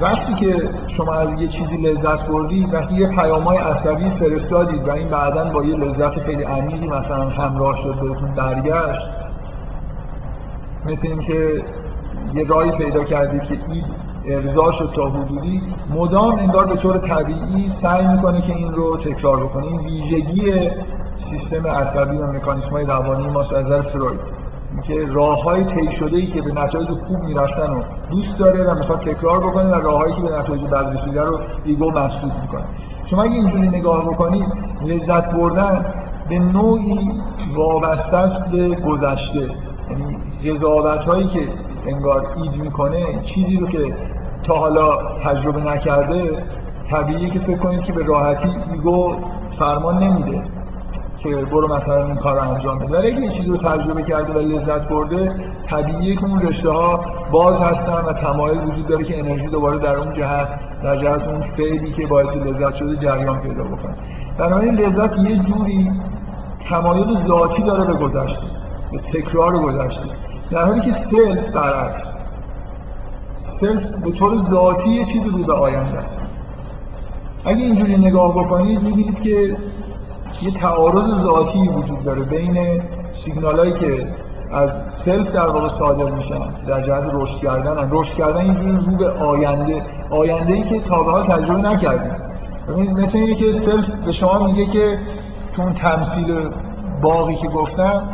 [0.01, 5.09] وقتی که شما از یه چیزی لذت بردید وقتی یه پیامای عصبی فرستادید و این
[5.09, 9.09] بعدا با یه لذت خیلی عمیقی مثلا همراه شد بهتون برگشت
[10.87, 11.65] مثل اینکه
[12.35, 13.85] یه رای پیدا کردید که اید
[14.25, 19.45] ارضا شد تا حدودی مدام انگار به طور طبیعی سعی می‌کنه که این رو تکرار
[19.45, 19.67] بکنه.
[19.67, 20.71] این ویژگی
[21.17, 24.40] سیستم عصبی و مکانیسم های روانی ماست از نظر فروید.
[24.73, 28.75] اینکه راه های طی شده ای که به نتایج خوب می‌رفتن و دوست داره و
[28.75, 32.65] می‌خواد تکرار بکنه و راههایی که به نتایج بد رسیده رو ایگو مسدود می‌کنه.
[33.05, 34.45] شما اگه اینجوری نگاه بکنید
[34.83, 35.95] لذت بردن
[36.29, 37.11] به نوعی
[37.57, 39.51] وابسته است به گذشته.
[39.91, 40.17] یعنی
[40.51, 41.41] قضاوت هایی که
[41.87, 43.95] انگار اید می‌کنه چیزی رو که
[44.43, 46.43] تا حالا تجربه نکرده
[46.91, 49.17] طبیعیه که فکر کنید که به راحتی ایگو
[49.53, 50.43] فرمان نمیده.
[51.23, 52.99] که برو مثلا این کار رو انجام بده.
[52.99, 55.29] ولی اگه یه چیزی رو تجربه کرده و لذت برده
[55.71, 59.99] طبیعیه که اون رشته ها باز هستن و تمایل وجود داره که انرژی دوباره در
[59.99, 60.49] اون جهت
[60.83, 63.97] در جهت اون فعلی که باعث لذت شده جریان پیدا بکنه.
[64.39, 65.91] بنابراین لذت یه جوری
[66.69, 68.47] تمایل ذاتی داره به گذشته
[68.93, 70.09] به تکرار گذشته.
[70.51, 72.05] در حالی که سلف برعکس.
[73.39, 76.21] سلف به طور ذاتی یه چیزی رو به آینده است.
[77.45, 79.57] اگه اینجوری نگاه بکنید می‌بینید که
[80.43, 82.83] یه تعارض ذاتی وجود داره بین
[83.13, 84.07] سیگنال هایی که
[84.53, 87.89] از سلف در واقع صادر میشن در جهت رشد کردن.
[87.91, 92.17] رشد کردن اینجوری رو به آینده آینده ای که تا به حال تجربه نکردیم.
[92.69, 94.99] ببینید مثل اینه که سلف به شما میگه که
[95.57, 96.51] تو اون تمثیل
[97.03, 98.09] باغی که گفتم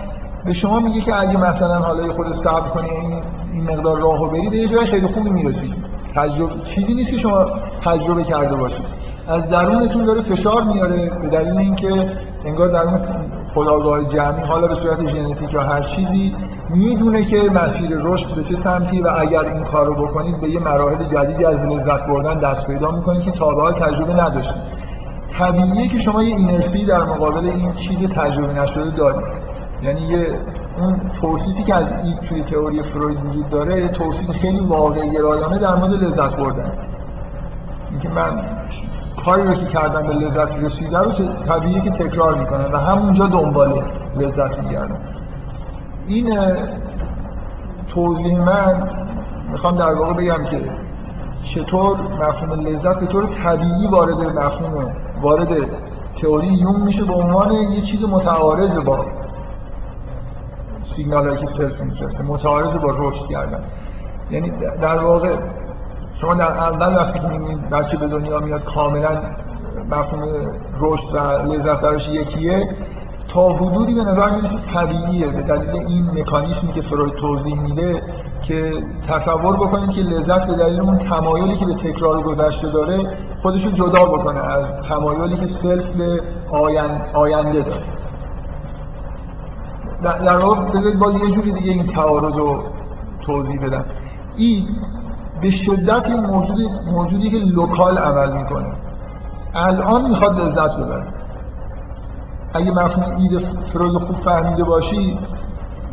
[0.44, 3.22] به شما میگه که اگه مثلا حالا خود صبر کنی این
[3.52, 5.74] این مقدار راهو بری به یه جای خیلی خوبی می‌رسید
[6.14, 7.46] تجربه چیزی نیست که شما
[7.84, 8.86] تجربه کرده باشید.
[9.28, 12.10] از درونتون داره فشار میاره به دلیل اینکه
[12.44, 12.98] انگار در اون
[13.54, 16.34] خداگاه جمعی حالا به صورت ژنتیک یا هر چیزی
[16.70, 20.60] می‌دونه که مسیر رشد به چه سمتی و اگر این کار رو بکنید به یه
[20.60, 24.62] مراحل جدیدی از لذت بردن دست پیدا می‌کنید که تا به تجربه نداشتید.
[25.38, 29.26] طبیعیه که شما یه اینرسی در مقابل این چیز تجربه نشده دارید.
[29.82, 30.38] یعنی یه
[30.78, 35.74] اون توصیفی که از این توی تئوری فروید وجود داره توصیف خیلی واقعی گرایانه در
[35.74, 36.72] مورد لذت بردن.
[37.90, 38.42] اینکه من
[39.26, 41.10] کاری رو که کردن به لذت رسیده رو
[41.46, 43.82] طبیعیه که تکرار می‌کنن و همونجا دنبال
[44.16, 44.98] لذت میگردن.
[46.06, 46.38] این
[47.88, 48.90] توضیح من
[49.50, 50.60] می‌خوام در واقع بگم که
[51.42, 55.48] چطور مفهوم لذت به طور طبیعی وارد مفهوم وارد
[56.22, 59.06] تئوری یون میشه به عنوان یه چیز متعارض با
[60.82, 63.64] سیگنال که سلف میفرسته متعارض با رشد کردن.
[64.30, 64.50] یعنی
[64.82, 65.36] در واقع
[66.20, 69.22] شما در اول وقتی که می‌بینید بچه به دنیا میاد کاملا
[69.90, 70.22] مفهوم
[70.80, 71.18] رشد و
[71.52, 72.76] لذت براش یکیه
[73.28, 75.28] تا حدودی به نظر می‌رسید طبیعیه.
[75.28, 78.02] به دلیل این مکانیزمی که فروید توضیح میده
[78.42, 78.72] که
[79.08, 83.70] تصور بکنید که لذت به دلیل اون تمایلی که به تکرار گذشته داره خودش رو
[83.70, 86.20] جدا بکنه از تمایلی که سلف به
[87.14, 87.82] آینده داره.
[90.02, 92.62] در واقع بذارید باز یه جوری دیگه این تعارض رو
[93.20, 93.84] توضیح بدم.
[94.36, 94.66] این
[95.40, 96.58] به شدت موجود
[96.92, 98.72] موجودی که local عمل می‌کنه.
[99.54, 101.06] الان می‌خواد لذت ببره.
[102.54, 105.18] اگه مفهوم اید فروید خوب فهمیده باشی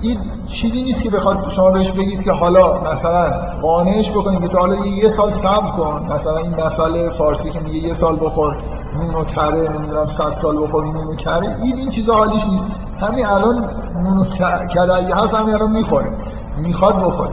[0.02, 3.30] این چیزی نیست که بخواد شما بهش بگید که حالا مثلا
[3.62, 6.14] قانعش بکنید که تا حالا یه سال صبر کن.
[6.14, 8.58] مثلا این مثل فارسی که میگه یه سال بخور
[8.96, 11.56] نون و تره نمی‌دونم صد سال بخور نون و کره.
[11.64, 12.68] این این چیزا حالیش نیست.
[13.00, 13.70] همین الان
[14.04, 14.26] نون و
[14.68, 16.12] کره اگه هست همین الان می‌خوره.
[16.58, 17.30] می‌خواد بخوره.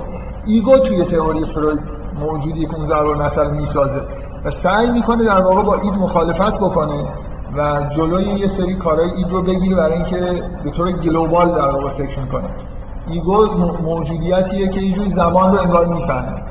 [0.47, 4.03] ego توی تئوری فروید موجودی که اون ضرب مثل می‌سازه.
[4.45, 7.09] و سعی می‌کنه در واقع با id مخالفت بکنه
[7.57, 11.89] و جلوی یه سری کارهای id رو بگیره برای اینکه به طور global در واقع
[11.89, 12.49] فکر می‌کنه.
[13.07, 13.47] ego
[13.83, 16.43] موجودیتیه که اینجوری زمان رو انگار می‌فهمه.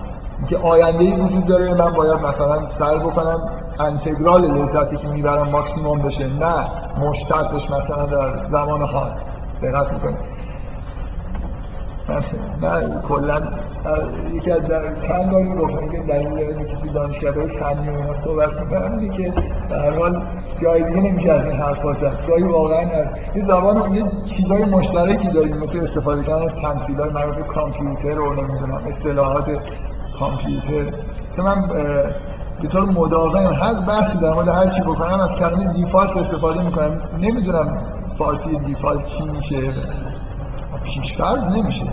[0.47, 3.39] که آینده ای وجود داره من باید مثلا سعی بکنم
[3.79, 6.25] انتگرال لذتی که می‌برم ماکسیموم بشه.
[6.27, 6.67] نه
[6.99, 9.11] مشتقش مثلا در زمان حال
[9.63, 10.17] دقت می‌کنه
[12.61, 13.39] من کلا
[14.33, 14.61] یکی از
[15.07, 19.33] چند بار گفتم که دلیل تو دانشگاه فنی و اینا صحبت می‌کنم اینه که
[19.69, 20.25] به هر حال
[20.61, 22.13] جای دیگه نمیشه از این حرف زد.
[22.51, 25.57] واقعا از یه زبان یه چیزای مشترکی داریم.
[25.57, 29.49] مثل استفاده کردن از تمثیل‌های مربوط به کامپیوتر و نمی‌دونم اصطلاحات
[30.19, 30.91] کامپیوتر.
[31.35, 31.65] که من
[32.61, 37.01] به طور مداوم هر بحثی در مورد هر چی بکنم از کلمه دیفالت استفاده می‌کنم.
[37.17, 37.77] نمی‌دونم
[38.17, 39.57] فارسی دیفالت چی میشه.
[40.89, 41.85] پیشفرض نمیشه.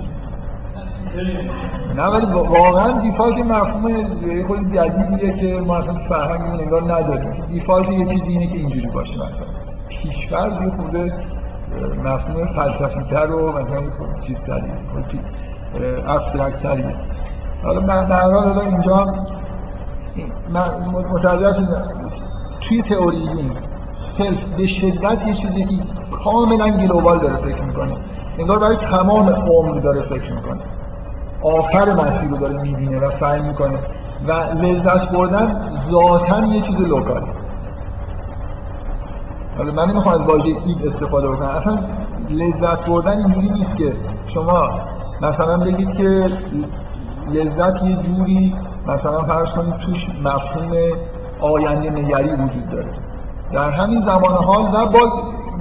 [1.97, 3.89] نه ولی واقعا دیفالت مفهوم
[4.27, 7.47] یه خود جدیدیه که ما اصلا فرهنگمون انگار نداریم.
[7.47, 9.47] دیفالت یه چیزی اینه که اینجوری باشه مثلا.
[9.89, 11.13] پیشفرض یه خورده
[12.05, 13.81] مفهوم فلسفی تر و مثلا
[14.27, 14.73] چیز تری
[16.07, 16.97] abstract تریه
[17.65, 19.05] حالا من در حال اینجا
[20.51, 20.69] من
[21.13, 21.67] متوجه
[22.61, 23.51] توی تئوری
[23.93, 27.97] self به شدت یه چیزی که کاملا global داره فکر می‌کنه.
[28.39, 30.61] انگار برای تمام عمر داره فکر می‌کنه.
[31.43, 33.78] آخر مسیر رو داره می‌بینه و سعی می‌کنه.
[34.28, 37.27] و لذت بردن ذاتا یه چیز local ه
[39.57, 41.49] حالا من نمی‌خوام از واژه اید استفاده بکنم.
[41.49, 41.78] اصلا
[42.30, 43.93] لذت بردن اینجوری نیست که
[44.26, 44.70] شما
[45.20, 46.30] مثلا بگید که
[47.32, 48.55] لذت یه جوری
[48.87, 50.72] مثلا فرض کنید توش مفهوم
[51.41, 52.89] آینده نگری وجود داره.
[53.53, 55.01] در همین زمان حال و با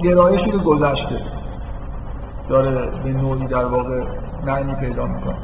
[0.04, 1.16] گرایشی به گذشته.
[2.50, 4.04] داره به نوعی در واقع
[4.46, 5.38] معنی پیدا می‌کنه.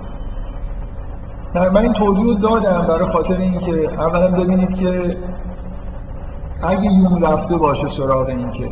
[1.55, 5.17] من این توضیح رو دادم برای خاطر اینکه اولا ببینید که
[6.63, 8.69] اگه یون رفته باشه سراغ این که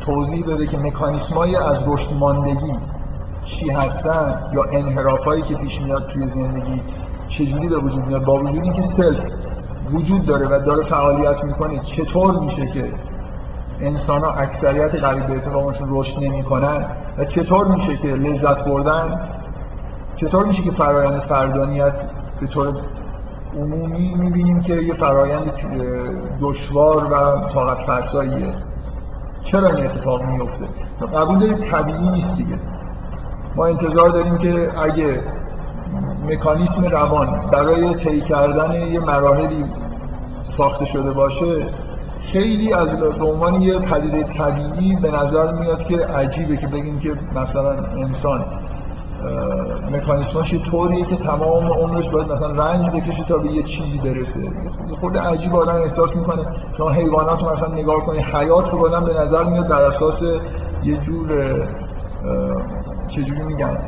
[0.00, 2.74] توضیح بده که مکانیسمای از رشد ماندگی
[3.42, 6.82] چی هستن یا انحرافایی که پیش میاد توی زندگی
[7.28, 9.24] چجوری به وجود میاد با وجود اینکه سلف
[9.92, 12.90] وجود داره و داره فعالیت می‌کنه چطور میشه که
[13.82, 16.86] انسان ها اکثریت قریب به اتفاقشون رشد نمی‌کنن.
[17.18, 19.28] و چطور میشه که لذت بردن؟
[20.16, 22.10] چطور میشه که فرایند فردانیت
[22.40, 22.80] به طور
[23.56, 25.52] عمومی می‌بینیم که یه فرایند
[26.40, 28.54] دشوار و طاقت فرساییه؟
[29.42, 30.68] چرا این اتفاق میفته
[31.14, 32.58] قبول داریم طبیعی نیست دیگه.
[33.56, 35.20] ما انتظار داریم که اگه
[36.28, 39.64] مکانیسم روان برای طی کردن یه مراحلی
[40.42, 41.66] ساخته شده باشه
[42.22, 47.14] خیلی از به عنوان یه پدیده طبیعی به نظر میاد که عجیبه که بگیم که
[47.34, 48.44] مثلا انسان
[49.90, 54.48] مکانیسماش یه طوریه که تمام عمرش باید مثلا رنج بکشه تا به یه چیزی برسه.
[55.00, 56.42] خود عجیب آدم احساس می‌کنه.
[56.78, 60.22] شما حیوانات رو مثلا نگاه کنید حیات رو به نظر میاد در اساس
[60.84, 61.28] یه جور
[63.08, 63.78] چجوری میگن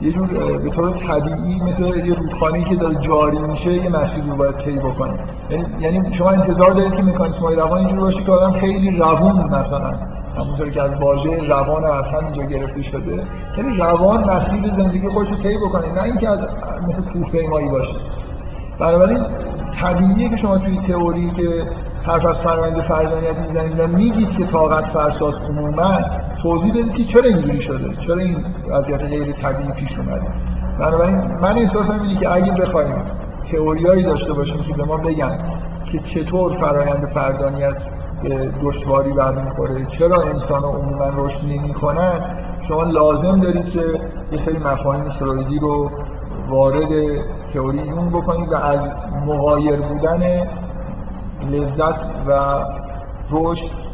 [0.00, 4.36] یه جور به طور طبیعی مثل یه رودخانه‌ای که داره جاری میشه یه مسیری رو
[4.36, 5.18] باید طی بکنه.
[5.50, 9.54] یعنی یعنی شما انتظار دارید که مکانیسم های روان اینجوری باشه که آدم خیلی روون
[9.54, 9.92] مثلا.
[10.36, 13.26] همونطور که از واژه روان از همینجا گرفته شده.
[13.58, 16.50] یعنی روان مسیر زندگی خودش رو طی بکنه نه اینکه از
[16.88, 17.96] مثل کوه پیمایی باشه.
[18.78, 19.24] بنابراین
[19.80, 21.66] طبیعیه که شما توی تئوری که
[22.02, 25.98] حرف از فرآیند فردانیت می‌زنید و میگید که طاقت فرساس عموما
[26.42, 30.26] توضیح بدید که چرا اینجوری شده؟ چرا این وضعیت غیر طبیعی پیش اومده؟
[30.78, 33.02] بنابراین من احساسم اینه که اگه بخوایم
[33.52, 35.38] تئوریایی داشته باشیم که به ما بگن
[35.84, 37.76] که چطور فرایند فردانیت
[38.22, 43.84] به دشواری برمیخوره چرا انسان ها عموما رشد نمی‌کنن شما لازم دارید که
[44.32, 45.90] یه سری مفاهیم فرویدی رو
[46.48, 46.88] وارد
[47.52, 48.90] تئوری یون بکنید و از
[49.26, 50.48] مغایر بودن
[51.50, 52.64] لذت و
[53.30, 53.87] رشد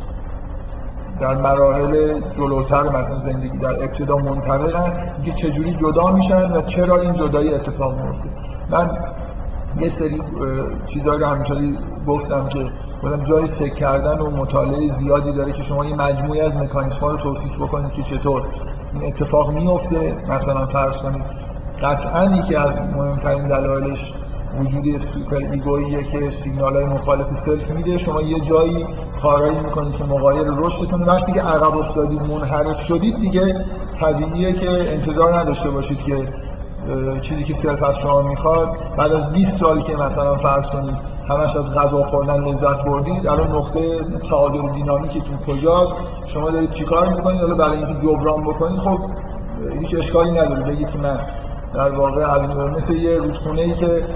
[1.20, 7.12] در مراحل جلوتر مثلا زندگی در ابتدا منطبقن که چجوری جدا میشن و چرا این
[7.12, 8.28] جدایی اتفاق میفته.
[8.70, 8.90] من
[9.80, 10.22] یه سری
[10.86, 12.70] چیزایی رو همینطوری گفتم که
[13.02, 17.16] بودم جای فکر کردن و مطالعه زیادی داره که شما یه مجموعی از مکانیسم رو
[17.16, 18.42] توصیف بکنید که چطور
[18.92, 20.16] این اتفاق میفته.
[20.28, 21.24] مثلا فرض کنید
[21.82, 24.14] قطعا یکی از مهمترین دلایلش
[24.60, 27.98] وجود super ego ییه که سیگنال های مخالف self میده.
[27.98, 28.86] شما یه جایی
[29.22, 33.64] کارایی می‌کنید که مغایر رشدتون وقتی که عقب افتادید منحرف شدید دیگه
[34.00, 36.28] طبیعیه که انتظار نداشته باشید که
[37.20, 38.68] چیزی که سلف از شما می‌خواد.
[38.96, 40.96] بعد از 20 سال که مثلا فرض کنید
[41.28, 45.94] همش از غذا خوردن لذت بردید الان نقطه تعادل دینامیکتون کجاست؟
[46.26, 48.98] شما دارید چیکار می‌کنید؟ حالا برای اینکه جبران بکنید خب
[49.80, 50.62] هیچ اشکالی نداره.
[50.62, 51.18] بگید که من
[51.74, 54.06] در واقع مثل یه رودخونه ای که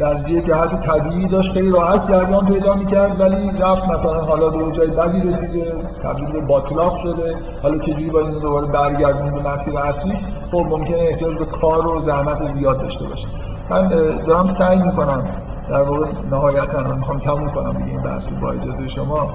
[0.00, 4.72] در یه جهت طبیعی داشت خیلی راحت جریان پیدا می‌کرد ولی رفت مثلا حالا به
[4.72, 5.72] جای بدی رسیده
[6.02, 7.34] تبدیل به باطلاق شده.
[7.62, 10.18] حالا چجوری باید اینو دوباره برگردونیم به مسیر اصلیش؟
[10.50, 13.28] خب ممکنه احتیاج به کار و زحمت زیاد داشته باشه.
[13.70, 13.86] من
[14.26, 15.28] دارم سعی می‌کنم
[15.70, 19.34] در واقع نهایتا رو می‌خوام تموم کنم دیگه این بحث با اجازه شما.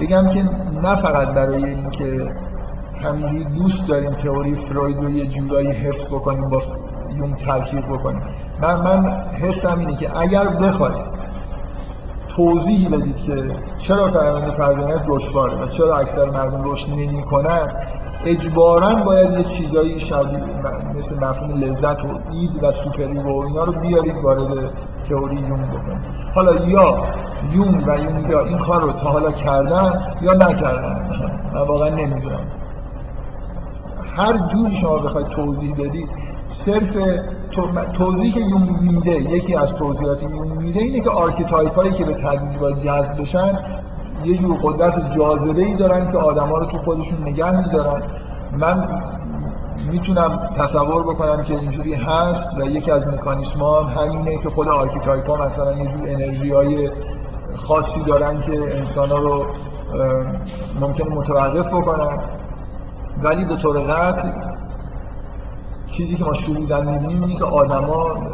[0.00, 0.42] بگم که
[0.82, 2.30] نه فقط برای اینکه
[3.04, 6.62] همینجوری دوست داریم تئوری فروید رو یه جورایی حفظ بکنیم با
[7.18, 8.22] یون تلفیق بکنیم
[8.60, 11.16] من من حسم اینه که اگر بخواید
[12.36, 13.42] توضیحی بدید که
[13.78, 17.72] چرا فرآیند پردازش دشواره و چرا اکثر مردم رشد نمی‌کنن
[18.24, 20.44] اجبارا باید یه چیزایی شبیه
[20.98, 24.70] مثل مفهوم لذت و اید و سوپری و اینا رو بیارید وارد
[25.08, 26.00] تئوری یون بکنید.
[26.34, 27.06] حالا یا
[27.52, 27.98] یون و
[28.30, 31.10] یا این کار رو تا حالا کردن یا نکردن
[31.54, 32.40] من واقعا نمی‌دونم.
[34.16, 36.08] هر جوری شما بخواید توضیح بدید
[36.48, 36.92] صرف
[37.92, 42.14] توضیحی که یونگ میده یکی از توضیحات یونگ میده اینه که archetype هایی که به
[42.14, 43.58] تدریج باید جذب بشن
[44.24, 48.02] یه جور قدرت جاذبه ای دارن که آدما رو تو خودشون نگه میدارن.
[48.52, 48.88] من
[49.90, 55.30] می‌تونم تصور بکنم که اینجوری هست و یکی از مکانیسم ها همینه که خود archetype
[55.30, 56.90] ها مثلا یه جور انرژی های
[57.54, 59.46] خاصی دارن که انسان ها رو
[60.80, 62.18] ممکنه متوقف بکنن.
[63.22, 64.45] ولی به طور قطع
[65.96, 68.26] چیزی که ما شهودا می‌بینیم اینه که آدما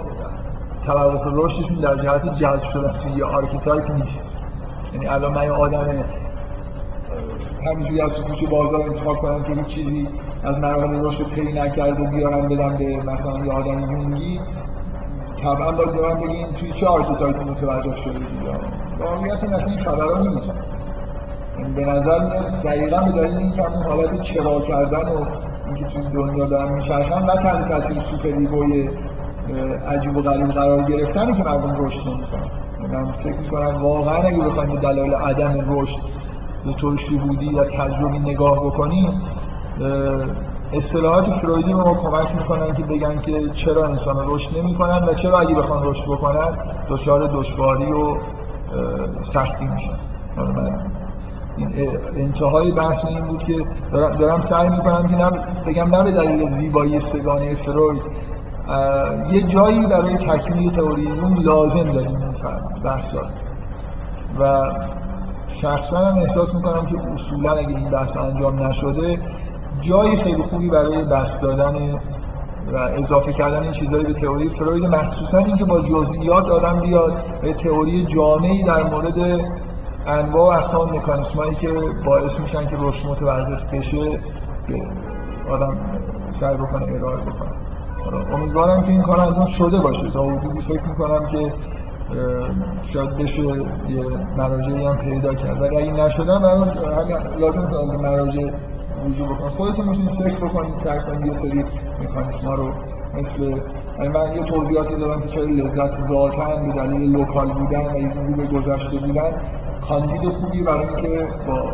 [0.87, 4.31] توقف رشدشون در جهت جذب شدن توی یه archetype نیست.
[4.93, 6.05] یعنی الان من یه آدم
[7.67, 10.09] همینجوری از کوچه بازار انتخاب کنم که هیچ چیزی
[10.45, 14.41] از مراحل رشد طی نکرده بیارم بدم به مثلا یه آدم یونگی.
[15.43, 18.59] طبعا باید دارم بگیم توی چه archetype ی متوقف شده دیگه
[18.99, 20.61] واقعیت این اصلا خبرها نیست.
[21.59, 22.19] یعنی به نظر
[22.65, 25.42] دقیقا به دلیل این که همون حالت چرا کردن و
[25.75, 28.91] اینکه توی دنیا دارن میچرخن نه تنها تاثیر super ego ی
[29.89, 32.51] عجیب و غریب قرار گرفتن که مردم رشد نمی‌کنن.
[32.93, 35.99] من فکر می‌کنم واقعا اگه بخوایم دلایل عدم رشد
[36.65, 39.23] به طور شهودی یا تجربی نگاه بکنیم
[40.73, 45.55] اصطلاحات فرویدی ما کمک می‌کنن که بگن که چرا انسان رشد نمی‌کنن و چرا اگه
[45.55, 46.57] بخوان رشد بکنن
[46.89, 48.17] دچار دشواری و
[49.23, 49.97] سختی میشن.
[52.17, 53.57] انتهای بحث این بود که
[53.93, 58.03] دارم سعی می‌کنم که بگم نه به دلیل زیبایی سگانه فروید.
[59.33, 61.09] یه جایی برای تکمیل تئوری
[61.43, 62.35] لازم داریم این
[62.85, 63.21] بحثا.
[64.41, 64.73] و
[65.49, 69.19] شخصا هم احساس می‌کنم که اصولا اگه این بحث انجام نشده
[69.81, 71.75] جایی خیلی خوبی برای بحث دادن
[72.73, 77.55] و اضافه کردن این چیزهایی به تئوری فروید مخصوصا اینکه با جزئیات آدم بیاد به
[77.55, 79.41] تئوری جامعی در مورد
[80.07, 81.69] انواع و اقسام مکانیسمایی که
[82.05, 84.21] باعث میشن که رشد متوقف بشه
[85.51, 85.77] آدم
[86.29, 87.53] سعی بکنه ارائه بکنه.
[88.35, 90.11] امیدوارم که این کار انجام شده باشه.
[90.11, 91.53] تا حدودی فکر می‌کنم که
[92.83, 94.05] شاید بشه یه
[94.37, 95.63] مراجعی هم پیدا کرد.
[95.63, 96.73] ولی اگه نشدن من
[97.39, 98.51] لازم سال مراجع
[99.07, 101.65] وجود بکنم خودتون می‌تونید فکر بکنید سعی کنید یه سری
[102.01, 102.73] مکانیسم رو
[103.15, 103.61] مثل
[103.99, 108.47] من یه توضیحاتی دارم که چرا لذت ذاتا به دلیل local بودن و این به
[108.47, 109.43] گذشته بودن
[109.89, 111.73] کاندید خوبی برای اینکه با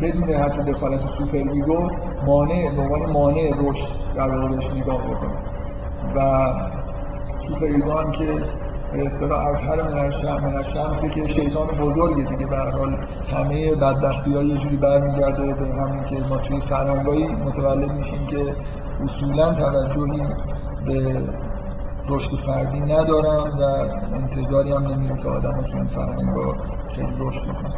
[0.00, 1.90] بدون حتی دخالت super ego
[2.26, 5.38] مانع به عنوان مانع رشد در موردش نگاه بکنه.
[6.16, 6.48] و
[7.48, 8.26] super ego هم که
[8.92, 10.10] به اصطلاح اظهر من
[10.62, 12.96] الشمسه که شیطان بزرگه دیگه به حال
[13.34, 18.56] همه بدبختی ها یه جوری برمیگرده به همین که ما توی فرهنگایی متولد میشیم که
[19.04, 20.22] اصولا توجهی
[20.86, 21.22] به
[22.08, 23.62] رشد فردی ندارم و
[24.14, 26.36] انتظاری هم نمیره که آدم توی این فرهنگ
[26.96, 27.74] خیلی رشد بکنه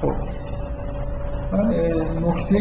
[0.00, 0.12] خب.
[1.52, 1.74] من
[2.28, 2.58] نکته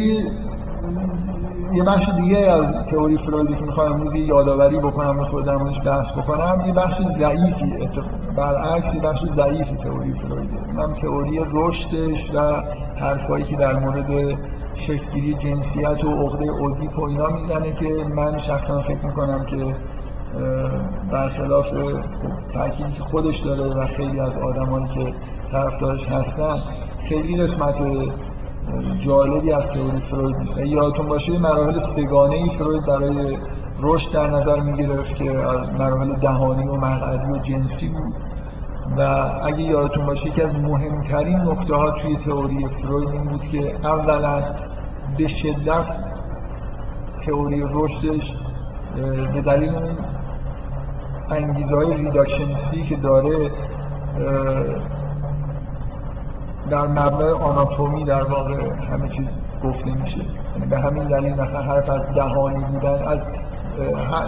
[1.74, 6.12] یه بخش دیگه از تئوری فرویدی که می‌خوام امروز یادآوری بکنم و در موردش بحث
[6.12, 7.88] بکنم یه بخش ضعیفی
[8.38, 10.58] برعکس یه بخش ضعیفی تئوری فرویدی.
[10.76, 12.40] من تئوری رشدش و
[12.96, 14.38] حرفایی که در مورد
[14.74, 19.76] شکلگیری جنسیت و عقده اودیپ و اینا می‌زنه که من شخصا فکر می‌کنم که
[21.12, 21.70] برخلاف
[22.54, 25.14] تأکیدی که خودش داره و خیلی از آدمایی که
[25.52, 26.56] طرفدارش هستن
[27.00, 27.84] خیلی قسمت
[29.00, 30.58] جالبی از تئوری فروید نیست.
[30.58, 33.38] یادتون باشه مراحل سگانه ای فروید برای
[33.80, 35.32] رشد در نظر می گرفت که
[35.80, 38.14] مراحل دهانی و مقعدی و جنسی بود.
[38.98, 43.88] و اگه یادتون باشه که از مهمترین نکته ها توی تئوری فروید این بود که
[43.88, 44.44] اولا
[45.18, 45.98] به شدت
[47.26, 48.38] تئوری رشدش
[49.34, 49.74] به دلیل
[51.30, 53.52] انگیزه های ریداکشنسی که داره
[56.70, 59.30] در مبنای آناتومی در واقع همه چیز
[59.64, 60.18] گفته میشه.
[60.56, 63.26] یعنی به همین دلیل مثلا حرف از دهانی بودن از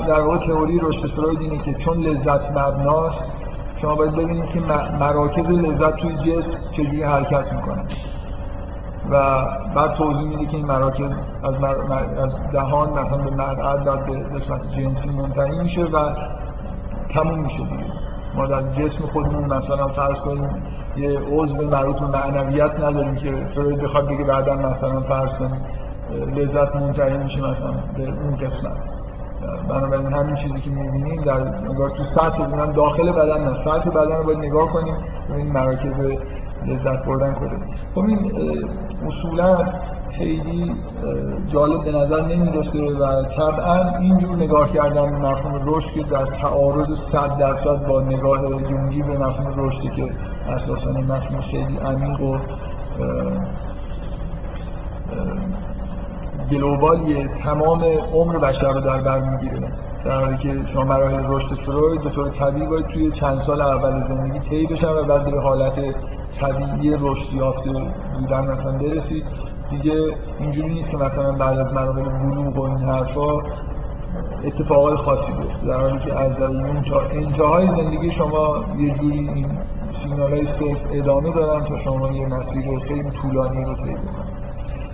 [0.07, 3.31] در واقع تئوری رشد فروید اینه که چون لذت مبناست
[3.75, 4.59] شما باید ببینید که
[4.99, 7.83] مراکز لذت توی جسم چجوری حرکت می‌کنه.
[9.11, 11.13] و بعد توضیح میده که این مراکز
[11.43, 11.55] از,
[12.17, 16.13] از دهان مثلا به مقعد و به قسمت جنسی منتهی میشه و
[17.13, 17.85] تموم میشه دیگه.
[18.35, 20.63] ما در جسم خودمون مثلا فرض کنیم
[20.97, 25.65] یه عضو مربوط به معنویت نداریم که فروید بخواد بگه بعدا مثلا فرض کنیم
[26.11, 28.77] لذت منتهی میشه مثلا به اون قسمت.
[29.69, 34.17] بنابراین همین چیزی که می‌بینیم در نگاه تو سطح اونم داخل بدن نه سطح بدن
[34.17, 34.95] رو باید نگاه کنیم
[35.29, 36.01] ببینیم مراکز
[36.65, 37.65] لذت بردن کجاست.
[37.95, 38.31] خب این
[39.07, 39.57] اصولا
[40.17, 40.75] خیلی
[41.47, 46.99] جالب به نظر نمی‌رسه و طبعا اینجور نگاه کردن به مفهوم رشد که در تعارض
[46.99, 50.15] صد درصد با نگاه یونگی به مفهوم رشدی که
[50.47, 52.37] اساسا مفهوم خیلی عمیق و
[56.51, 57.83] گلوبالیه تمام
[58.13, 59.71] عمر بشر رو در بر می‌گیره.
[60.05, 64.01] در حالی که شما مراحل رشد فروید به طور طبیعی باید توی چند سال اول
[64.01, 65.79] زندگی طی بشن و بعد به حالت
[66.39, 67.71] طبیعی رشد یافته
[68.19, 73.39] بودن مثلا برسید دیگه اینجوری نیست که مثلا بعد از مراحل بلوغ و این حرفا
[74.43, 75.67] اتفاقات خاصی بیفته.
[75.67, 76.41] در حالی که از
[77.11, 79.57] انتهای زندگی شما یه جوری این
[79.89, 84.43] سیگنال های سلف ادامه دارن تا شما یه مسیر خیلی طولانی رو طی بکنید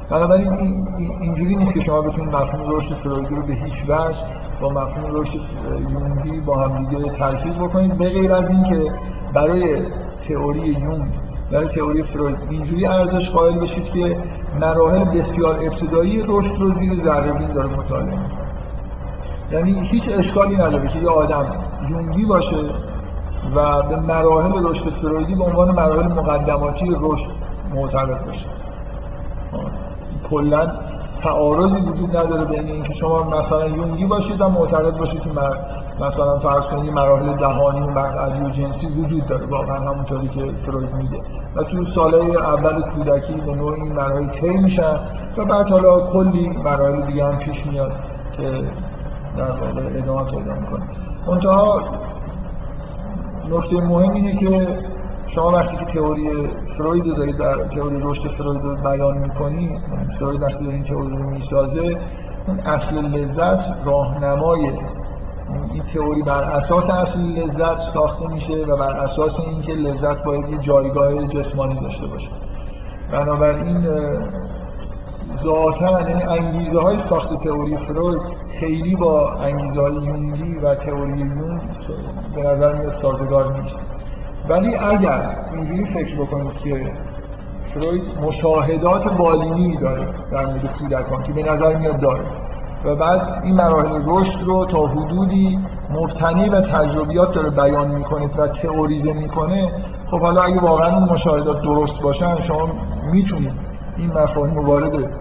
[0.10, 0.54] بنابراین
[1.22, 4.18] اینجوری نیست که شما بتونید مفهوم رشد فرویدی رو به هیچ وجه
[4.62, 5.40] با مفهوم رشد
[5.90, 7.98] یونگی با هم دیگه ترکیب بکنید.
[7.98, 8.92] به غیر از اینکه
[9.34, 9.86] برای
[10.28, 11.12] تئوری یونگ
[11.52, 12.38] برای تئوری فروید.
[12.50, 14.18] اینجوری ارزش قائل بشید که
[14.60, 18.18] مراحل بسیار ابتدایی رشد رو زیر ذره داره مطالعه
[19.52, 22.58] یعنی هیچ اشکالی نداره که یه آدم یونگی باشه
[23.56, 27.30] و به مراحل رشد فرویدی به عنوان مراحل مقدماتی رشد
[27.74, 28.46] معتقد باشه.
[30.30, 30.72] کلا
[31.22, 35.30] تعارضی وجود نداره بین اینکه شما مثلا یونگی باشید و معتقد باشید که
[36.02, 39.46] مثلا فرض کنید مراحل دهانی و مقعدی و جنسی وجود داره.
[39.46, 41.18] واقعا همونطوری که فروید میگه.
[41.56, 45.00] و تو سالهای اول کودکی به نوع این مراحل طی میشن
[45.38, 47.94] و بعد حالا کلی مراحل دیگه هم پیش میاد
[48.38, 48.64] که
[49.38, 50.88] در واقع ادامه پیدا می‌کنه.
[51.28, 51.82] منتها
[53.50, 54.80] نکته مهم اینه که
[55.28, 59.80] شما وقتی که تئوری فروید رو دارید در تئوری رشد فروید رو بیان می‌کنی
[60.20, 61.98] فروید وقتی داره این تئوری رو می‌سازه
[62.66, 64.72] اصل لذت راهنمای
[65.74, 70.58] این تئوری بر اساس اصل لذت ساخته میشه و بر اساس اینکه لذت باید یه
[70.58, 72.30] جایگاه جسمانی داشته باشه.
[73.12, 73.88] بنابراین
[75.38, 78.20] ذاتا یعنی انگیزه های ساخت تئوری فروید
[78.60, 81.62] خیلی با انگیزه های یونگی و تئوری یونگ
[82.36, 83.82] به نظر میاد سازگار نیست.
[84.50, 86.92] ولی اگر اینجوری فکر بکنید که
[87.70, 92.39] فروید مشاهدات بالینی داره در مورد کودکان که به نظر میاد داره.
[92.86, 95.60] و بعد این مراحل رشد رو تا حدودی
[95.90, 99.68] مبتنی و تجربیات داره بیان می‌کنه و تئوریزه می‌کنه
[100.12, 102.70] خب حالا اگه واقعا این مشاهدات درست باشن شما
[103.12, 103.54] می‌تونید
[103.98, 105.14] این مفاهیم رو وارد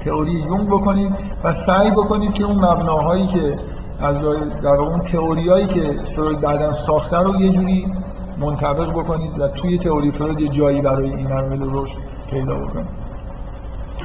[0.00, 1.14] تئوری یونگ بکنید
[1.44, 3.58] و سعی بکنید که اون مبناهایی که
[4.00, 4.18] از
[4.62, 7.92] در اون تئوریایی که فروید بعدا ساخته رو یه جوری
[8.38, 11.98] منطبق بکنید و توی تئوری فروید جایی برای این مراحل رشد
[12.30, 12.99] پیدا بکنید.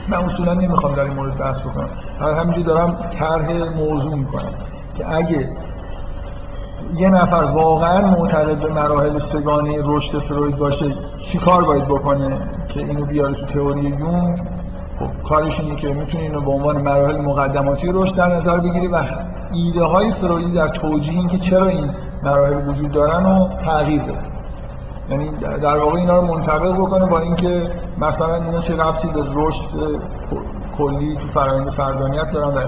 [0.08, 1.90] من اصولا نمی‌خوام در این مورد بحث بکنم.
[2.20, 4.54] همینجور دارم طرح موضوع می‌کنم
[4.98, 5.50] که اگه
[6.96, 10.86] یه نفر واقعا معتقد به مراحل سگانه رشد فروید باشه
[11.22, 12.38] چی کار باید بکنه
[12.68, 14.42] که اینو بیاره تو تئوری یونگ؟
[15.00, 19.04] خب کارش اینه که می‌تونه اینو به عنوان مراحل مقدماتی رشد در نظر بگیری و
[19.54, 21.90] ایده های فرویدی در توجیه این که چرا این
[22.24, 24.35] مراحل وجود دارن و تغییر بده.
[25.10, 29.68] یعنی در واقع اینا رو منطبق بکنه با اینکه مثلا اینا چه ربطی به رشد
[30.78, 32.60] کلی تو فرآیند فردانیت دارن و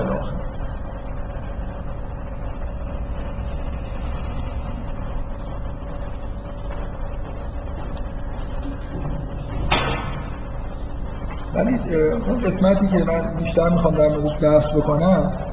[11.56, 11.96] الی ولی
[12.28, 15.47] اون قسمتی که من بیشتر می‌خوام در موردش بحث بکنم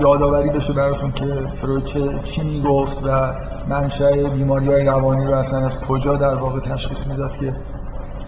[0.00, 1.24] یادآوری بشه براتون که
[1.60, 3.32] فروید چی می‌گفت و
[3.68, 7.56] منشأ بیماری های روانی رو اصلا از کجا در واقع تشخیص می‌داد که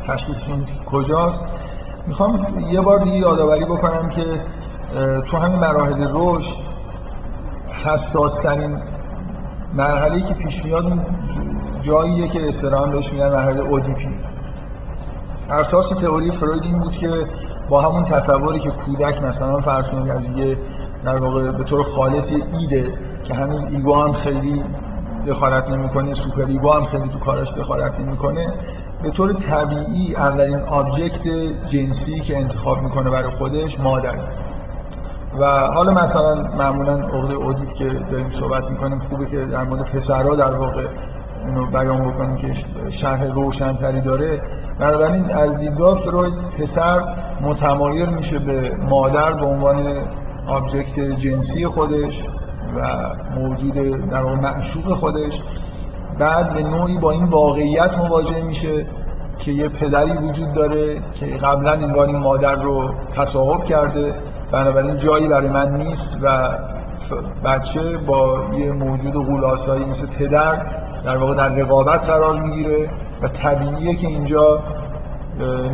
[0.06, 1.46] تشخیصشون کجاست.
[2.06, 4.24] می‌خوام یه بار دیگه یادآوری بکنم که
[5.26, 6.56] تو همین مراحل رشد
[7.84, 8.82] حساس ترین
[9.74, 11.06] مرحله که پیش میاد
[11.80, 14.18] جاییه که استران بهش میگن مرحله اودیپی.
[15.50, 17.08] اساس تئوری فروید این بود که
[17.68, 20.58] با همون تصوری که کودک مثلا فرض از یه
[21.04, 24.64] در واقع به طور خالص id ه که هنوز ego هم خیلی
[25.26, 28.46] دخالت نمی‌کنه super ego هم خیلی تو کارش دخالت نمی‌کنه
[29.02, 31.28] به طور طبیعی اولین object
[31.70, 34.14] جنسی که انتخاب می‌کنه برای خودش مادره.
[35.38, 35.44] و
[35.74, 40.54] حالا مثلا معمولا عقده اودیپ که داریم صحبت می‌کنیم خوبه که در مورد پسرها در
[40.54, 40.86] واقع
[41.46, 42.54] اینو بیان بکنیم که
[42.90, 44.42] شهر روشنتری داره.
[44.78, 47.02] بنابراین از دیدگاه فروید پسر
[47.40, 49.96] متمایل میشه به مادر به عنوان
[50.46, 52.22] آبجکت جنسی خودش
[52.76, 53.74] و موجود
[54.10, 55.42] در واقع معشوق خودش.
[56.18, 58.86] بعد به نوعی با این واقعیت مواجه میشه
[59.38, 64.14] که یه پدری وجود داره که قبلا انگار این مادر رو تصاحب کرده.
[64.52, 66.52] بنابراین جایی برای من نیست و
[67.44, 70.66] بچه با یه موجود غولاسایی مثل پدر
[71.04, 72.90] در واقع در رقابت قرار می‌گیره
[73.22, 74.62] و طبیعیه که اینجا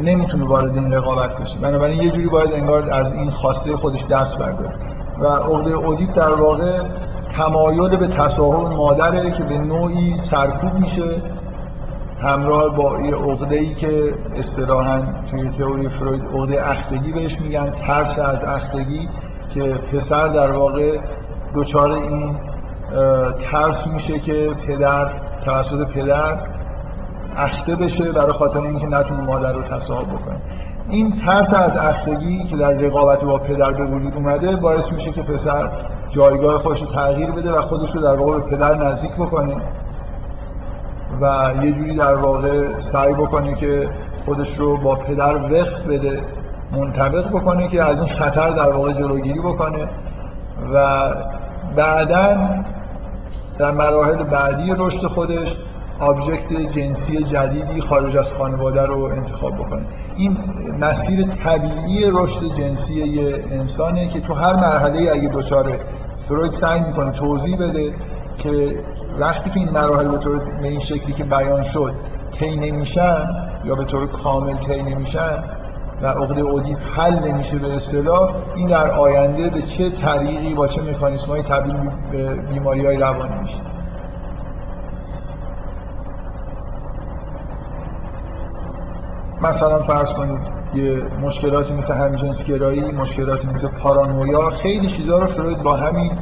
[0.03, 1.59] نمی‌تونه وارد این رقابت بشه.
[1.59, 4.75] بنابراین یه جوری باید انگار از این خواسته خودش درس برداره.
[5.21, 6.81] و عقده اودیپ در واقع
[7.29, 11.23] تمایل به تصاحب مادره که به نوعی سرکوب میشه
[12.23, 18.19] همراه با یه عقده ای که اصطلاحا توی تئوری فروید عقده اختگی بهش میگن ترس
[18.19, 19.09] از اختگی
[19.55, 20.99] که پسر در واقع
[21.55, 22.37] دچار این
[23.51, 26.39] ترس میشه که پدر توسط پدر
[27.39, 30.37] اخته بشه برای خاطر اینکه نتونه مادر رو تصاحب بکنه
[30.91, 35.23] این ترس از اختگی که در رقابت با پدر به وجود اومده باعث میشه که
[35.23, 35.71] پسر
[36.09, 39.57] جایگاه خودش رو تغییر بده و خودش رو در واقع به پدر نزدیک بکنه
[41.21, 43.89] و یه جوری در واقع سعی بکنه که
[44.25, 46.23] خودش رو با پدر وقف بده
[46.73, 49.89] منطبق بکنه که از این خطر در واقع جلوگیری بکنه
[50.75, 51.09] و
[51.77, 52.49] بعدا
[53.59, 55.57] در مراحل بعدی رشد خودش
[56.01, 59.83] آبجکت جنسی جدیدی خارج از خانواده رو انتخاب بکنه.
[60.17, 60.39] این
[60.81, 65.77] مسیر طبیعی رشد جنسی یه انسانه که تو هر مرحله اگه دچار
[66.29, 67.95] فروید سعی می‌کنه توضیح بده
[68.39, 68.81] که
[69.19, 71.93] وقتی که این مراحل به طور به این شکلی که بیان شد
[72.39, 73.27] طی نمیشن
[73.65, 75.45] یا به طور کامل طی نمیشن
[76.03, 80.83] و عقده اودی حل نمیشه به اصطلاح این در آینده به چه طریقی با چه
[80.83, 81.77] مکانیسم های تبدیل
[82.13, 83.59] به بیماری های روانی میشه.
[89.43, 90.41] مثلا فرض کنید
[90.75, 96.19] یه مشکلاتی مثل همجنسگرایی مشکلاتی مثل پارانویا خیلی چیزها رو فروید با همین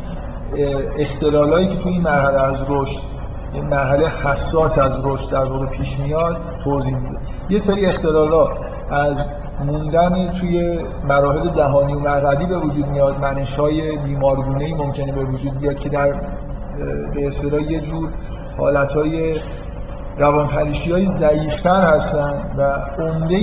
[0.98, 3.00] اختلالایی که توی این مرحله از رشد
[3.52, 7.18] این مرحله حساس از رشد در واقع پیش میاد توضیح میده.
[7.48, 8.48] یه سری اختلالا
[8.90, 9.30] از
[9.64, 15.58] موندن توی مراحل دهانی و مقعدی به وجود میاد منش های بیمارگونه ممکنه به وجود
[15.58, 16.12] بیاد که در
[17.14, 18.08] به اصطلاح یه جور
[18.58, 18.96] حالت
[20.18, 22.62] روانپریشی های ضعیفتر هستن و
[23.02, 23.36] عمده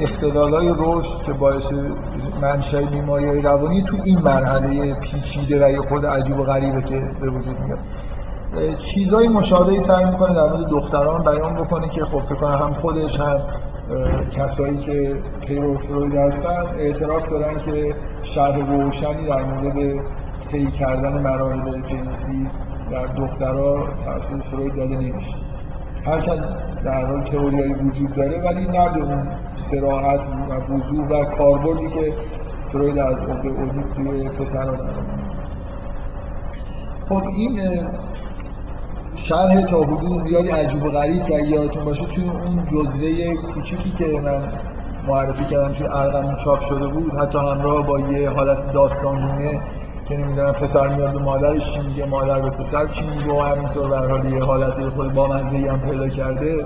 [0.00, 1.72] اختلال های رشد که باعث
[2.42, 7.10] منشأ بیماری های روانی تو این مرحله پیچیده و یه خود عجیب و غریبه که
[7.20, 7.78] به وجود میاد.
[8.78, 13.40] چیزای مشابهی سعی می‌کنه در مورد دختران بیان بکنه که خب فکر هم خودش هم
[14.32, 20.00] کسایی که پیرو فروید هستن اعتراف دارن که شرح روشنی در مورد
[20.50, 22.50] طی کردن مراحل جنسی
[22.90, 25.45] در دخترها توسط فروید داده نمیشه.
[26.06, 31.86] هرچند در حال تئوریایی وجود داره ولی نه به اون سراحت و وضوح و کاربردی
[31.86, 32.14] که
[32.68, 34.78] فروید از عقده اودیپ توی داره
[37.08, 37.60] خب این
[39.14, 44.20] شرح تا حدود زیادی عجیب و غریب که یادتون باشه توی اون جزوه کوچیکی که
[44.20, 44.42] من
[45.08, 49.60] معرفی کردم توی ارقم چاپ شده بود حتی همراه با یه حالت داستانونه
[50.08, 53.88] که نمی‌دونم پسر میاد به مادرش چی میگه مادر به پسر چی میگه؟ و همینطور
[53.88, 56.64] به حال یه حالت خود با هم پیدا کرده.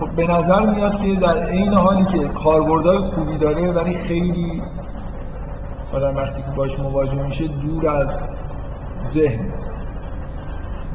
[0.00, 4.62] خب به نظر میاد که در عین حالی که کاربردهای خوبی داره ولی خیلی
[5.92, 8.08] آدم وقتی که باش مواجه میشه دور از
[9.06, 9.52] ذهن.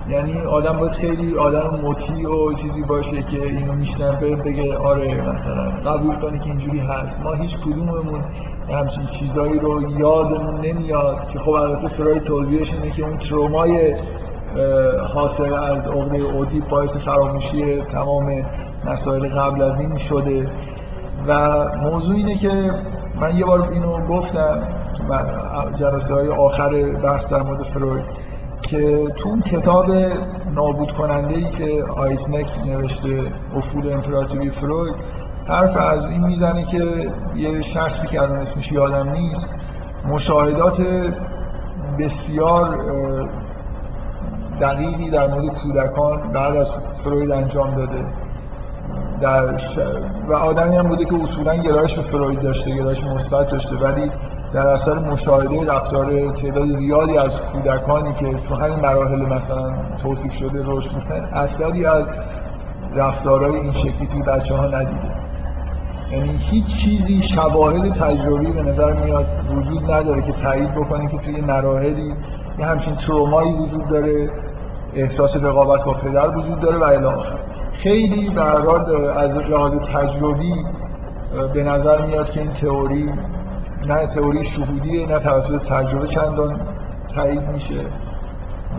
[0.09, 5.71] یعنی آدم باید خیلی آدم مطیع و چیزی باشه که اینو میشنفه بگه آره مثلا
[5.91, 7.21] قبول کنی که اینجوری هست.
[7.21, 8.23] ما هیچ کدوممون
[8.71, 13.95] همچین چیزایی رو یادمون نمیاد که خب البته فرای توضیحش اینه که اون ترومای
[15.13, 18.45] حاصل از عقده اودیپ باعث فراموشی تمام
[18.85, 20.51] مسائل قبل از این شده.
[21.27, 22.73] و موضوع اینه که
[23.21, 24.67] من یه بار اینو گفتم
[25.75, 28.05] جلسه های آخر بحث در مورد فروید
[28.61, 29.91] که تو اون کتاب
[30.55, 34.95] نابود کننده ای که آیسنک نوشته افول امپراتوری فروید
[35.49, 39.53] حرف از این می‌زنه که یه شخصی که الان اسمش یادم نیست
[40.07, 40.81] مشاهدات
[41.99, 42.77] بسیار
[44.61, 46.71] دقیقی در مورد کودکان بعد از
[47.03, 48.05] فروید انجام داده.
[49.21, 49.55] در
[50.29, 54.11] و آدمی هم بوده که اصولا گرایش به فروید داشته گرایش مثبت داشته ولی
[54.53, 59.73] در اثر مشاهده رفتار تعداد زیادی از کودکانی که تو همین مراحل مثلا
[60.03, 62.05] توصیف شده رشد می‌کنن اثری از
[62.95, 65.28] رفتارهای این شکلی توی بچه ها ندیده.
[66.11, 69.27] یعنی هیچ چیزی شواهد تجربی به نظر میاد
[69.57, 72.13] وجود نداره که تایید بکنه که توی مراحلی
[72.59, 74.29] یه همچین ترومایی وجود داره
[74.93, 77.23] احساس رقابت با پدر وجود داره و الی
[77.71, 78.41] خیلی به
[79.17, 80.53] از لحاظ تجربی
[81.53, 83.09] به نظر میاد که این تئوری
[83.87, 86.61] نه تئوری شهودیه نه توسط تجربه چندان
[87.15, 87.81] تایید میشه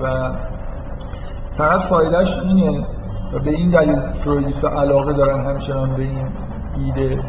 [0.02, 0.30] و
[1.54, 2.86] فقط فایدهش اینه
[3.32, 6.28] و به این دلیل فرویدیست علاقه دارن همچنان به این
[6.84, 7.22] ایده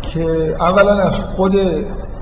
[0.00, 1.56] که اولا از خود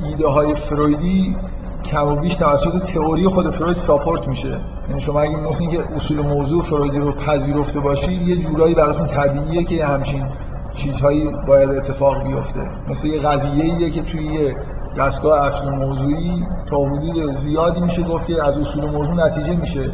[0.05, 1.37] ایده های فرویدی
[1.85, 4.59] کم و بیش توسط تئوری خود فروید ساپورت میشه.
[4.89, 9.65] یعنی شما اگه مثل اینکه اصول موضوع فرویدی رو پذیرفته باشید یه جورایی براتون طبیعیه
[9.65, 10.27] که همچین
[10.75, 12.71] چیزهایی باید اتفاق بیفته.
[12.89, 14.57] مثل یه قضیه که توی یه
[14.99, 19.91] دستگاه اصل موضوعی تا حدود زیادی میشه گفت که از اصول موضوع نتیجه میشه.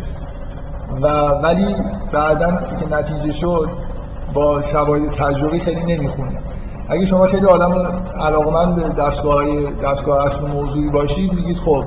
[1.03, 1.07] و
[1.43, 1.75] ولی
[2.12, 2.51] بعدا
[2.81, 3.69] که نتیجه شد
[4.35, 6.39] با شواهد تجربی خیلی نمی‌خونه
[6.89, 7.73] اگه شما خیلی آدم
[8.20, 9.44] علاقمند دستگاه
[9.82, 11.85] دستگاه اصل موضوعی باشید میگید خب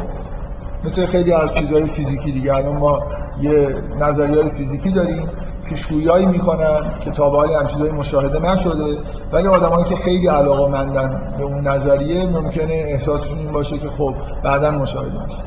[0.84, 2.54] مثل خیلی از چیزهای فیزیکی دیگه.
[2.54, 3.00] الان ما
[3.42, 5.30] یه نظریه فیزیکی داریم
[5.66, 8.98] پیشگویی می‌کنن که تا به حال هم مشاهده نشده.
[9.32, 14.14] ولی آدمایی که خیلی علاقه مندن به اون نظریه ممکنه احساسشون این باشه که خب
[14.44, 15.44] بعدا مشاهده میشه.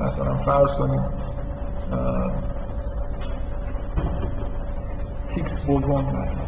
[0.00, 1.04] مثلا فرض کنیم
[5.70, 6.44] بوزون مثلا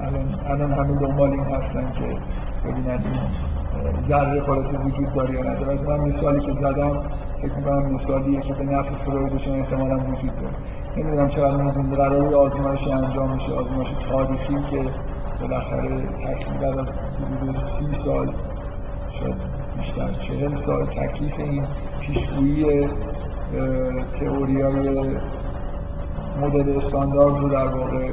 [0.00, 2.18] الان الان همه دنبال این هستن که
[2.64, 5.82] ببینن این ذره خلاصه وجود داره یا نداره.
[5.88, 7.02] من مثالی که زدم
[7.42, 10.56] فکر می‌کنم مثالیه که به نفع فرویدشون احتمالا وجود داره.
[10.96, 11.94] نمی‌دونم چقدر می‌دونم.
[11.94, 14.90] قرار آزمایش انجام میشه آزمایش تاریخی که
[15.40, 18.34] بالاخره تقریبا از حدود سی سال
[19.10, 19.36] شاید
[19.76, 21.66] بیشتر چهل سال تکلیف این
[22.00, 22.88] پیشگویی
[24.20, 25.16] تئوری های
[26.40, 28.10] مدل استاندارد رو در واقع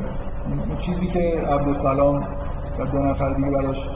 [0.78, 2.16] چیزی که عبدالسلام
[2.80, 3.90] و دو نفر دیگه براش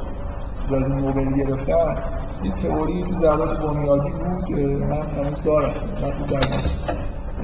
[0.71, 1.95] جایزه نوبل گرفتن
[2.43, 4.51] یه تئوری تو ذرات بنیادی بود
[4.83, 5.73] من هنوز دارم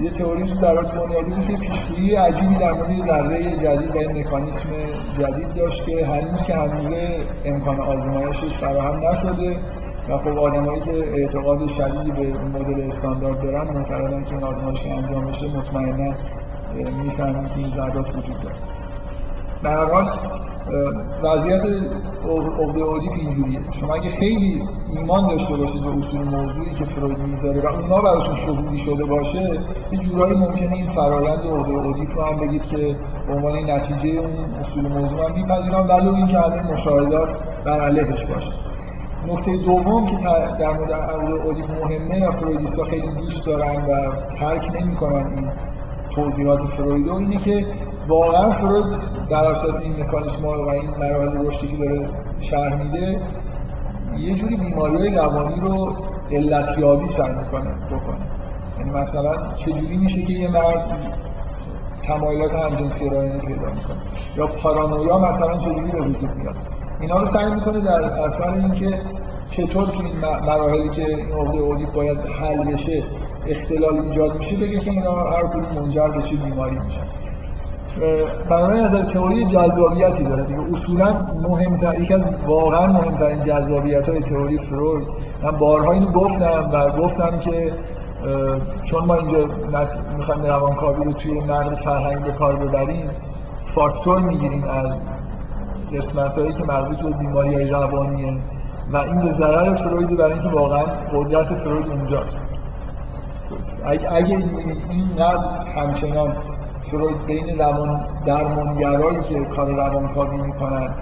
[0.01, 4.19] یه تئوری تو ذرات بنیادی بود که پیشگویی عجیبی در مورد ذره جدید و این
[4.19, 4.69] مکانیسم
[5.19, 9.57] جدید داشت که هنوز که هنوزه امکان آزمایشش فراهم نشده
[10.09, 15.25] و خب آدمایی که اعتقاد شدیدی به مدل استاندارد دارن معتقدن که این آزمایش انجام
[15.25, 16.13] بشه مطمئنا
[17.03, 18.55] می‌فهمیم که این ذرات وجود داره.
[19.63, 20.09] در حال
[21.23, 21.61] وضعیت
[22.23, 23.59] اودیپ اینجوریه.
[23.71, 24.63] شما اگه خیلی
[24.95, 29.59] ایمان داشته باشید به اصول موضوعی که فروید می‌ذاره و اونا براتون شهودی شده باشه
[29.91, 32.95] یه جورایی ممکنه این فرایند اودیپ رو هم بگید که
[33.27, 38.51] به عنوان نتیجه اون اصول موضوع هم میپذیرم ولی اینکه همه مشاهدات بر علیهش باشه.
[39.27, 40.15] نکته دوم که
[40.59, 40.91] در مورد
[41.47, 45.51] اودیپ مهمه و فرویدیستا خیلی دوست دارن و ترک نمی‌کنن این
[46.15, 47.09] توضیحات فروید.
[47.09, 47.65] اینه که
[48.07, 48.85] واقعا فروید
[49.29, 52.09] در اساس این مکانیسم و این مراحل رشدی که داره
[52.39, 53.21] شرح میده
[54.17, 55.95] یه جوری بیماری روانی رو
[56.31, 58.31] علتیابی سعی می‌کنه بکنه.
[58.79, 60.97] یعنی مثلا چجوری میشه که یه مرد
[62.03, 63.97] تمایلات همجنسگرایانه پیدا می‌کنه؟
[64.37, 66.55] یا پارانویا مثلا چجوری به وجود میاد؟
[67.01, 69.01] اینا رو سعی می‌کنه در اثر اینکه
[69.49, 73.03] چطور تو این مراحلی که این عقده اودیپ باید حل بشه
[73.47, 77.05] اختلال ایجاد میشه بگه که اینا هر کدوم منجر به چه بیماری میشن.
[78.49, 80.61] بنابراین نظر تئوری جذابیتی داره دیگه.
[80.73, 85.07] اصولا مهمتر یک از واقعا مهمترین جذابیت های تئوری فروید.
[85.43, 87.73] من بارها اینو گفتم و گفتم که
[88.83, 89.45] چون ما اینجا
[90.17, 93.11] می‌خوایم روانکاوی رو توی نقد فرهنگ به کار ببریم
[93.57, 95.01] فاکتور می‌گیریم از
[95.97, 98.41] قسمت هایی که مربوط به بیماری های روانیه
[98.93, 102.55] و این به ضرر فروید برای اینکه واقعا قدرت فروید اونجاست.
[103.85, 104.37] اگه
[104.89, 106.37] اینقدر همچنان
[106.81, 110.95] فروید بین روان درمانگرایی که کار روانکاوی می‌کنن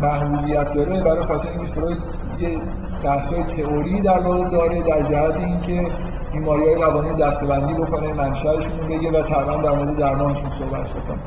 [0.00, 1.98] محبوبیت داره برای خاطر اینکه فروید
[2.38, 2.58] یه
[3.04, 5.92] بحثای تئوری در واقع داره در جهت اینکه
[6.32, 11.18] بیماری های روانی دستبندی بکنه منشأشون بگه و تقریبا در مورد درمانشون صحبت بکنه.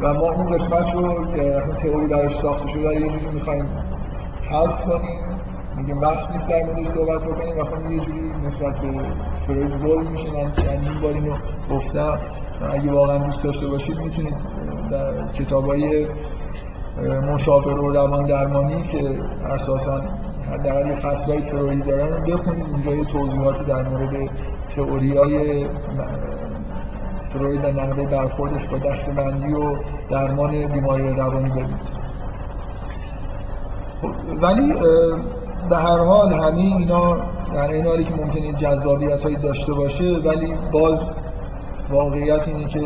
[0.00, 3.68] و ما اون قسمت رو که اصلا تئوری درش ساخته شده یه جوری می‌خوایم
[4.50, 5.20] حذف کنیم.
[5.76, 8.88] میگیم وقت نیست در موردش صحبت بکنیم و یه جوری نسبت به
[9.40, 11.36] فروید ظلم میشه من چندین بار اینو
[11.70, 12.18] گفتم
[12.72, 14.34] اگه واقعا دوست داشته باشید می‌تونید
[14.90, 16.06] در کتابای
[17.32, 20.00] مشاور و روان درمانی که اساسا
[20.52, 22.66] حداقل یه فصلای فرویدی دارن بخونید.
[22.70, 24.30] اونجا یه توضیحاتی در مورد
[24.76, 25.66] تئوریای
[27.20, 29.76] فروید و نحوه برخوردش با دستبندی و
[30.10, 32.00] درمان بیماری روانی ببینید.
[34.02, 34.08] خب
[34.42, 34.74] ولی
[35.70, 37.16] به هر حال همه اینا
[37.54, 41.10] در این حالی که ممکنه جذابیت هایی داشته باشه ولی باز
[41.90, 42.80] واقعیت اینه که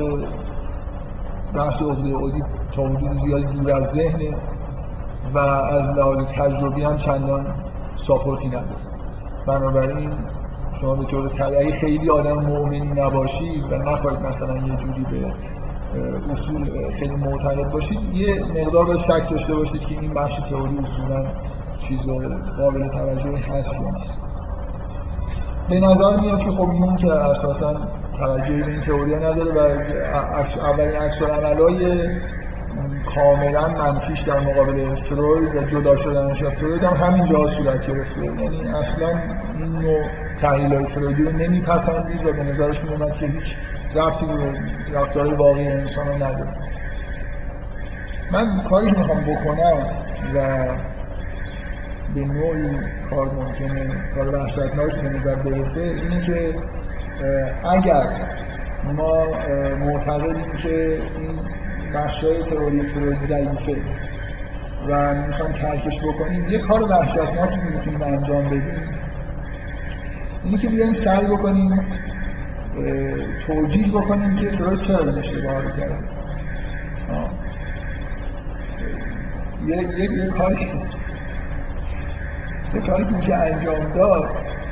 [1.55, 2.43] بحث عقده اودی
[2.77, 4.37] تا حدود زیادی دور از ذهنه
[5.35, 7.55] و از لحاظ تجربی هم چندان
[7.95, 8.95] ساپورتی نداره.
[9.47, 10.15] بنابراین
[10.81, 15.35] شما به طور طبیعی خیلی آدم مؤمنی نباشید و نخواهید مثلا یه جوری به
[16.31, 21.33] اصول خیلی معتقد باشید یه مقدار به شک داشته باشید که این بخش تئوری اصولا
[21.81, 22.11] چیز
[22.59, 24.34] قابل توجه هست یا نیست.
[25.69, 27.75] به نظر میاد که خب این که اساسا
[28.19, 29.59] توجهی به این تئوری نداره و
[30.61, 32.09] اولین عکس های
[33.15, 38.25] کاملا منفیش در مقابل فروید و جدا شدنش از فروید هم همین جا صورت گرفته.
[38.25, 39.09] یعنی اصلا
[39.59, 40.03] این نوع
[40.41, 43.57] تحلیل فرویدی رو نمیپسندید و به نظرش میومد که هیچ
[43.95, 44.53] رفتی به
[44.99, 46.55] رفتار واقعی انسان رو نداره.
[48.33, 49.87] من کاری که می‌خوام بکنم
[50.35, 50.67] و
[52.15, 52.79] به نوعی
[53.11, 56.55] کار ممکنه کار وحشتناکی به نظر برسه اینه که
[57.71, 58.07] اگر
[58.85, 59.27] ما
[59.81, 61.39] معتقدیم که این
[61.95, 63.77] بخشای تئوری فروید ضعیفه
[64.89, 68.99] و می‌خوایم ترکش بکنیم یه کار وحشتناکی می‌تونیم انجام بدیم.
[70.45, 71.85] اینه که بیایم سعی بکنیم
[73.47, 75.99] توجیه بکنیم که فروید چرا این اشتباه رو کرده.
[79.67, 80.31] یه, یه, یه
[82.81, 84.29] کاری که میشه انجام داد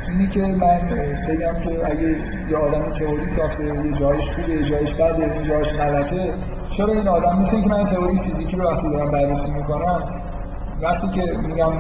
[0.09, 0.81] اینی که من
[1.29, 2.09] بگم که اگه
[2.51, 6.35] یه آدم تئوری ساخته یه جایش خوبه یه جایش بده یه جایش غلطه
[6.71, 10.23] چرا این آدم؟ مثل اینکه من تئوری فیزیکی رو وقتی دارم بررسی می‌کنم
[10.83, 11.73] وقتی که میگم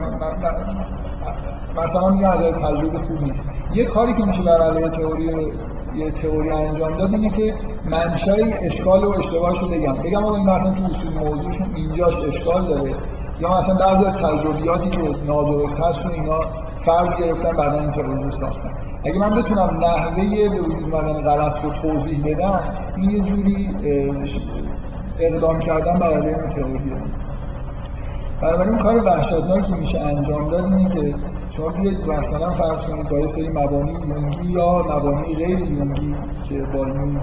[1.76, 3.50] مثلا میگم از تجربه خوب نیست.
[3.74, 5.52] یه کاری که میشه بر علیه تئوری
[5.94, 7.54] یه تئوری انجام داد اینه که
[7.90, 9.92] منشأ اشکال و اشتباهش رو بگم.
[9.92, 12.94] بگم آقا این مثلا تو اصول موضوعشون اینجاش اشکال داره.
[13.40, 16.40] یا مثلا بعضی از تجربیاتی که نادرست هست و اینا
[16.78, 18.70] فرض گرفتن بعدا این تئوری رو ساختن.
[19.04, 22.60] اگه من بتونم نحوه به وجود اومدن غلط رو توضیح بدم
[22.96, 23.70] این یه جوری
[25.18, 26.96] اقدام کردن بر علیه این تئوریه
[28.42, 31.14] بنابراین کار وحشتناکی میشه انجام داد اینه که
[31.50, 36.14] شما بیاید مثلا فرض کنید با سری مبانی یونگی یا مبانی غیر یونگی
[36.48, 37.20] که با این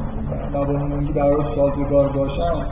[0.53, 2.65] مبانی یونگی برای سازگار باشن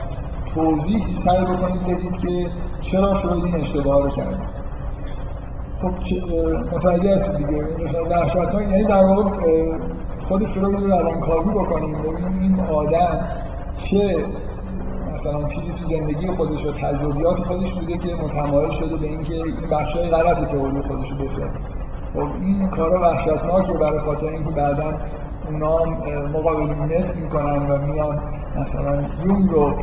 [0.53, 2.49] توضیح سعی بکنید بدید که
[2.91, 4.37] چرا فروید این اشتباه رو کرده
[5.81, 5.91] خب
[6.75, 7.63] متوجه هست دیگه.
[8.09, 9.31] وحشتناک یعنی در واقع
[10.19, 12.01] خود فروید رو روانکاوی بکنیم.
[12.01, 13.27] ببینیم این آدم
[13.79, 14.25] چه
[15.13, 19.69] مثلا چیزی تو زندگی خودش و تجربیات خودش بوده که متمایل شده به اینکه این
[19.71, 21.59] بخشای غلط تئوری خودش رو بسازه
[22.13, 24.93] خب این کارا وحشتناکه برای خاطر اینکه بعدا
[25.49, 25.85] اونا
[26.33, 28.19] مقابل نصف می‌کنن و میان
[28.55, 29.73] مثلا یونگ رو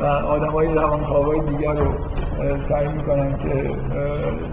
[0.00, 1.92] و آدم های روانکاوای دیگر رو
[2.58, 3.76] سعی می‌کنن که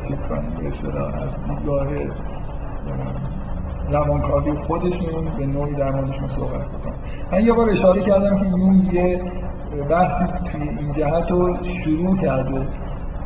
[0.07, 1.87] چیز کنن به اصطلاح از دیدگاه
[3.91, 6.95] روانکاوی خودشون به نوعی در موردشون صحبت بکنن
[7.31, 9.21] من یه بار اشاره کردم که یون یه
[9.89, 12.67] بحثی توی این جهت رو شروع کرده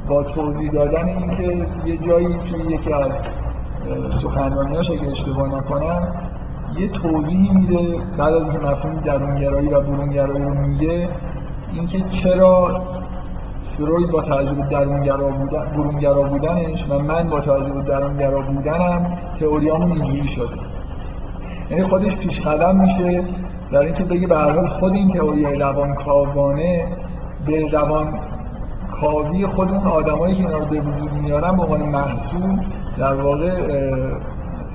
[0.08, 3.22] با توضیح دادن اینکه یه جایی توی یکی از
[4.10, 6.30] سخنرانیاش اگه اشتباه نکنم
[6.80, 11.10] یه توضیحی میده بعد از اینکه مفهوم درونگرایی و برونگرایی رو میگه
[11.74, 12.84] اینکه چرا
[13.78, 20.28] فروید با توجه درونگرا بودن برونگرا بودنش و من با توجه درونگرا بودنم تئوریامون اینجوری
[20.28, 20.58] شده.
[21.72, 23.24] یعنی خودش پیش قدم میشه
[23.72, 26.98] در اینکه بگه به هر خود این تئوری روانکاوانه
[27.46, 28.20] به روان
[28.92, 32.60] کاوی خود اون آدمایی که اینا رو به وجود میارن به عنوان محصول
[32.98, 33.52] در واقع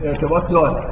[0.05, 0.83] ارتباط داره.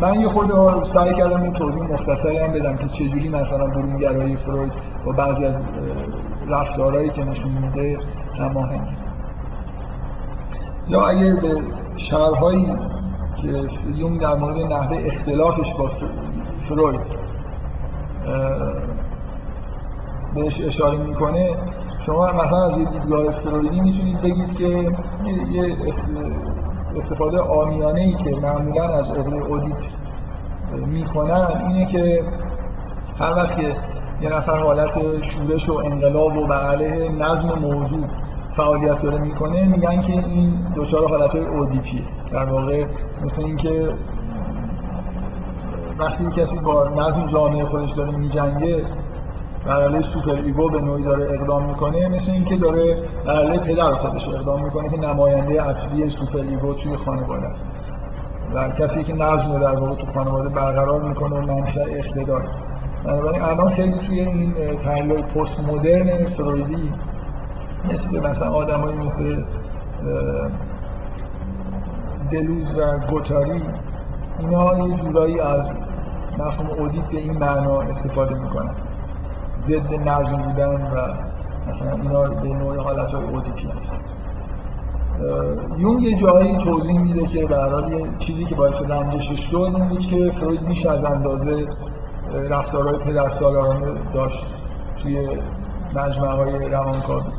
[0.00, 4.72] من یه خورده سعی کردم این توضیح مختصری هم بدم که چجوری مثلا برونگرایی فروید
[5.04, 5.64] با بعضی از
[6.48, 7.98] رفتارهایی که نشون میده
[8.38, 8.86] هماهنگ
[10.88, 11.56] یا اگه به
[11.96, 12.66] شرحایی
[13.42, 15.90] که یون در مورد نحوه اختلافش با
[16.56, 17.00] فروید
[20.34, 21.54] بهش اشاره می‌کنه
[21.98, 24.90] شما مثلا از یه دیدگاه فرویدی می‌تونید بگید که
[25.52, 25.76] یه
[26.96, 29.76] استفاده آمیانه ای که معمولا از عقل اودیپ
[30.86, 32.22] می‌کنن اینه که
[33.18, 33.76] هر وقت که
[34.20, 38.10] یه نفر حالت شورش و انقلاب و بر علیه نظم موجود
[38.56, 42.84] فعالیت داره می‌کنه میگن که این دچار حالت اودیپی در واقع
[43.22, 43.94] مثل اینکه
[45.98, 48.84] وقتی کسی با نظم جامعه خودش داره میجنگه
[49.66, 53.94] بر علیه super ego به نوعی داره اقدام می‌کنه مثل اینکه داره بر علیه پدر
[53.94, 57.70] خودش اقدام می‌کنه که نماینده اصلی super ego توی خانواده است.
[58.54, 62.48] و کسی که نظم رو در واقع تو خانواده برقرار می‌کنه و منشأ اقتدار.
[63.04, 66.92] بنابراین الان خیلی توی این تحلیل پست مدرن فرویدی
[67.84, 69.44] مثل مثلا آدمایی مثل
[72.30, 73.62] دلوز و گوتاری
[74.38, 75.72] اینا یه جورایی از
[76.38, 78.74] مفهوم اودیت به این معنا استفاده می‌کنن.
[79.66, 81.14] ضد نظم بودن و
[81.68, 84.00] مثلا اینا به نوع حالت اودیپی هست.
[85.78, 90.00] یون یه جایی توضیح میده که برای یه چیزی که باعث رنجشش شد این بود
[90.00, 91.66] که فروید میشه از اندازه
[92.50, 94.46] رفتارهای پدرسالارانه داشت
[95.02, 95.38] توی
[95.94, 97.30] مجموعه های روانکاوی.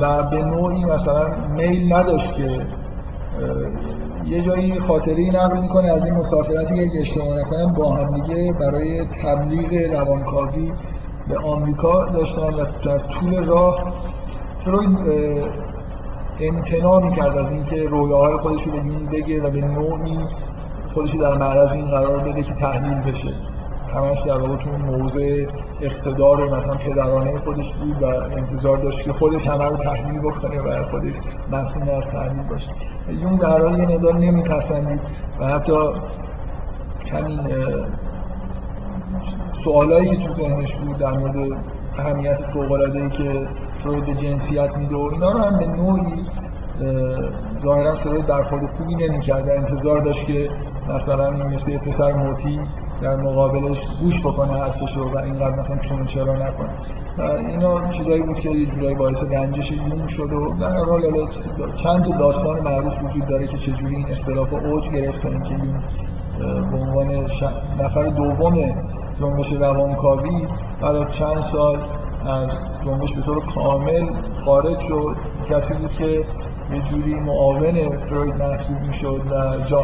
[0.00, 2.66] و به نوعی مثلا میل نداشت که
[4.26, 9.04] یه جایی خاطره نقل می‌کنه از این مسافرتی که اشتباه نکنم با هم دیگه برای
[9.22, 10.72] تبلیغ روانکاوی
[11.28, 13.94] به آمریکا داشتن و در طول راه
[14.58, 14.98] فروید
[16.40, 18.72] امتناع می‌کرد از اینکه رویاهای خودش رو
[19.12, 20.18] بگه و به نوعی
[20.94, 23.32] خودش در معرض این قرار بده که تحلیل بشه.
[23.94, 25.46] همش در واقع تو موضع
[25.80, 30.82] اقتدار مثلا پدرانه خودش بود و انتظار داشت که خودش همه رو تحلیل بکنه و
[30.82, 31.14] خودش
[31.52, 32.68] مسئول از تحلیل باشه.
[33.08, 35.00] یون در حال یه مقدار نمیپسندید
[35.40, 35.72] و حتی
[37.12, 37.40] همین
[39.64, 41.36] سوالایی که تو ذهنش بود در مورد
[41.98, 46.26] اهمیت فوق‌العاده‌ای که فروید جنسیت میده و اینا رو هم به نوعی
[47.58, 50.50] ظاهرا فروید برخورد خوبی نمی‌کرد انتظار داشت که
[50.94, 52.60] مثلا این مثل پسر موتی
[53.02, 56.70] در مقابلش گوش بکنه حرفش رو و اینقدر مثلا چون چرا نکنه.
[57.18, 61.02] و اینا چیزایی بود که یه جورایی باعث رنجش یون شد و در حال
[61.74, 65.82] چند تا داستان معروف وجود داره که چجوری این اختلاف اوج گرفت تا اینکه یون
[66.70, 67.06] به عنوان
[67.80, 68.54] نفر دوم
[69.20, 70.46] جنبش روانکاوی
[70.82, 71.78] بعد از چند سال
[72.26, 72.48] از
[72.84, 74.06] جنبش به طور کامل
[74.44, 75.16] خارج شد.
[75.50, 76.24] کسی بود که
[76.72, 79.82] یه جوری معاون فروید محسوب می‌شد و جا...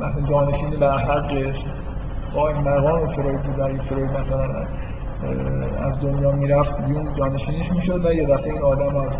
[0.00, 1.52] مثلا جانشین به حق
[2.34, 3.60] با این مقام فروید بود.
[3.60, 4.44] این فروید مثلا
[5.78, 9.18] از دنیا می‌رفت یون جانشینش می‌شد و یه دفعه این آدم از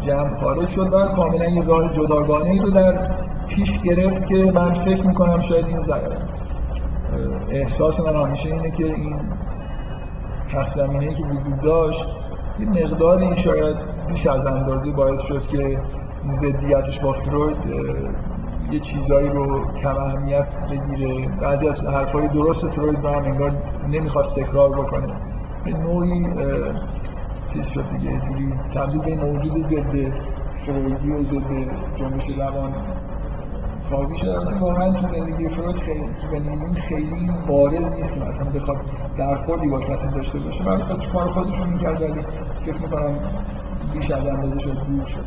[0.00, 3.16] جمع خارج شد و کاملا یه راه جداگانه ای رو در
[3.48, 5.82] پیش گرفت که من فکر می‌کنم شاید این
[7.50, 9.20] احساس من همیشه اینه که این
[10.52, 12.06] پس زمینه که وجود داشت
[12.58, 13.76] یه مقداری شاید
[14.08, 15.82] بیش از اندازه باعث شد که
[16.22, 17.56] این ضدیتش با فروید
[18.70, 21.28] یه چیزایی رو کم اهمیت بگیره.
[21.28, 25.14] بعضی از حرفای درست فروید رو هم انگار نمی‌خواست تکرار بکنه.
[25.64, 26.26] به نوعی
[27.52, 30.14] چیز شد دیگه یه جوری تبدیل به موجود ضد
[30.66, 31.50] فرویدی و ضد
[31.94, 32.74] جنبش روان
[33.90, 38.50] کاوی شد البته واقعا تو زندگی فروید خیلی تو زندگی خیلی بارز نیست که مثلا
[38.50, 38.78] بخواد
[39.16, 40.64] درخوردی با کسی داشته باشه.
[40.64, 42.22] برای خودش کار خودش رو می‌کرد ولی
[42.60, 43.18] فکر می‌کنم
[43.92, 45.24] بیش از اندازه شد دور شد.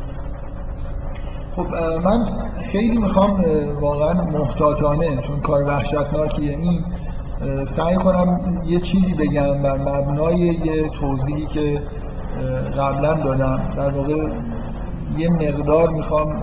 [1.56, 1.66] خب
[2.04, 2.26] من
[2.56, 3.44] خیلی می‌خوام
[3.80, 6.56] واقعا محتاطانه چون کار وحشتناکیه.
[6.56, 6.84] این
[7.64, 11.82] سعی کنم یه چیزی بگم بر مبنای یه توضیحی که
[12.78, 13.70] قبلا دادم.
[13.76, 14.14] در واقع
[15.18, 16.42] یه مقدار می‌خوام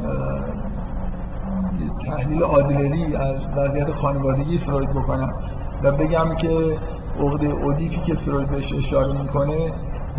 [2.10, 5.34] تحلیل عادلری از وضعیت خانوادگی فروید بکنم
[5.84, 6.78] و بگم که
[7.20, 9.74] عقده اودیپی که فروید بهش اشاره می‌کنه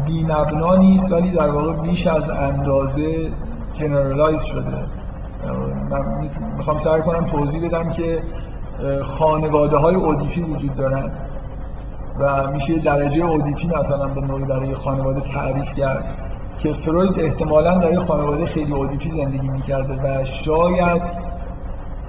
[0.07, 3.33] بی مبنا نیست ولی در واقع بیش از اندازه
[3.73, 4.87] generalize شده.
[5.91, 8.23] من می‌خوام سعی کنم توضیح بدم که
[9.03, 11.11] خانواده های اودیپی وجود دارن
[12.21, 16.05] و میشه درجه اودیپی مثلا به نوعی برای خانواده تعریف کرد
[16.59, 21.03] که فروید احتمالا در خانواده خیلی اودیپی زندگی می‌کرده و شاید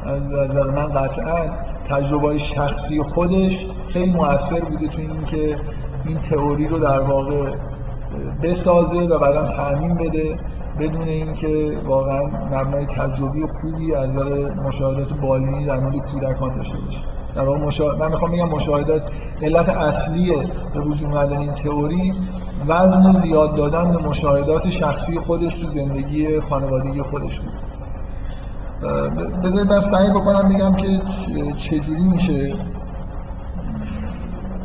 [0.05, 1.49] از نظر من قطعا
[1.89, 5.57] تجربه شخصی خودش خیلی موثر بوده تو این که
[6.05, 7.55] این تئوری رو در واقع
[8.43, 10.35] بسازه و بعدا تعمین بده
[10.79, 17.01] بدون اینکه واقعا مبنای تجربی خوبی از نظر مشاهدات بالینی در مورد کودکان داشته باشه.
[17.35, 17.97] در واقع مشا...
[17.97, 19.01] من می‌خوام بگم مشاهدات
[19.41, 20.33] علت اصلی
[20.73, 22.13] به وجود اومدن این تئوری
[22.67, 27.70] وزن زیاد دادن به مشاهدات شخصی خودش تو زندگی خانوادگی خودش بود.
[29.43, 30.87] بذارید من سعی بکنم بگم که
[31.59, 32.53] چجوری میشه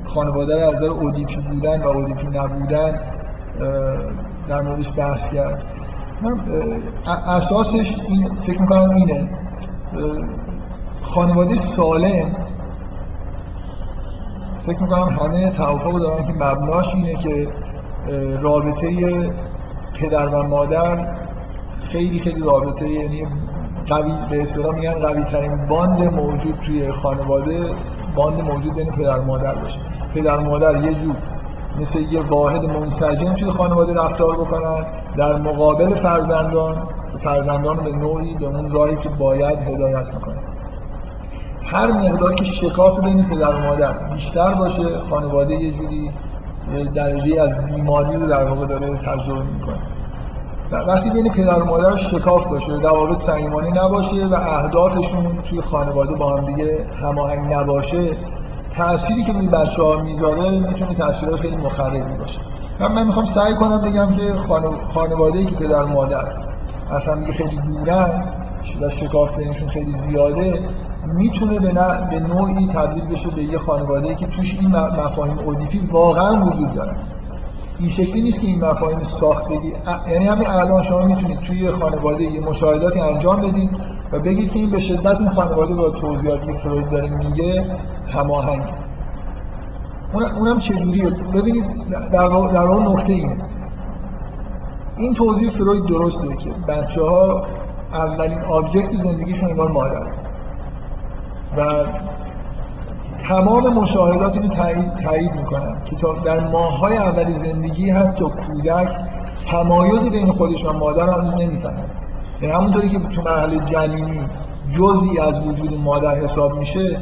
[0.04, 3.00] خانواده رو از نظر اودیپی بودن و اودیپی نبودن
[4.48, 5.62] در موردش بحث کرد.
[6.22, 6.40] من
[7.06, 9.30] اساسش این فکر می‌کنم اینه
[11.02, 12.36] خانواده سالم
[14.62, 17.48] فکر می‌کنم همه توافق دارن که مبناش اینه که
[18.40, 18.90] رابطه
[20.00, 21.16] پدر و مادر
[21.82, 23.26] خیلی خیلی رابطه یعنی
[23.88, 27.60] قوی به اصطلاح میگن قوی ترین باند موجود توی خانواده
[28.14, 29.80] باند موجود بین پدر مادر باشه.
[30.14, 31.16] پدر مادر یه جور
[31.80, 34.84] مثل یه واحد منسجم توی خانواده رفتار بکنن.
[35.16, 36.88] در مقابل فرزندان
[37.18, 40.42] فرزندان به نوعی به اون راهی که باید هدایت می‌کنن
[41.64, 46.10] هر مقدار که شکاف بین پدر و مادر بیشتر باشه خانواده یه جوری
[46.94, 49.78] درجه از بیماری رو در واقع داره تجربه می‌کنه.
[50.72, 56.36] وقتی بین پدر و مادر شکاف باشه روابط صمیمانه نباشه و اهدافشون توی خانواده با
[56.36, 58.16] هم دیگه هماهنگ نباشه
[58.70, 62.40] تأثیری که روی بچه ها می‌ذاره می‌تونه تأثیر خیلی مخربی باشه.
[62.80, 64.32] من, من می‌خوام سعی کنم بگم که
[64.92, 66.24] خانواده ای که پدر و مادر
[66.90, 68.32] اصلا میگه خیلی دورن
[68.80, 70.60] و شکاف بینشون خیلی زیاده
[71.06, 71.72] می‌تونه به,
[72.10, 76.74] به نوعی تبدیل بشه به یه خانواده ای که توش این مفاهیم اودیپی واقعا وجود
[76.74, 76.96] دارن
[77.78, 79.72] این شکلی نیست که این مفاهیم ساختگی
[80.08, 83.70] یعنی همین الان شما می‌تونید توی خانواده یه مشاهداتی انجام بدید
[84.12, 87.76] و بگید که این به شدت این خانواده با توضیحاتی که فروید داره میگه
[88.08, 88.64] هماهنگ.
[90.14, 91.64] اونم چجوریه؟ ببینید
[92.12, 93.36] در واقع نکته اینه.
[94.96, 97.46] این توضیح فروید درسته که بچه ها
[97.92, 100.06] اولین آبجکت زندگیشون انگار مادر
[101.56, 101.84] و
[103.28, 108.88] تمام مشاهدات اینو تایید, تایید می‌کنن که در ماههای اول زندگی حتی کودک
[109.46, 111.84] تمایز بین خودش و مادر هنوز نمی‌فهمه.
[112.40, 114.20] یعنی همونطوری که تو مرحله جنینی
[114.78, 116.98] جزئی از وجود مادر حساب میشه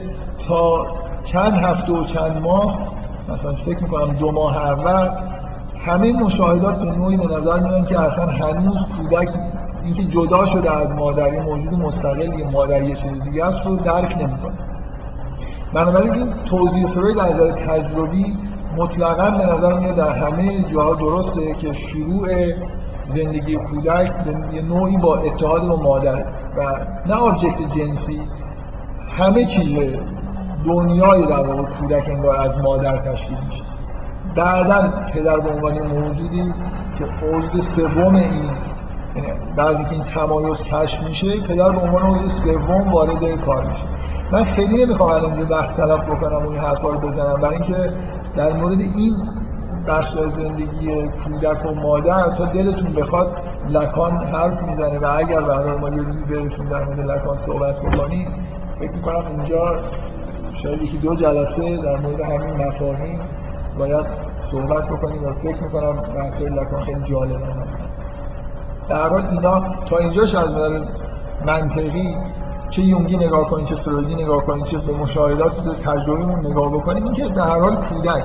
[0.48, 0.86] تا
[1.24, 2.78] چند هفته و چند ماه
[3.28, 5.08] مثلا فکر می‌کنم دو ماه اول
[5.78, 9.28] همه مشاهدات به نوعی به نظر میان که اصلا هنوز کودک
[9.84, 13.76] اینکه جدا شده از مادر یه موجود مستقل یه مادر یه چیز دیگه است رو
[13.76, 14.63] درک نمی‌کنه.
[15.74, 18.36] بنابراین این توضیح فروید از نظر تجربی
[18.76, 22.28] مطلقا به نظر میاد در همه جاها درسته که شروع
[23.04, 24.12] زندگی کودک
[24.52, 26.24] یه نوعی با اتحاد با مادر
[26.56, 28.20] و نه آبجکت جنسی
[29.18, 29.78] همه چیز
[30.64, 33.64] دنیای در واقع کودک انگار از مادر تشکیل میشه.
[34.36, 36.54] بعدا پدر به عنوان موجودی
[36.98, 38.50] که عضو سوم این
[39.16, 43.82] یعنی بعضی که این تمایز کشف میشه پدر به عنوان عضو سوم وارد کار میشه.
[44.32, 47.40] من خیلی نمی‌خوام الان اینجا وقت تلف بکنم و این حرفا رو بزنم.
[47.40, 47.92] برای اینکه
[48.36, 49.14] در مورد این
[49.88, 53.36] بخش از زندگی کودک و مادر تا دلتون بخواد
[53.68, 58.28] لکان حرف می‌زنه و اگر برای ما یه روزی برسیم در مورد لکان صحبت بکنیم
[58.78, 59.78] فکر می‌کنم اینجا
[60.52, 63.20] شاید یکی دو جلسه در مورد همین مفاهیم
[63.78, 64.06] باید
[64.46, 67.84] صحبت بکنیم و فکر می‌کنم بحثای لکان خیلی جالب هست
[68.88, 70.56] در حال اینا تا اینجاش از
[71.46, 72.16] منطقی
[72.70, 77.28] چه یونگی نگاه کنید چه فرویدی نگاه کنید چه به مشاهدات تجربیمون نگاه بکنیم اینکه
[77.28, 78.24] در حال کودک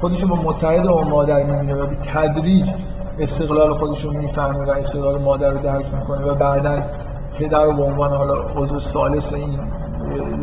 [0.00, 2.70] خودشو با متحد و مادر می‌بینه و به تدریج
[3.18, 6.80] استقلال خودش رو می‌فهمه و استقلال مادر رو درک می‌کنه و بعدا
[7.38, 9.58] پدر رو به عنوان حالا عضو سالس این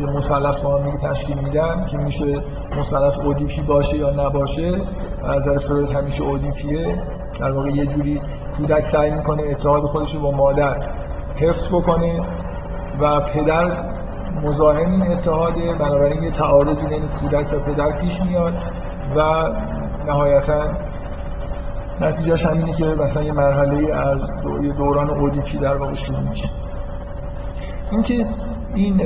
[0.00, 2.40] یه مثلث با هم تشکیل میدم که میشه
[2.80, 4.72] مثلث اودیپی باشه یا نباشه
[5.24, 7.02] از نظر فروید همیشه اودیپیه.
[7.40, 8.20] در واقع یه جوری
[8.56, 10.76] کودک سعی می‌کنه اتحاد خودش رو با مادر
[11.34, 12.20] حفظ بکنه
[13.00, 13.84] و پدر
[14.42, 18.54] مزاحم این اتحاده بنابراین یه تعارضی بین کودک و پدر پیش میاد
[19.16, 19.22] و
[20.06, 20.64] نهایتا
[22.00, 24.72] نتیجهش همینه که مثلا یه مرحله از دو...
[24.72, 26.48] دوران اودیپی در واقع شروع میشه.
[27.90, 28.26] اینکه
[28.74, 29.00] این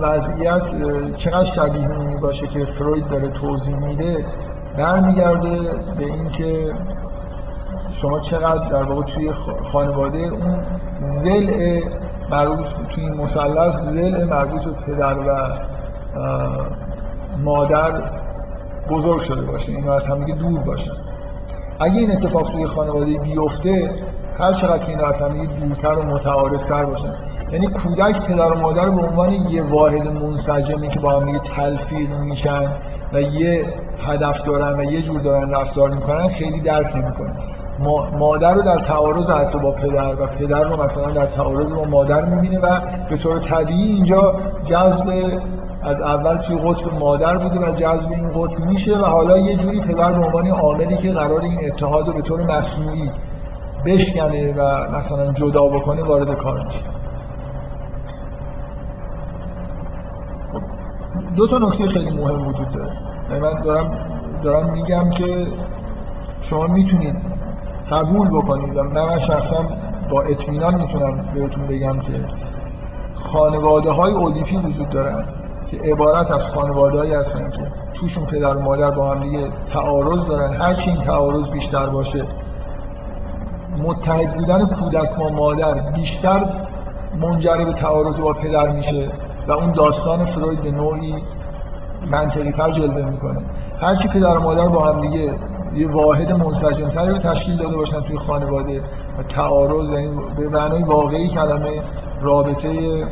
[0.00, 0.70] وضعیت
[1.14, 1.88] چقدر شبیه
[2.22, 4.26] باشه که فروید داره توضیح میده
[4.78, 5.60] برمیگرده
[5.98, 6.72] به اینکه
[7.92, 9.32] شما چقدر در واقع توی
[9.72, 10.64] خانواده اون
[11.00, 11.50] زل
[12.30, 15.58] مربوط توی این مثلث زل مربوط به پدر و
[17.38, 17.92] مادر
[18.90, 19.72] بزرگ شده باشه.
[19.72, 20.92] این از همدیگه دور باشن.
[21.80, 23.90] اگه این اتفاق توی خانواده بیفته
[24.38, 27.14] هر چقدر که این از همدیگه دورتر و متعارفتر باشن.
[27.52, 32.72] یعنی کودک پدر و مادر به عنوان یه واحد منسجمی که با هم تلفیق میشن
[33.12, 33.64] و یه
[34.06, 37.32] هدف دارن و یه جور دارن رفتار می‌کنن خیلی درک نمی‌کنه
[38.18, 42.24] مادر رو در تعارض حتی با پدر و پدر رو مثلا در تعارض با مادر
[42.24, 42.80] می‌بینه و
[43.10, 44.34] به طور طبیعی اینجا
[44.64, 45.40] جذب
[45.82, 49.80] از اول توی قطب مادر بوده و جذب این قطب میشه و حالا یه جوری
[49.80, 53.10] پدر به عنوان عاملی که قرار این اتحاد رو به طور مصنوعی
[53.86, 56.84] بشکنه و مثلا جدا بکنه وارد کار میشه.
[61.36, 62.92] دو تا نکته خیلی مهم وجود داره.
[63.30, 63.98] یعنی من دارم
[64.42, 65.46] دارم میگم که
[66.40, 67.33] شما می‌تونید
[67.90, 68.76] قبول بکنید.
[68.76, 69.64] و من شخصا
[70.10, 72.24] با اطمینان می‌تونم بهتون بگم که
[73.14, 75.24] خانواده های اودیپی وجود دارن
[75.70, 80.54] که عبارت از خانواده هستن که توشون پدر و مادر با هم دیگه تعارض دارن.
[80.54, 82.24] هر این تعارض بیشتر باشه
[83.78, 86.44] متحد بودن کودک با مادر بیشتر
[87.20, 89.08] منجر به تعارض با پدر میشه
[89.48, 91.14] و اون داستان فروید به نوعی
[92.10, 93.40] منطقی تر جلوه می‌کنه.
[93.80, 95.34] هرچی پدر و مادر با هم دیگه
[95.76, 98.82] یه واحد منسجم تری رو تشکیل داده باشن توی خانواده
[99.18, 101.82] و تعارض یعنی به معنای واقعی کلمه
[102.22, 103.04] رابطه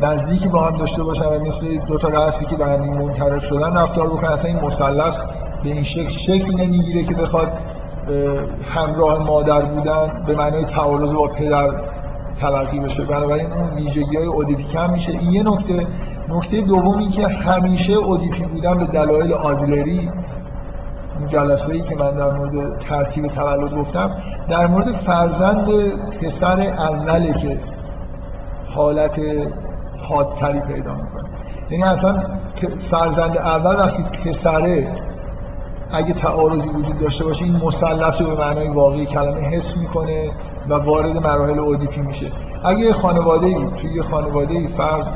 [0.00, 3.76] نزدیکی با هم داشته باشن و مثل دو تا رأسی که به هم منطبق شدن
[3.76, 4.30] رفتار بکنن.
[4.30, 5.18] اصلا این مثلث
[5.64, 7.52] به این شکل شکل نمی‌گیره که بخواد
[8.74, 11.70] همراه مادر بودن به معنای تعارض با پدر
[12.40, 13.04] تلقی بشه.
[13.04, 15.12] بنابراین اون ویژگی های اودیپی کم میشه.
[15.12, 15.86] این یه نکته.
[16.28, 20.12] نکته دومی که همیشه اودیپی بودن به دلایل آدلری این
[21.26, 24.10] جلسه ای که من در مورد ترتیب تولد گفتم
[24.48, 25.68] در مورد فرزند
[26.08, 27.60] پسر اوله که
[28.74, 29.20] حالت
[29.98, 31.28] حادتری پیدا می‌کنه.
[31.70, 32.24] یعنی اصلا
[32.90, 34.94] فرزند اول وقتی پسره
[35.92, 40.30] اگه تعارضی وجود داشته باشه این مثلث رو به معنای واقعی کلمه حس می‌کنه
[40.68, 42.26] و وارد مراحل اودیپی میشه.
[42.64, 45.08] اگه خانواده ای توی خانواده ای فرض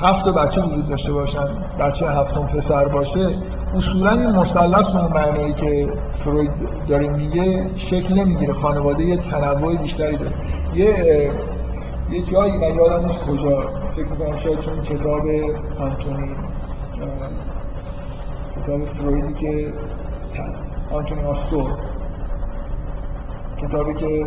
[0.00, 1.48] هفت بچه وجود داشته باشن
[1.80, 3.28] بچه هفتم پسر باشه
[3.74, 6.50] اصولا این به اون معنایی که فروید
[6.88, 8.52] داره میگه شکل نمی‌گیره.
[8.52, 10.32] خانواده یه تنوع بیشتری داره.
[10.74, 10.86] یه
[12.10, 13.60] یه جایی من یادم نیست کجا.
[13.90, 15.20] فکر می‌کنم شاید تو کتاب
[15.78, 16.34] آنتونی
[18.56, 19.72] کتاب فرویدی که
[20.92, 21.78] آنتونی آستور
[23.62, 24.24] کتابی که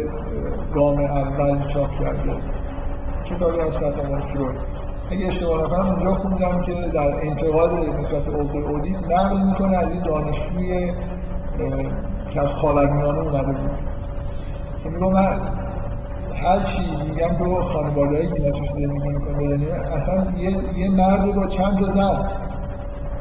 [0.74, 2.36] گام اول چاپ کرده.
[3.26, 4.73] کتابی از سرطان فروید.
[5.14, 10.04] اگه اشتباه نکنم اونجا خوندم که در انتقاد نسبت عقده اودیپ نقل می‌کنه از این
[10.04, 10.92] دانشجوی
[12.30, 13.80] که از خاورمیانه اومده بود.
[14.84, 15.34] که میگو من
[16.34, 21.48] هر چی میگم خانواده هایی که توش زندگی می‌کنه بدونیم اصلا یه, یه مرد با
[21.48, 22.30] چند تا زن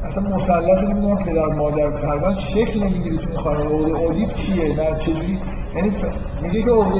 [0.02, 3.92] اصلا مثلث نمی‌دونم پدر مادر فرزند شکل نمی‌گیره تو این خانواده.
[3.92, 5.40] اودیپ چیه؟ نه چجوری؟
[5.76, 6.04] یعنی ف...
[6.42, 6.94] میگه که اون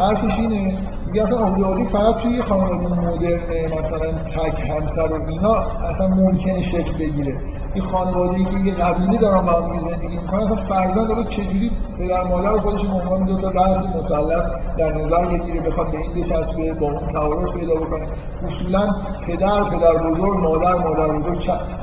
[0.00, 0.78] حرفش اینه.
[1.14, 5.54] میگه اصلا عقده فقط توی خانواده مدرن مثلا تک همسر و اینا
[5.90, 7.36] اصلا ممکنه شکل بگیره.
[7.74, 11.70] این خانواده ای که یه قبیله دارن با هم زندگی می‌کنن اصلا فرزند رو چجوری
[11.98, 14.44] پدر مادر خودش به عنوان دو تا رأس مثلث
[14.78, 18.08] در نظر بگیره بخواد به این بچسبه با اون تعارض پیدا بکنه.
[18.44, 18.88] اصولا
[19.26, 21.38] پدر پدر بزرگ مادر مادر بزرگ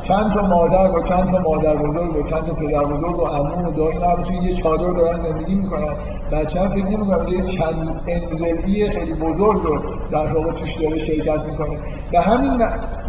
[0.08, 3.70] چند تا مادر با چند تا مادر بزرگ با چند تا پدر بزرگ و عمو
[3.70, 5.94] و دایی توی یه چادر دارن زندگی می‌کنن.
[6.32, 9.82] بچه هم فکر نمی‌کنم یه چند انزلی خیلی بزرگ رو
[10.12, 11.80] در واقع توش داره شرکت می‌کنه.
[12.12, 12.52] به همین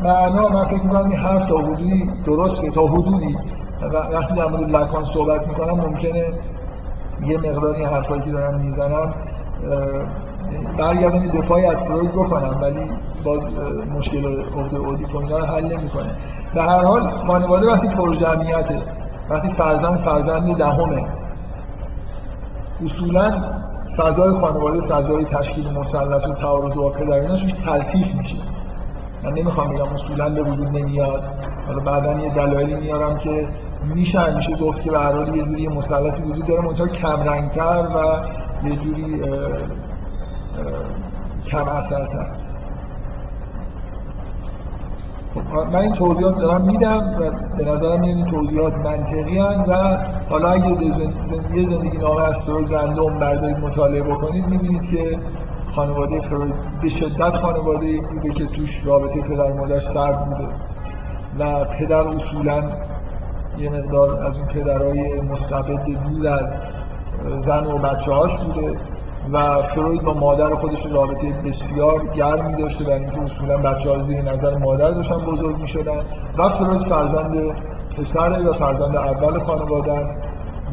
[0.04, 3.36] معنا من فکر می‌کنم این حرف تا حدودی درسته تا حدودی.
[4.12, 6.24] وقتی در مورد لکان صحبت می‌کنم ممکنه
[7.26, 9.14] یه مقدار این حرفایی که دارم می‌زنم
[10.78, 12.90] برگردم دفاعی از فروید بکنم ولی
[13.24, 13.50] باز
[13.96, 16.10] مشکل عقده اودیپ اینا رو حل نمی‌کنه.
[16.54, 18.78] به هر حال خانواده وقتی پرجمعیته
[19.30, 21.06] وقتی فرزند فرزند دهمه
[22.80, 23.30] اصولا
[23.96, 28.36] فضای خانواده فضای تشکیل مثلث و تعارض با پدر اینا توش تلطیف میشه.
[29.24, 31.24] من نمی‌خوام بگم اصولا به وجود نمیاد.
[31.66, 33.48] حالا بعدا یه دلایلی میارم که
[33.94, 38.22] میشه همیشه گفت که به هر یه جوری مثلثی وجود داره منتها کم رنگتر و
[38.68, 39.22] یه جوری
[41.46, 42.30] کم اثرتر.
[45.72, 49.98] من این توضیحات دارم میدم و به نظرم این توضیحات منطقی و
[50.28, 50.84] حالا اگه
[51.54, 55.18] یه زندگی نامه از فروید رندوم بردارید مطالعه بکنید می‌بینید که
[55.68, 60.48] خانواده فروید به شدت خانواده بوده که توش رابطه پدر مادر سرد بوده
[61.38, 62.62] و پدر اصولا
[63.58, 66.54] یه مقدار از اون پدرهای مستبد دور از
[67.38, 68.78] زن و بچه هاش بوده.
[69.32, 74.22] و فروید با مادر خودش رابطه بسیار گرمی داشته در اینکه اصولا بچه ها زیر
[74.22, 76.02] نظر مادر داشتن بزرگ می شدن
[76.38, 77.56] و فروید فرزند
[77.98, 80.22] پسره و فرزند اول خانواده است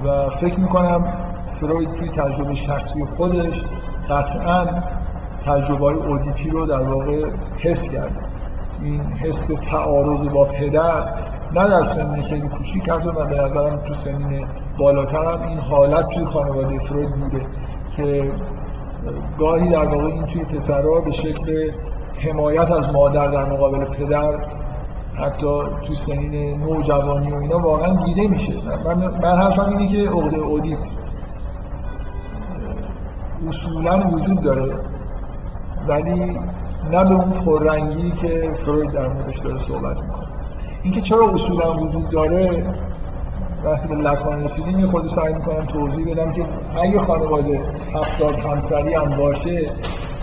[0.06, 1.14] و فکر می کنم
[1.48, 3.64] فروید توی تجربه شخصی خودش
[4.10, 4.66] قطعا
[5.46, 8.30] تجربه های اودیپی رو در واقع حس کرد.
[8.82, 14.48] این حس تعارض با پدر نه در سنین خیلی کوچیک و به نظرم تو سنین
[14.78, 17.46] بالاتر هم این حالت توی خانواده فروید بوده.
[18.00, 18.32] که
[19.38, 21.72] گاهی در واقع این توی پسرها به شکل
[22.20, 24.34] حمایت از مادر در مقابل پدر
[25.14, 28.54] حتی تو سنین نوجوانی و اینا واقعا دیده میشه.
[28.86, 30.80] من, من حرفم اینه که عقده اودیپ
[33.48, 34.76] اصولا وجود داره
[35.88, 36.40] ولی
[36.92, 40.28] نه به اون پررنگی که فروید در موردش داره صحبت می‌کنه.
[40.84, 42.76] اینکه چرا اصولا وجود داره
[43.64, 46.46] وقتی به لکان رسیدیم یه خود سعی می‌کنم توضیح بدم که
[46.82, 47.62] اگه خانواده
[47.96, 49.72] هفتاد همسری هم باشه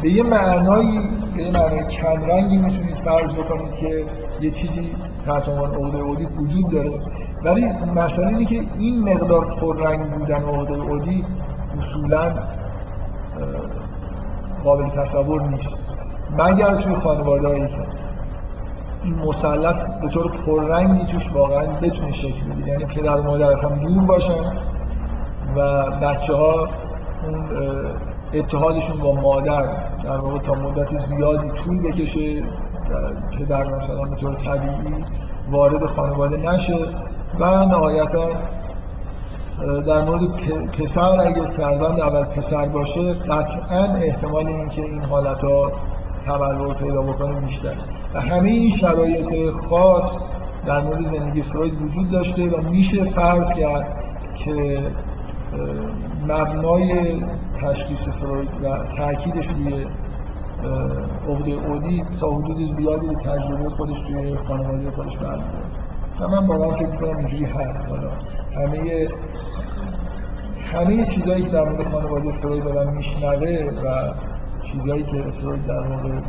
[0.03, 1.01] به یه معنایی
[1.37, 4.05] به یه معنای کمرنگی می‌تونید فرض بکنید که
[4.41, 4.91] یه چیزی
[5.27, 7.01] تحت عنوان عقده اودی وجود داره.
[7.45, 7.65] ولی
[7.97, 11.25] مسئله اینه که این مقدار پررنگ بودن عقده اودی
[11.79, 12.33] اصولا
[14.65, 15.83] قابل تصور نیست.
[16.39, 17.79] مگر توی خانواده که
[19.03, 23.71] این مثلث به طور پررنگی توش واقعا بتونه شکل بده یعنی پدر و مادر اصلا
[23.71, 24.63] دور باشن
[25.57, 26.69] و بچه ها
[27.27, 27.49] اون
[28.35, 29.67] اتحادشون با مادر
[30.05, 32.43] در واقع تا مدت زیادی طول بکشه
[33.39, 35.05] پدر مثلا به طور طبیعی
[35.51, 36.77] وارد خانواده نشه
[37.41, 38.29] و نهایتا
[39.87, 40.23] در مورد
[40.71, 45.73] پسر اگر فرزند اول پسر باشه قطعا احتمال اینکه این حالت ها
[46.27, 47.75] تبلور پیدا بکنه بیشتر.
[48.15, 50.19] و همه این شرایط خاص
[50.67, 54.03] در مورد زندگی فروید وجود داشته و میشه فرض کرد
[54.35, 54.79] که
[56.23, 57.21] مبنای
[57.61, 59.87] تشخیص فروید و تاکیدش روی
[61.29, 65.67] عقده اودی تا حدود زیادی به تجربه خودش توی خانواده خودش برمیگرده
[66.21, 67.91] و من واقعا فکر می‌کنم اینجوری هست.
[67.91, 68.11] حالا
[68.57, 69.09] همه
[70.73, 74.13] همه چیزایی که در مورد خانواده فروید آدم میشنوه و
[74.73, 76.21] چیزهایی که فروید در واقع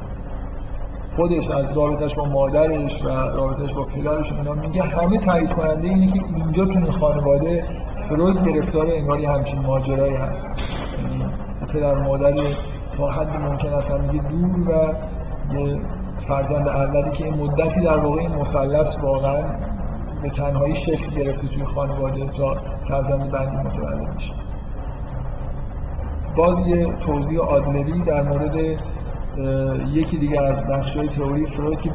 [1.15, 6.11] خودش از رابطش با مادرش و رابطش با پدرش اینا میگه همه تایید کننده اینه
[6.11, 7.65] که اینجا تو این خانواده
[8.09, 10.47] فروید گرفتار انگاری همچین ماجرایی هست.
[11.03, 11.25] یعنی
[11.73, 12.33] پدر مادر
[12.97, 14.93] تا حد ممکن است میگه دور و
[15.53, 15.81] یه
[16.27, 19.43] فرزند اولی که این مدتی در واقع این مثلث واقعا
[20.21, 22.57] به تنهایی شکل گرفته توی خانواده تا
[22.89, 24.46] فرزند بعدی متولد میشه
[26.37, 28.55] باز یه توضیح آدلری در مورد
[29.93, 30.61] یکی دیگه از
[30.97, 31.91] های تئوری فروید که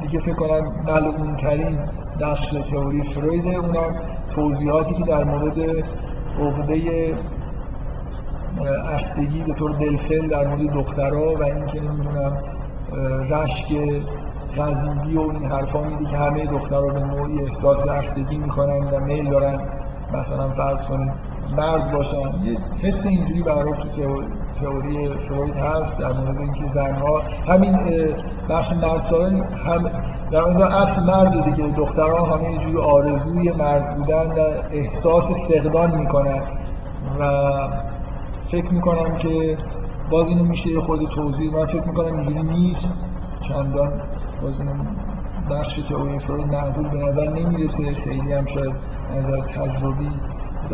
[0.00, 1.78] دیگه فکر کنم معلوم ترین
[2.20, 4.00] نقش تئوری فرویده اونم
[4.34, 5.58] توضیحاتی که در مورد
[6.40, 7.14] عقده
[8.88, 12.36] افتگی به طور دلفل در مورد دخترها و اینکه نمی‌دونم
[13.30, 13.66] رشک
[14.56, 19.30] غزیدی و این حرفا میده که همه دخترها به نوعی احساس افتگی می‌کنن و میل
[19.30, 19.60] دارن
[20.12, 23.88] مثلا فرض کنید مرد باشن یه حس اینجوری برای تو
[24.60, 27.76] تئوری فروید هست در مورد اینکه زنها همین
[28.48, 29.90] بخش مرد سالن هم
[30.30, 34.40] در اونجا اصل مرد دیگه دخترها همه اینجوری آرزوی مرد بودن و
[34.72, 36.42] احساس فقدان می‌کنن.
[37.20, 37.50] و
[38.50, 39.58] فکر می‌کنم که
[40.10, 42.94] باز اینو میشه یه خود توضیح من فکر می‌کنم اینجوری نیست.
[43.48, 44.00] چندان
[44.42, 44.70] باز این
[45.50, 47.94] بخش تئوری فروید معقول به نظر نمی‌رسه.
[47.94, 48.74] خیلی هم شاید
[49.14, 50.10] نظر تجربی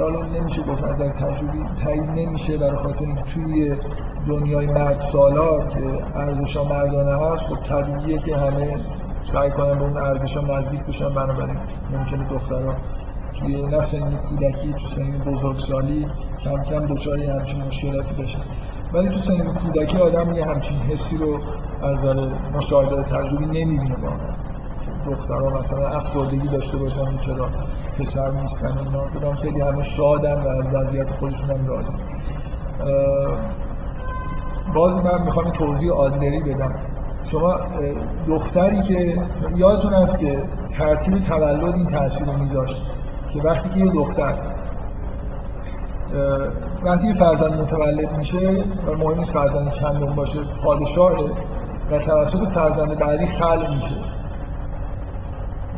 [0.01, 3.05] حالا نمیشه گفت نظر تجربی تایید نمیشه برای خاطر
[3.35, 3.77] توی
[4.29, 8.79] دنیای مرد سالار که ارزش مردانه هست خب طبیعیه که همه
[9.27, 11.09] سعی کنن به اون ارزش نزدیک بشن.
[11.09, 11.59] بنابراین
[11.91, 12.75] ممکنه دخترها
[13.39, 16.07] توی نه سن کودکی تو سن بزرگسالی
[16.45, 18.41] کم کم دچار همچین مشکلاتی بشن.
[18.93, 21.39] ولی تو سن کودکی آدم یه همچین حسی رو
[21.83, 22.15] از نظر
[22.55, 24.44] مشاهده تجربی نمی‌بینه واقعا.
[25.11, 27.49] دخترها مثلا افسردگی داشته باشن چرا؟
[27.99, 29.05] پسر نیستن اینا.
[29.13, 31.99] بودم خیلی همه شادن و از وضعیت خودشون هم راضی.
[34.75, 36.75] باز من می‌خوام توضیح آدلری بدم.
[37.23, 37.57] شما
[38.29, 39.23] دختری که
[39.57, 40.43] یادتون هست که
[40.79, 42.83] ترتیب تولد این تاثیر رو میذاشت
[43.29, 44.55] که وقتی که یه دختر
[46.85, 51.31] وقتی فرزند متولد میشه و مهم نیست فرزند چندم باشه پادشاهه
[51.91, 53.95] و توسط فرزند بعدی خلق میشه.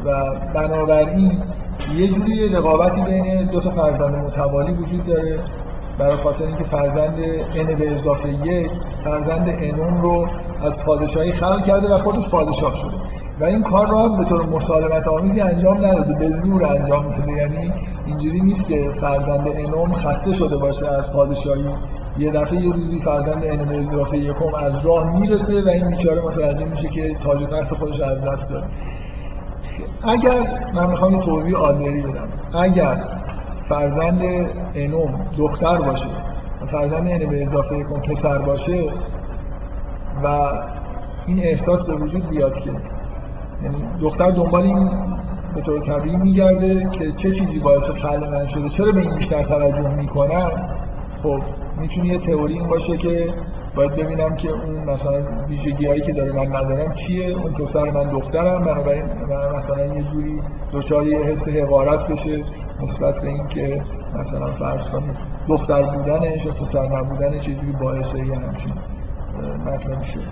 [0.07, 1.43] و بنابراین
[1.97, 5.41] یه جوری رقابتی بین دو تا فرزند متوالی وجود داره.
[5.99, 7.19] برای خاطر اینکه فرزند
[7.57, 8.71] ان به اضافه یک
[9.05, 10.29] فرزند انون رو
[10.63, 12.97] از پادشاهی خلق کرده و خودش پادشاه شده.
[13.41, 17.33] و این کار رو هم به طور مسالمت آمیزی انجام نداده به زور انجام داده
[17.33, 17.73] یعنی
[18.07, 21.65] اینجوری نیست که فرزند انوم خسته شده باشه از پادشاهی.
[22.19, 26.65] یه دفعه یه روزی فرزند انوم اضافه یکم از راه می‌رسه و این بیچاره متوجه
[26.65, 28.67] میشه که تاج تخت خودش از دست داره
[30.05, 32.29] اگر من می‌خوام یه توضیح آدلری بدم.
[32.55, 33.05] اگر
[33.69, 34.23] فرزند
[34.75, 36.09] انوم دختر باشه
[36.63, 38.93] و فرزند انوم اضافه یکم پسر باشه
[40.25, 40.27] و
[41.27, 42.71] این احساس به وجود بیاد که
[43.63, 44.91] یعنی دختر دنبال این
[45.55, 49.43] به طور طبیعی میگرده که چه چیزی باعث خلق من شده چرا به این بیشتر
[49.43, 50.51] توجه می‌کنم؟
[51.23, 51.41] خب
[51.79, 53.35] می‌تونه یه تئوری این باشه که
[53.77, 58.11] باید ببینم که اون مثلا ویژگی هایی که داره من ندارم چیه؟ اون پسر من
[58.11, 60.43] دخترم بنابراین من مثلا یه جوری
[60.73, 62.45] دچار یه حس حقارت بشه
[62.81, 63.83] نسبت به این که
[64.15, 65.17] مثلا فرض کنید
[65.49, 68.73] دختر بودنش و پسر نبودنش جوری باعث یه همچین
[69.67, 70.23] مطلبی شده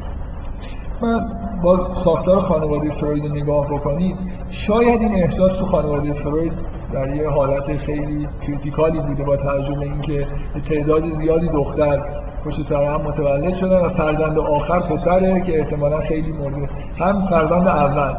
[1.03, 1.21] من
[1.62, 4.16] با ساختار خانواده فروید نگاه بکنید
[4.49, 6.53] شاید این احساس تو خانواده فروید
[6.93, 10.27] در یه حالت خیلی کریتیکالی بوده با توجه به اینکه
[10.69, 12.01] تعداد زیادی دختر
[12.45, 17.69] پشت سر هم متولد شدن و فرزند آخر پسره که احتمالا خیلی مورد هم فرزند
[17.69, 18.15] اول.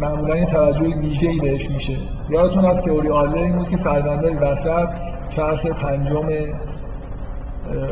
[0.00, 1.96] معمولا این توجه ویژه‌ای بهش میشه.
[2.28, 4.88] یادتون از تئوری آدلر این بود که فرزندای وسط
[5.28, 6.26] چرخ پنجم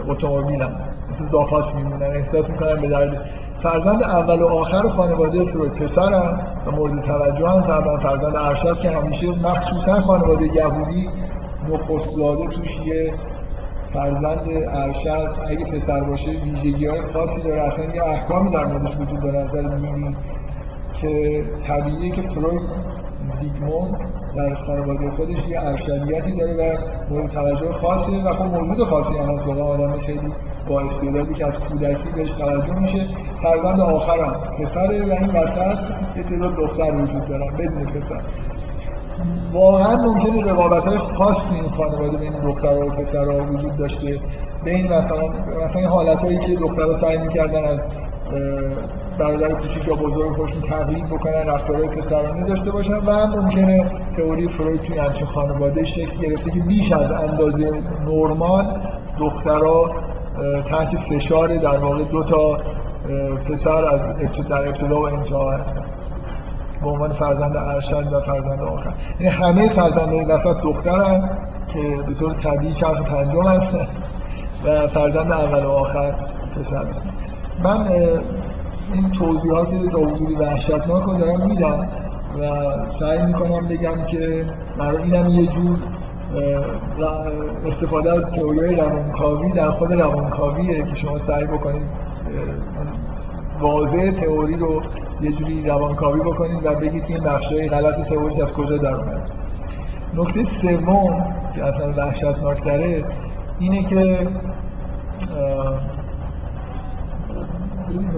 [0.09, 0.75] اتومبیلن
[1.11, 2.03] مثل زاپاس میمونن.
[2.03, 3.27] احساس می‌کنن به درد.
[3.59, 8.91] فرزند اول و آخر خانواده فروید پسرم و مورد توجه هم طبعا فرزند ارشد که
[8.91, 11.09] همیشه مخصوصا خانواده یهودی
[11.69, 12.19] نخست
[12.51, 13.15] توش یه
[13.93, 17.63] فرزند ارشد اگه پسر باشه ویژگی های خاصی داره.
[17.63, 20.17] اصلا یه احکامی در موردش وجود داره نظر دینی
[21.01, 22.61] که طبیعیه که فروید
[23.29, 23.97] زیگموند
[24.37, 26.77] در خانواده خودش یه ارشدیتی داره و
[27.15, 30.35] مورد توجه خاصی و خب موجود خاصی هم از آدم خیلی
[30.69, 33.07] با استعدادی که از کودکی بهش توجه میشه
[33.43, 35.79] فرزند آخرم پسره و این وسط
[36.17, 38.23] یه تعداد دختر وجود دارن بدون پسر.
[39.53, 44.19] واقعا ممکنه رقابت های خاص تو این خانواده بین دخترها و پسرها وجود داشته.
[44.65, 45.29] بین مثلا
[45.65, 47.91] مثلا حالت هایی که دخترها سعی می‌کردن از
[49.19, 54.83] برادر کوچیک یا بزرگ خودشون تقلید بکنن رفتارهای پسرانه داشته باشن و ممکنه تئوری فروید
[54.83, 57.71] توی همچین خانواده شکل گرفته که بیش از اندازه
[58.07, 58.81] نرمال
[59.21, 59.91] دخترها
[60.65, 62.59] تحت فشار در واقع دو تا
[63.49, 64.09] پسر از
[64.49, 65.85] در ابتدا و انتها هستن.
[66.83, 68.95] به عنوان فرزند ارشد و فرزند آخر.
[69.21, 71.39] یعنی همه فرزندان وسط دخترن
[71.73, 73.87] که به طور طبیعی چرخ پنجم هستن
[74.65, 76.15] و فرزند اول و آخر
[76.57, 77.11] پسر هستن.
[77.65, 77.89] من
[78.95, 81.89] این توضیحات تا حدودی وحشتناک رو دارم میدم
[82.41, 84.47] و سعی می‌کنم بگم که
[84.79, 85.79] برای اینم یه جور
[87.67, 91.89] استفاده از تئوری روانکاوی در خود روانکاویه که شما سعی بکنید
[93.61, 94.83] واضح تئوری رو
[95.23, 99.23] یه جوری روانکاوی بکنید و بگید این بخشای غلط تئوری از کجا در اومده
[100.15, 103.05] نکته سوم که اصلا وحشتناکتره
[103.59, 104.29] اینه که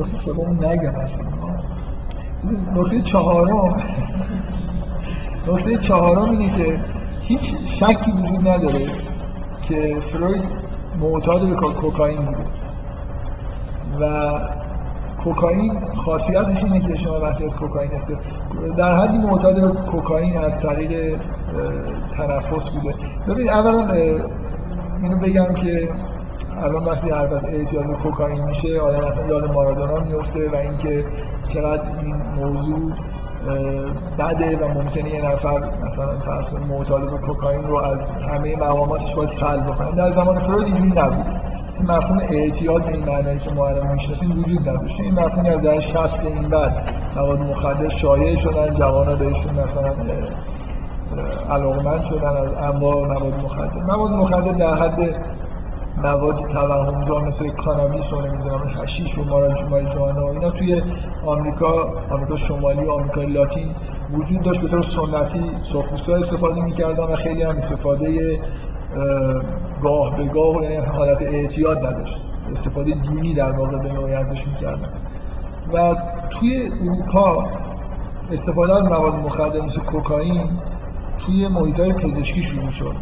[0.00, 0.92] نکته سوم نگم
[2.76, 3.82] نکته چهارم
[5.48, 6.80] نکته چهارم اینه که
[7.20, 8.86] هیچ شکی وجود نداره
[9.62, 10.42] که فروید
[11.00, 12.44] معتاد به کوکائین بوده.
[14.00, 14.30] و
[15.24, 17.90] کوکائین خاصیتش اینه که شما وقتی از کوکائین
[18.76, 21.20] در حدی معتاد به کوکائین از طریق
[22.16, 22.94] تنفس بوده.
[23.28, 23.92] ببین اولا
[25.02, 25.88] اینو بگم که
[26.60, 31.04] الان وقتی حرف از اعتیاد به کوکائین میشه آدم اصلا یاد مارادونا میفته و اینکه
[31.48, 32.92] چقدر این موضوع
[34.18, 39.14] بده و ممکنه یه نفر مثلا فرض کنید معتاد به کوکائین رو از همه مقاماتش
[39.14, 39.92] باید سلب بکنه.
[39.92, 41.41] در زمان فروید اینجوری نبود.
[41.84, 45.00] مفهوم اعتیاد به این معنی که الان می‌شناسیم وجود نداشت.
[45.00, 49.94] این مفهومی از در 60 این بعد مواد مخدر شایع شدن جوانا بهشون مثلا
[51.50, 53.96] علاقمند شدن از انواع مواد مخدر.
[53.96, 55.16] مواد مخدر در حد
[55.96, 59.24] مواد توهمزا مثل کانابیس و نمی‌دونم هشیش و
[59.70, 60.82] ماریجوانا اینا توی
[61.26, 63.74] آمریکا آمریکا شمالی و آمریکا لاتین
[64.12, 64.62] وجود داشت.
[64.62, 68.40] به طور سنتی سرخپوستا استفاده می‌کردن و خیلی هم استفاده
[69.82, 72.20] گاه به گاه یعنی حالت اعتیاد نداشت.
[72.52, 74.88] استفاده دینی در واقع به نوعی ازش می‌کردن
[75.72, 75.94] و
[76.30, 77.44] توی اروپا
[78.32, 80.50] استفاده از مواد مخدر مثل کوکائین
[81.18, 82.94] توی محیط های پزشکی شروع شد.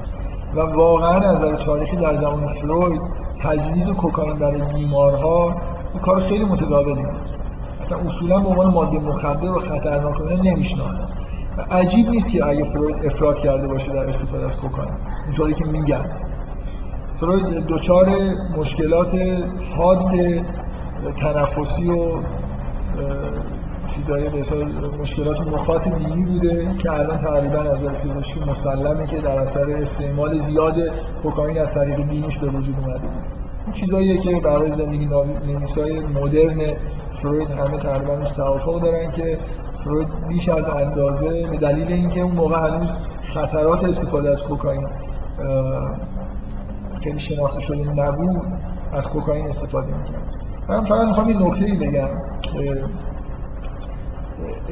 [0.54, 3.00] و واقعا از نظر تاریخی در زمان فروید
[3.42, 5.54] تجویز کوکائین برای بیمارها
[6.02, 7.30] کار خیلی متداولی بود.
[7.80, 11.08] اصلا اصولا به عنوان ماده مخدر و خطرناک نمیشناختن.
[11.70, 14.94] عجیب نیست که اگه فروید افراد کرده باشه در استفاده از کوکائین.
[15.31, 16.05] اینطوری که میگن
[17.20, 18.09] فروید دچار
[18.57, 19.15] مشکلات
[19.77, 19.98] حاد
[21.16, 22.23] تنفسی و
[23.94, 24.65] چیزایی مثل
[25.01, 30.74] مشکلات مخاط بینی بوده که الان تقریبا از پزشکی مسلمه که در اثر استعمال زیاد
[31.23, 33.09] کوکائین از طریق بینیش به وجود اومده.
[33.65, 35.09] این چیزاییه که برای زندگی
[35.47, 36.61] نویسای مدرن
[37.12, 39.39] فروید همه تقریبا توافق دارن که
[39.85, 42.89] فروید بیش از اندازه به دلیل اینکه اون موقع هنوز
[43.23, 44.86] خطرات استفاده از کوکائین
[47.02, 48.42] خیلی شناخته شده نبود
[48.92, 50.22] از کوکائین استفاده می‌کرد.
[50.68, 52.08] من فقط می‌خوام یه نکته ای بگم.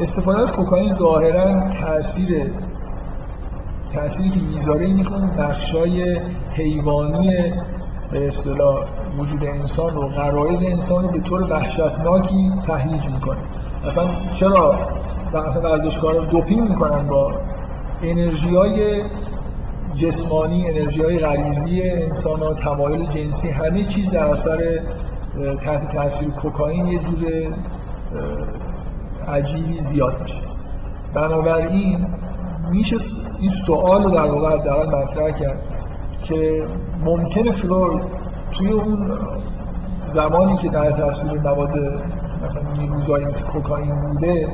[0.00, 2.52] استفاده از کوکائین ظاهرا تاثیر
[3.92, 6.20] تأثیری که می‌ذاره اینه که اون بخشای
[6.52, 7.52] حیوانی
[8.10, 8.78] به اصطلاح
[9.18, 13.38] وجود انسان رو غرایز انسان رو به طور وحشتناکی تهییج می‌کنه.
[13.84, 14.88] اصلا چرا؟
[15.32, 17.32] ورزشکارا دوپینگ می‌کنن با
[18.02, 19.02] انرژی های
[19.94, 24.80] جسمانی انرژی های غریزی انسان ها تمایل جنسی همه چیز در اثر
[25.60, 27.54] تحت تاثیر کوکائین یه جور
[29.28, 30.42] عجیبی زیاد میشه.
[31.14, 32.06] بنابراین
[32.70, 32.96] میشه
[33.40, 35.60] این سوال رو در واقع حداقل مطرح کرد
[36.22, 36.66] که
[37.04, 38.06] ممکنه فلور
[38.50, 39.18] توی اون
[40.14, 41.78] زمانی که در تاثیر مواد
[42.44, 44.48] مثلا نیروزایی مثل کوکائین بوده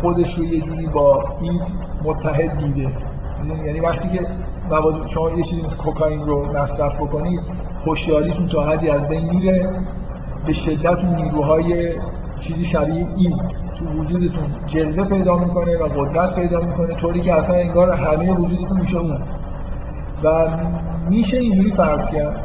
[0.00, 1.60] خودش رو یه جوری با این
[2.04, 2.92] متحد دیده.
[3.66, 4.26] یعنی وقتی که
[4.70, 7.40] مواد شما یه چیزی مثل کوکائین رو مصرف بکنید
[7.86, 9.84] هوشیاریتون تا حدی از بین میره.
[10.46, 11.92] به شدت نیروهای
[12.40, 13.38] چیزی شبیه این
[13.78, 18.80] تو وجودتون جلوه پیدا می‌کنه و قدرت پیدا می‌کنه طوری که اصلا انگار همه وجودتون
[18.80, 19.22] میشه اون.
[20.24, 20.48] و
[21.10, 22.40] میشه اینجوری فرض کرد.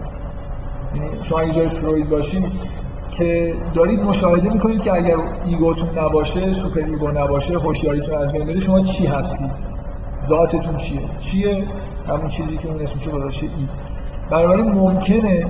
[0.96, 2.46] یعنی شما اگه جای فروید باشید
[3.12, 8.46] که دارید مشاهده می‌کنید که اگر ego تون نباشه super ego نباشه هوشیاریتون از بین
[8.46, 9.52] بره شما چی هستید؟
[10.28, 11.64] ذاتتون چیه؟ چیه؟
[12.10, 13.68] همون چیزی که اون اسمش گذاشته ای.
[14.32, 15.46] بنابراین ممکنه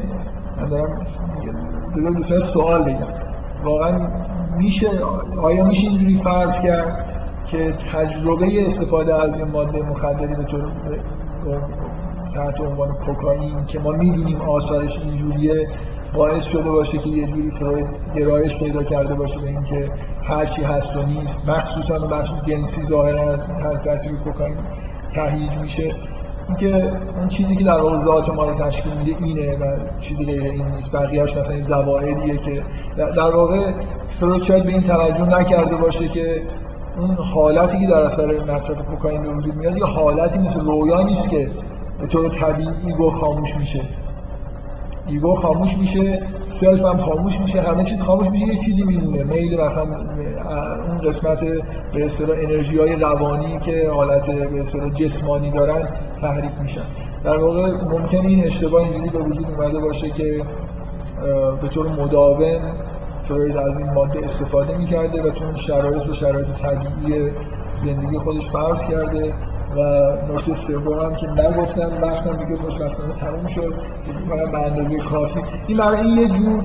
[0.58, 3.08] من دارم دوست سوال بگم.
[3.64, 4.10] واقعا
[4.58, 4.88] میشه
[5.44, 7.06] آیا میشه اینجوری فرض کرد
[7.48, 10.72] که تجربه استفاده از این ماده مخدری به طور
[12.34, 15.68] تحت عنوان کوکائین که ما می‌دونیم آثارش اینجوریه
[16.14, 19.90] باعث شده باشه که یه جوری فروید گرایش پیدا کرده باشه به اینکه
[20.24, 21.50] هر چی هست و نیست.
[21.50, 24.58] مخصوصا بخش جنسی ظاهرا تحت تاثیر کوکائین
[25.16, 25.94] تهییج میشه.
[26.50, 30.44] اینکه اون چیزی که در واقع ذات ما رو تشکیل میده اینه و چیزی غیر
[30.44, 30.92] این نیست.
[30.92, 32.64] بقیه‌اش مثلا این زوایدیه که
[32.98, 33.72] در واقع
[34.20, 36.42] فروید شاید به این توجه نکرده باشه که
[36.98, 41.30] اون حالتی که در اثر مصرف کوکائین به وجود میاد یه حالتی مثل رویا نیست
[41.30, 41.48] که
[42.00, 43.82] به طور طبیعی ego خاموش میشه.
[45.08, 46.22] ego خاموش میشه
[46.60, 49.24] self هم خاموش میشه همه چیز خاموش میشه یه چیزی میمونه.
[49.24, 49.84] میل مثلا
[50.88, 51.40] اون قسمت
[51.94, 55.88] به اصطلاح انرژی های روانی که حالت به اصطلاح جسمانی دارن
[56.22, 56.82] تحریک میشن.
[57.24, 60.44] در واقع ممکن این اشتباه اینجوری به وجود اومده باشه که
[61.62, 62.74] به طور مداوم
[63.22, 67.32] فروید از این ماده استفاده می‌کرده و تو اون شرایط و شرایط طبیعی
[67.76, 69.34] زندگی خودش فرض کرده.
[69.76, 69.80] و
[70.34, 73.74] نکته سوم هم که نگفتم وقتم دیگه خوشبختانه تموم شد.
[74.06, 75.40] که به اندازه کافی.
[75.68, 76.64] این برای این یه جور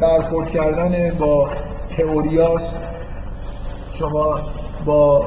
[0.00, 1.48] برخورد کردن با
[1.96, 2.78] تئوریاست.
[3.92, 4.40] شما
[4.84, 5.24] با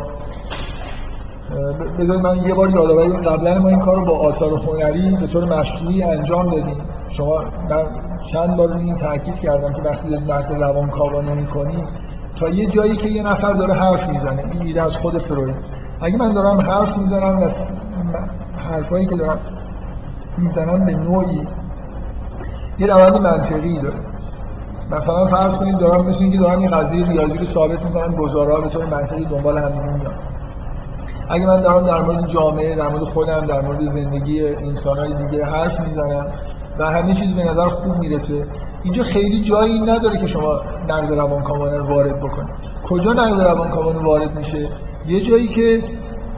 [1.99, 5.59] بذارید من یه بار یادآوری قبلا ما این کار رو با آثار هنری به طور
[5.59, 6.81] مشروعی انجام دادیم.
[7.09, 7.85] شما من
[8.31, 11.83] چند بار این تاکید کردم که وقتی نقد روانکاوانه می‌کنی
[12.39, 15.55] تا یه جایی که یه نفر داره حرف می‌زنه این ایده از خود فروید.
[16.01, 17.47] اگه من دارم حرف می‌زنم و
[18.57, 19.39] حرفایی که دارم
[20.37, 21.47] می‌زنم به نوعی
[22.79, 23.99] یه روند منطقی داره.
[24.91, 28.69] مثلا فرض کنید دارم مثل اینکه دارم این قضیه ریاضی رو ثابت می‌کنم گزارا به
[28.69, 30.13] طور منطقی دنبال هم میاد
[31.29, 35.79] اگه من دارم در مورد جامعه در مورد خودم در مورد زندگی انسانهای دیگه حرف
[35.79, 36.27] می‌زنم
[36.79, 38.45] و همه چیز به نظر خوب می‌رسه
[38.83, 42.49] اینجا خیلی جایی نداره که شما نقد روانکاوانه رو وارد بکنید.
[42.89, 44.69] کجا نقد روانکاوانه وارد میشه؟
[45.09, 45.83] یه جایی که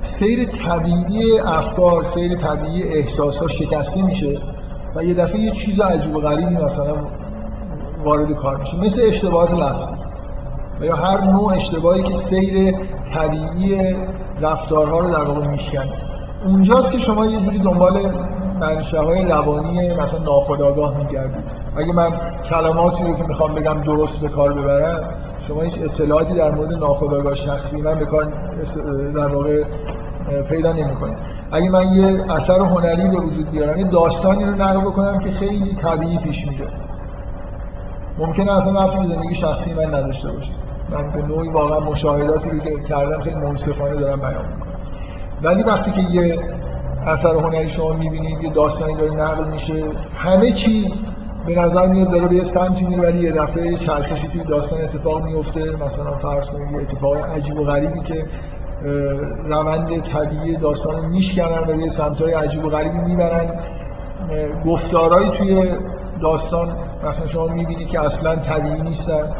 [0.02, 4.38] سیر طبیعی افکار سیر طبیعی احساسات شکسته میشه
[4.96, 6.96] و یه دفعه یه چیز عجیب و غریبی مثلا
[8.04, 9.96] وارد کار میشه مثل اشتباهات لفظی
[10.82, 12.76] و یا هر نوع اشتباهی که سیر
[13.14, 13.96] طبیعی
[14.42, 15.92] رفتارها رو در واقع میشکنه
[16.46, 18.16] اونجاست که شما یه جوری دنبال
[18.60, 21.44] منشه های روانی مثلا ناخودآگاه میگردید.
[21.78, 22.12] اگه من
[22.50, 27.36] کلماتی رو که می‌خوام بگم درست به کار ببرم شما هیچ اطلاعاتی در مورد ناخودآگاه
[27.36, 28.34] شخصی من به کار
[29.16, 29.64] در واقع
[30.50, 31.18] پیدا نمی‌کنید
[31.52, 35.76] اگه من یه اثر هنری به وجود بیارم یه داستانی رو نقل بکنم که خیلی
[35.76, 36.68] طبیعی پیش میره.
[38.18, 40.52] ممکنه اصلا رفتی به زندگی شخصی من نداشته باشه.
[40.90, 44.74] من به نوعی واقعا مشاهداتی رو که کردم خیلی منصفانه دارم بیان می‌کنم.
[45.44, 46.40] ولی وقتی که یه
[47.06, 49.84] اثر هنری شما می‌بینید یه داستانی داره نقل میشه
[50.16, 50.94] همه چیز
[51.46, 55.24] به نظر میاد داره به یه سمتی میره ولی یه دفعه چرخشی توی داستان اتفاق
[55.24, 55.86] میفته.
[55.86, 58.26] مثلا فرض کنید یه اتفاق عجیب و غریبی که
[59.46, 63.60] روند طبیعی داستان رو میشکنن و به سمتهای عجیب و غریبی می‌برن.
[64.66, 65.66] گفتارهایی توی
[66.22, 69.32] داستان مثلا شما می‌بینید که اصلا طبیعی نیستن.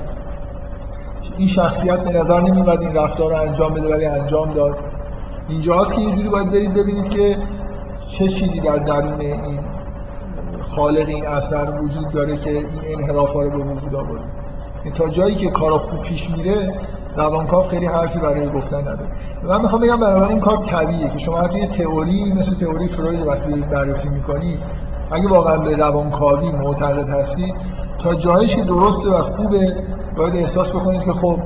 [1.38, 4.78] این شخصیت به نظر نمیاد این رفتار رو انجام بده ولی انجام داد.
[5.50, 7.38] اینجاست که یه جوری باید برید ببینید که
[8.10, 9.60] چه چیزی در درون این
[10.76, 14.32] خالق این اثر وجود داره که این انحراف رو به وجود آورده.
[14.94, 16.74] تا جایی که کارا خوب پیش میره
[17.16, 19.08] روانکاو خیلی حرفی برای گفتن نداره.
[19.44, 23.62] من می‌خوام بگم برای این کار طبیعیه که شما حتی تئوری مثل تئوری فروید وقتی
[23.62, 24.58] بررسی می‌کنی
[25.12, 27.54] اگه واقعا به روانکاوی معتقد هستی
[28.00, 29.76] تا جایی که درسته و خوبه
[30.18, 31.40] باید احساس بکنید که خب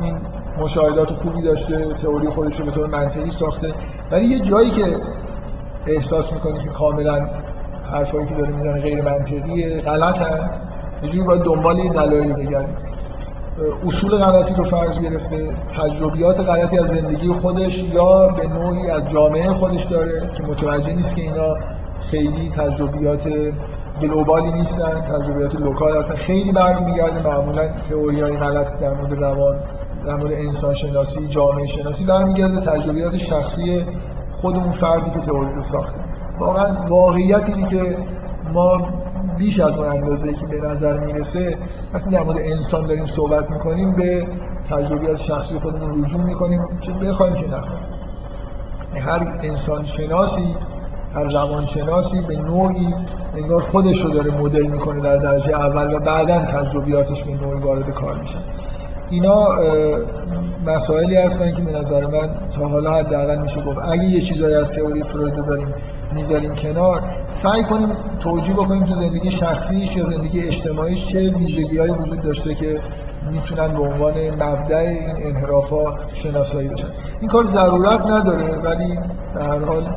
[0.00, 0.16] این
[0.58, 3.74] مشاهدات خوبی داشته تئوری خودش رو به طور منطقی ساخته.
[4.10, 4.84] ولی یه جایی که
[5.86, 7.28] احساس می‌کنی که کاملا
[7.92, 9.80] حرفایی که داره می‌زنه غیر منطقیه.
[9.80, 10.50] غلطن
[11.02, 12.92] یه جوری باید دنبال این دلایل بگردید
[13.86, 15.48] اصول غلطی رو فرض گرفته.
[15.76, 21.16] تجربیات غلطی از زندگی خودش یا به نوعی از جامعه خودش داره که متوجه نیست
[21.16, 21.56] که اینا
[22.00, 23.28] خیلی تجربیات
[24.00, 26.14] گلوبالی نیستن تجربیات لوکال هستن.
[26.14, 29.56] خیلی برمیگرده معمولا تئوری های غلط در مورد روان
[30.06, 32.60] در مورد انسان شناسی جامعه شناسی برمیگرده.
[32.60, 33.84] تجربیات شخصی
[34.32, 36.11] خود اون فردی که تئوری رو ساخته.
[36.38, 37.98] واقعا واقعیت اینه که
[38.52, 38.80] ما
[39.38, 41.58] بیش از اون اندازه که به نظر می‌رسه
[41.94, 44.26] وقتی در مورد انسان داریم صحبت می‌کنیم به
[44.70, 47.82] تجربیات شخصی خودمون رجوع می‌کنیم چه بخوایم که نخوایم.
[48.94, 50.56] هر انسان شناسی
[51.14, 52.94] هر زمان شناسی به نوعی
[53.36, 57.90] انگار خودش رو داره مدل می‌کنه در درجه اول و بعدا تجربیاتش به نوعی وارد
[57.90, 58.38] کار میشه.
[59.12, 59.48] اینا
[60.66, 63.78] مسائلی هستن که به نظر من تا حالا حداقل میشه گفت.
[63.88, 65.74] اگه یه چیزایی از تئوری فروید رو داریم
[66.14, 67.02] می‌ذاریم کنار
[67.32, 67.88] سعی کنیم
[68.20, 72.80] توجیه بکنیم تو زندگی شخصیش یا زندگی اجتماعیش چه ویژگی وجود داشته که
[73.30, 76.88] می‌تونن به عنوان مبدع این انحراف ها شناسایی بشن.
[77.20, 78.98] این کار ضرورت نداره ولی
[79.34, 79.96] به هر حال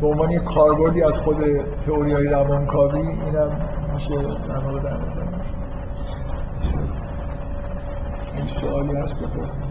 [0.00, 1.36] به عنوان کاربردی از خود
[1.86, 4.16] تئوری های روانکاوی اینم میشه
[4.48, 5.22] در مورد در نظر
[8.36, 9.64] این سوالی هست بپرسید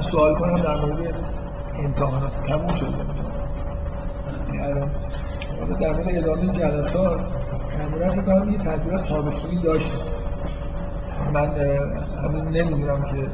[0.00, 1.14] سوال کنم در مورد
[1.84, 2.32] امتحانات.
[2.48, 2.74] تموم
[4.46, 4.90] یعنی الان
[5.80, 7.20] در مورد ادامه جلسات
[7.78, 9.94] معمولا فکر کنم یه تعطیلات تابستونی داشت
[11.32, 11.50] من
[12.22, 13.30] هنوز نمی‌دونم که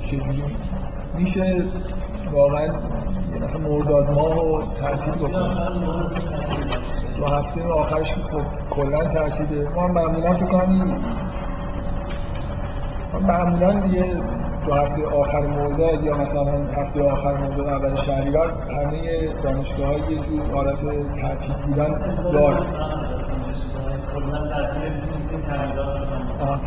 [0.00, 0.44] چجوری.
[1.14, 1.64] میشه
[2.32, 2.72] واقعا یه
[3.40, 6.10] مثلا مرداد ماه رو تعطیل بکنم.
[7.16, 11.04] دو هفته آخرش خب کلا تعطیله ما معمولا فکر کنم
[13.20, 14.04] معمولا یه
[14.66, 20.18] دو هفته آخر مرداد یا مثلا هفته آخر مرداد اول شهریور همه دانشگاه های یه
[20.18, 20.78] جور حالت
[21.20, 22.58] تعطیل بودن داره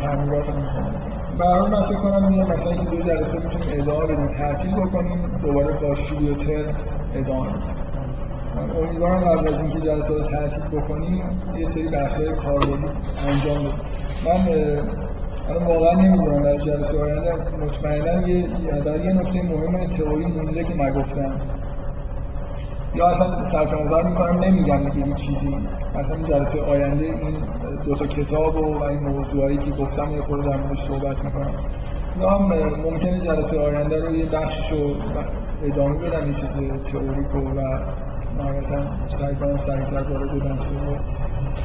[0.02, 0.66] تعمیرات هم
[1.38, 5.72] برای من فکر کنم یه مثلا این دو جلسه می‌تونیم ادامه بدیم تعطیل بکنیم دوباره
[5.80, 6.76] با شروع ترم
[7.14, 7.77] ادامه بدیم.
[8.56, 12.86] امیدوارم قبل از اینکه جلسه رو تعطیل بکنیم یه سری بحث‌های کاربردی
[13.28, 13.72] انجام بدیم.
[14.26, 14.48] من
[15.48, 18.46] الان واقعا نمی‌دونم در جلسه آینده مطمئنا یه
[18.84, 21.40] در یه نکته مهم تئوری مونده که نگفتم.
[22.94, 25.56] یا اصلا صرف نظر می‌کنم نمیگم دیگه هیچ چیزی.
[25.94, 27.36] مثلا جلسه آینده این
[27.84, 31.54] دو تا کتاب و, این موضوعایی که گفتم یه خورده در موردش صحبت می‌کنم.
[32.20, 32.52] یا هم
[32.90, 34.78] ممکنه جلسه آینده رو یه بخشش رو
[35.62, 36.48] ادامه بدم یه چیز
[36.92, 37.38] تئوریک و
[38.38, 40.72] نهایتا سعی کنم سریعتر وارد بحث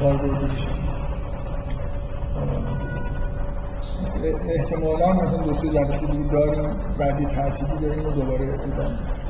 [0.00, 0.94] کاربردی بشم
[4.58, 9.23] احتمالا مثلا دو سه جلسه دیگه داریم بعدی تعطیلی داریم و دوباره ادامه